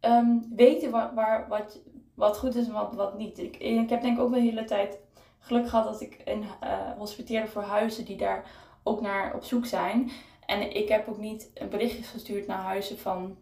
Um, 0.00 0.54
weten 0.56 0.90
waar, 0.90 1.48
wat, 1.48 1.80
wat 2.14 2.38
goed 2.38 2.54
is 2.54 2.66
en 2.66 2.72
wat, 2.72 2.94
wat 2.94 3.18
niet. 3.18 3.38
Ik, 3.38 3.56
ik 3.56 3.90
heb 3.90 4.02
denk 4.02 4.16
ik 4.16 4.22
ook 4.22 4.32
de 4.32 4.40
hele 4.40 4.64
tijd 4.64 4.98
geluk 5.38 5.68
gehad 5.68 5.84
dat 5.84 6.00
ik 6.00 6.22
in, 6.24 6.44
uh, 6.64 6.90
hospiteerde 6.98 7.48
voor 7.48 7.62
huizen 7.62 8.04
die 8.04 8.16
daar 8.16 8.50
ook 8.82 9.00
naar 9.00 9.34
op 9.34 9.44
zoek 9.44 9.66
zijn. 9.66 10.10
En 10.46 10.76
ik 10.76 10.88
heb 10.88 11.08
ook 11.08 11.18
niet 11.18 11.50
een 11.54 11.68
berichtje 11.68 12.02
gestuurd 12.02 12.46
naar 12.46 12.62
huizen 12.62 12.98
van 12.98 13.36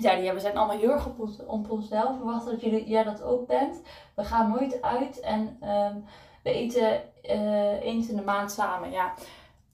zeiden, 0.00 0.24
ja, 0.24 0.34
we 0.34 0.40
zijn 0.40 0.56
allemaal 0.56 0.78
heel 0.78 0.90
erg 0.90 1.06
op, 1.06 1.20
ons, 1.20 1.44
op 1.46 1.70
onszelf. 1.70 2.10
We 2.10 2.16
verwachten 2.16 2.50
dat 2.50 2.60
jullie, 2.60 2.88
jij 2.88 3.04
dat 3.04 3.22
ook 3.22 3.46
bent. 3.46 3.80
We 4.14 4.24
gaan 4.24 4.50
nooit 4.50 4.82
uit 4.82 5.20
en 5.20 5.58
um, 5.62 6.04
we 6.42 6.52
eten 6.52 7.02
uh, 7.24 7.82
eens 7.82 8.08
in 8.08 8.16
de 8.16 8.22
maand 8.22 8.52
samen. 8.52 8.90
Ja, 8.90 9.14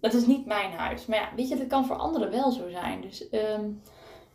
dat 0.00 0.14
is 0.14 0.26
niet 0.26 0.46
mijn 0.46 0.72
huis. 0.72 1.06
Maar 1.06 1.18
ja, 1.18 1.28
weet 1.36 1.48
je, 1.48 1.56
dat 1.56 1.66
kan 1.66 1.86
voor 1.86 1.96
anderen 1.96 2.30
wel 2.30 2.50
zo 2.50 2.68
zijn. 2.68 3.00
Dus 3.00 3.26
um, 3.32 3.82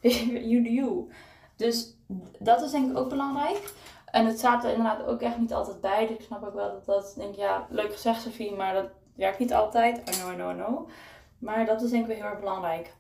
you 0.51 0.63
do 0.63 0.69
you. 0.69 1.11
Dus 1.55 1.95
dat 2.39 2.61
is 2.61 2.71
denk 2.71 2.91
ik 2.91 2.97
ook 2.97 3.09
belangrijk. 3.09 3.73
En 4.05 4.25
het 4.25 4.37
staat 4.37 4.63
er 4.63 4.69
inderdaad 4.69 5.05
ook 5.05 5.21
echt 5.21 5.37
niet 5.37 5.53
altijd 5.53 5.81
bij. 5.81 6.07
Dus 6.07 6.15
ik 6.17 6.21
snap 6.21 6.43
ook 6.43 6.53
wel 6.53 6.71
dat 6.71 6.85
dat, 6.85 7.13
denk 7.17 7.35
ja, 7.35 7.67
leuk 7.69 7.91
gezegd 7.91 8.21
Sophie, 8.21 8.55
maar 8.55 8.73
dat 8.73 8.89
werkt 9.15 9.39
niet 9.39 9.53
altijd. 9.53 9.97
I 9.97 10.21
know, 10.21 10.51
I 10.51 10.53
know. 10.53 10.89
Maar 11.37 11.65
dat 11.65 11.81
is 11.81 11.89
denk 11.89 12.01
ik 12.01 12.07
wel 12.07 12.17
heel 12.17 12.25
erg 12.25 12.39
belangrijk. 12.39 12.93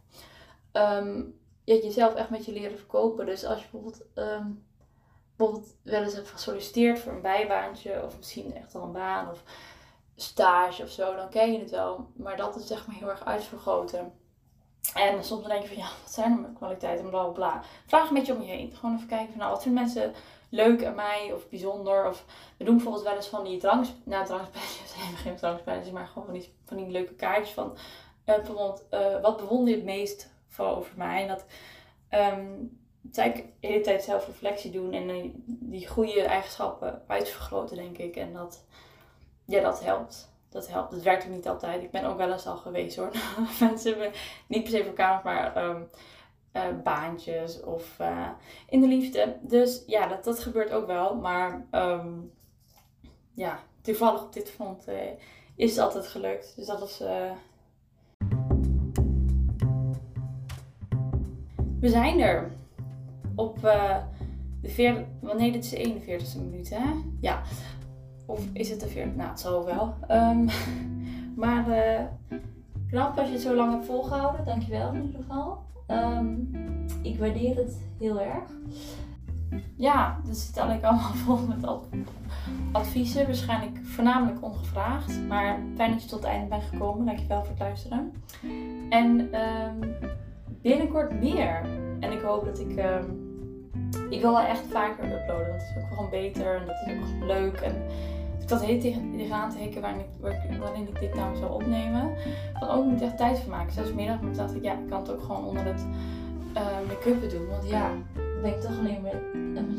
Um, 0.73 1.38
je 1.75 1.83
jezelf 1.83 2.15
echt 2.15 2.29
met 2.29 2.45
je 2.45 2.51
leren 2.51 2.77
verkopen. 2.77 3.25
Dus 3.25 3.45
als 3.45 3.61
je 3.61 3.67
bijvoorbeeld, 3.71 4.05
um, 4.15 4.65
bijvoorbeeld 5.35 5.75
wel 5.81 6.03
eens 6.03 6.13
hebt 6.13 6.29
gesolliciteerd 6.29 6.99
voor 6.99 7.11
een 7.11 7.21
bijbaantje, 7.21 8.03
of 8.03 8.17
misschien 8.17 8.55
echt 8.55 8.75
al 8.75 8.83
een 8.83 8.91
baan 8.91 9.29
of 9.29 9.43
stage 10.15 10.83
of 10.83 10.89
zo, 10.89 11.15
dan 11.15 11.29
ken 11.29 11.51
je 11.51 11.59
het 11.59 11.69
wel. 11.69 12.07
Maar 12.15 12.37
dat 12.37 12.55
is 12.55 12.67
zeg 12.67 12.87
maar 12.87 12.95
heel 12.95 13.09
erg 13.09 13.25
uitvergroten. 13.25 14.13
En 14.93 15.23
soms 15.23 15.47
denk 15.47 15.61
je 15.61 15.67
van, 15.67 15.77
ja, 15.77 15.89
wat 16.03 16.13
zijn 16.13 16.41
mijn 16.41 16.53
kwaliteiten 16.53 17.03
en 17.03 17.11
bla 17.11 17.23
bla 17.23 17.31
bla. 17.31 17.63
Vraag 17.85 18.07
een 18.07 18.15
beetje 18.15 18.35
om 18.35 18.41
je 18.41 18.47
heen. 18.47 18.71
Gewoon 18.75 18.95
even 18.95 19.07
kijken 19.07 19.29
van, 19.29 19.37
nou, 19.37 19.51
wat 19.51 19.63
vinden 19.63 19.83
mensen 19.83 20.13
leuk 20.49 20.85
aan 20.85 20.95
mij 20.95 21.31
of 21.33 21.49
bijzonder. 21.49 22.07
Of 22.07 22.25
we 22.57 22.63
doen 22.63 22.75
bijvoorbeeld 22.75 23.05
wel 23.05 23.15
eens 23.15 23.27
van 23.27 23.43
die 23.43 23.59
drangs, 23.59 23.93
nou, 24.03 24.25
geen 25.23 25.93
maar 25.93 26.07
gewoon 26.07 26.25
van 26.25 26.33
die, 26.33 26.53
van 26.65 26.77
die 26.77 26.87
leuke 26.87 27.13
kaartjes 27.13 27.53
van, 27.53 27.71
uh, 27.71 28.35
bijvoorbeeld, 28.35 28.83
uh, 28.91 29.21
wat 29.21 29.37
bewonder 29.37 29.69
je 29.69 29.75
het 29.75 29.85
meest 29.85 30.29
voor 30.49 30.65
over 30.65 30.97
mij? 30.97 31.21
En 31.21 31.27
dat, 31.27 31.45
um, 32.11 32.79
de 33.01 33.43
hele 33.59 33.81
tijd 33.81 34.03
zelfreflectie 34.03 34.71
doen 34.71 34.93
en 34.93 35.33
die 35.45 35.87
goede 35.87 36.21
eigenschappen 36.21 37.01
uitvergroten, 37.07 37.75
denk 37.75 37.97
ik. 37.97 38.15
En 38.15 38.33
dat, 38.33 38.65
ja, 39.45 39.61
dat 39.61 39.83
helpt 39.83 40.29
dat 40.49 40.67
helpt. 40.67 40.91
Het 40.91 41.03
werkt 41.03 41.25
ook 41.25 41.31
niet 41.31 41.47
altijd. 41.47 41.83
Ik 41.83 41.91
ben 41.91 42.05
ook 42.05 42.17
wel 42.17 42.31
eens 42.31 42.45
al 42.45 42.57
geweest 42.57 42.95
hoor. 42.95 43.11
Mensen 43.59 43.91
hebben 43.91 44.11
niet 44.47 44.63
per 44.63 44.71
se 44.71 44.83
voor 44.83 44.93
kamers, 44.93 45.23
maar 45.23 45.65
um, 45.65 45.89
uh, 46.53 46.63
baantjes 46.83 47.61
of 47.61 47.99
uh, 48.01 48.29
in 48.69 48.81
de 48.81 48.87
liefde. 48.87 49.37
Dus 49.41 49.83
ja, 49.87 50.07
dat, 50.07 50.23
dat 50.23 50.39
gebeurt 50.39 50.71
ook 50.71 50.87
wel. 50.87 51.15
Maar 51.15 51.67
um, 51.71 52.33
ja, 53.33 53.59
toevallig 53.81 54.23
op 54.23 54.33
dit 54.33 54.49
front 54.49 54.89
uh, 54.89 54.95
is 55.55 55.69
het 55.69 55.79
altijd 55.79 56.07
gelukt. 56.07 56.55
Dus 56.55 56.65
dat 56.65 56.81
is. 56.81 57.03
We 61.79 61.89
zijn 61.89 62.19
er. 62.19 62.51
Op 63.35 63.59
de 64.61 64.69
40. 64.69 65.03
Wanneer 65.19 65.51
dit 65.51 65.63
is 65.63 65.69
de 65.69 66.01
41ste 66.01 66.49
minuut, 66.49 66.69
hè? 66.69 66.83
Ja. 67.19 67.41
Of 68.25 68.47
is 68.53 68.69
het 68.69 68.79
te 68.79 68.87
veel? 68.87 69.05
Nou, 69.15 69.29
het 69.29 69.39
zal 69.39 69.65
wel. 69.65 69.93
Um, 70.11 70.47
maar 71.43 71.69
uh, 71.69 72.39
knap 72.89 73.17
als 73.17 73.27
je 73.27 73.33
het 73.33 73.41
zo 73.41 73.55
lang 73.55 73.71
hebt 73.71 73.85
volgehouden. 73.85 74.45
Dankjewel 74.45 74.93
in 74.93 75.05
ieder 75.05 75.21
geval. 75.21 75.57
Um, 75.87 76.49
ik 77.01 77.19
waardeer 77.19 77.55
het 77.55 77.79
heel 77.99 78.21
erg. 78.21 78.49
Ja, 79.75 80.19
dus 80.25 80.41
stel 80.41 80.71
ik 80.71 80.83
allemaal 80.83 81.13
vol 81.25 81.37
met 81.47 81.69
adviezen. 82.71 83.25
Waarschijnlijk 83.25 83.85
voornamelijk 83.85 84.43
ongevraagd. 84.43 85.27
Maar 85.27 85.59
fijn 85.75 85.91
dat 85.91 86.03
je 86.03 86.09
tot 86.09 86.19
het 86.19 86.29
einde 86.29 86.47
bent 86.47 86.63
gekomen. 86.63 87.05
Dankjewel 87.05 87.39
voor 87.39 87.49
het 87.49 87.59
luisteren. 87.59 88.11
En 88.89 89.35
um, 89.35 89.95
binnenkort 90.61 91.21
meer. 91.21 91.61
En 91.99 92.11
ik 92.11 92.21
hoop 92.21 92.45
dat 92.45 92.59
ik... 92.59 92.71
ik 94.09 94.21
wil 94.21 94.31
wel 94.31 94.39
echt 94.39 94.63
vaker 94.69 95.03
uploaden. 95.03 95.47
Want 95.47 95.61
het 95.61 95.71
is 95.75 95.83
ook 95.83 95.89
gewoon 95.89 96.09
beter. 96.09 96.55
En 96.55 96.65
dat 96.65 96.75
is 96.85 96.93
ook 96.93 97.27
leuk. 97.27 97.55
En 97.55 97.75
dat 98.45 98.65
heet 98.65 98.81
tegenaan 98.81 99.49
te 99.49 99.57
hikken 99.57 99.81
waarin 99.81 99.99
ik, 99.99 100.59
waarin 100.59 100.87
ik 100.87 100.99
dit 100.99 101.15
nou 101.15 101.35
zou 101.35 101.53
opnemen. 101.53 102.11
Van 102.59 102.67
ook 102.69 102.85
niet 102.85 103.01
echt 103.01 103.17
tijd 103.17 103.39
voor 103.39 103.51
maken. 103.51 103.73
Zelfs 103.73 103.93
middag, 103.93 104.19
dacht 104.19 104.55
ik, 104.55 104.63
ja, 104.63 104.73
ik 104.73 104.87
kan 104.89 104.99
het 104.99 105.11
ook 105.11 105.21
gewoon 105.21 105.45
onder 105.45 105.65
het 105.65 105.87
uh, 106.55 106.87
make-up 106.87 107.29
doen. 107.29 107.47
Want 107.47 107.69
ja, 107.69 107.89
dan 108.13 108.41
ben 108.41 108.51
ik 108.51 108.61
toch 108.61 108.79
alleen 108.79 109.01
maar 109.01 109.21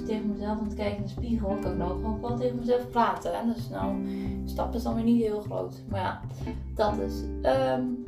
tegen 0.07 0.33
mezelf 0.33 0.59
aan 0.59 0.65
het 0.65 0.75
kijken 0.75 0.97
in 0.97 1.03
de 1.03 1.09
spiegel. 1.09 1.57
Kan 1.61 1.71
ik 1.71 1.79
nou 1.79 1.91
gewoon 1.91 2.21
wel 2.21 2.37
tegen 2.37 2.59
mezelf 2.59 2.91
praten. 2.91 3.35
En 3.35 3.53
dus 3.55 3.69
nou, 3.69 4.05
de 4.45 4.49
stap 4.49 4.75
is 4.75 4.83
dan 4.83 4.95
weer 4.95 5.05
niet 5.05 5.23
heel 5.23 5.41
groot. 5.41 5.83
Maar 5.89 6.01
ja, 6.01 6.21
dat 6.75 6.99
is. 6.99 7.23
Um, 7.43 8.05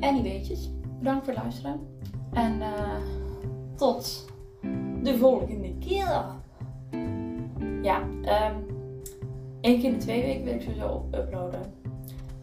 anyways, 0.00 0.70
bedankt 0.98 1.24
voor 1.24 1.34
het 1.34 1.42
luisteren. 1.42 1.80
En 2.32 2.58
uh, 2.58 2.96
tot 3.76 4.32
de 5.02 5.16
volgende 5.18 5.74
keer. 5.78 6.24
Ja, 7.82 8.00
um, 8.00 8.66
Eén 9.66 9.80
keer 9.80 9.90
in 9.90 9.98
de 9.98 10.04
twee 10.04 10.22
weken 10.22 10.44
wil 10.44 10.54
ik 10.54 10.60
sowieso 10.60 11.08
uploaden. 11.14 11.60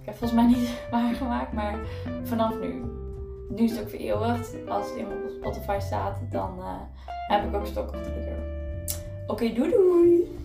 Ik 0.02 0.06
heb 0.06 0.16
volgens 0.16 0.42
mij 0.42 0.48
niet 0.48 0.70
waargemaakt, 0.92 1.54
maar 1.54 1.80
vanaf 2.24 2.60
nu. 2.60 2.84
Nu 3.50 3.64
is 3.64 3.72
het 3.72 3.82
ook 3.82 3.90
vereeuwigd. 3.90 4.56
Als 4.68 4.90
het 4.90 4.96
in 4.98 5.08
mijn 5.08 5.20
Spotify 5.30 5.78
staat, 5.80 6.18
dan 6.32 6.56
uh, 6.60 6.82
heb 7.28 7.48
ik 7.48 7.56
ook 7.56 7.66
stok 7.66 7.88
op 7.88 8.04
de 8.04 8.14
deur. 8.14 8.44
Oké, 9.28 9.54
doei 9.54 9.70
doei! 9.70 10.43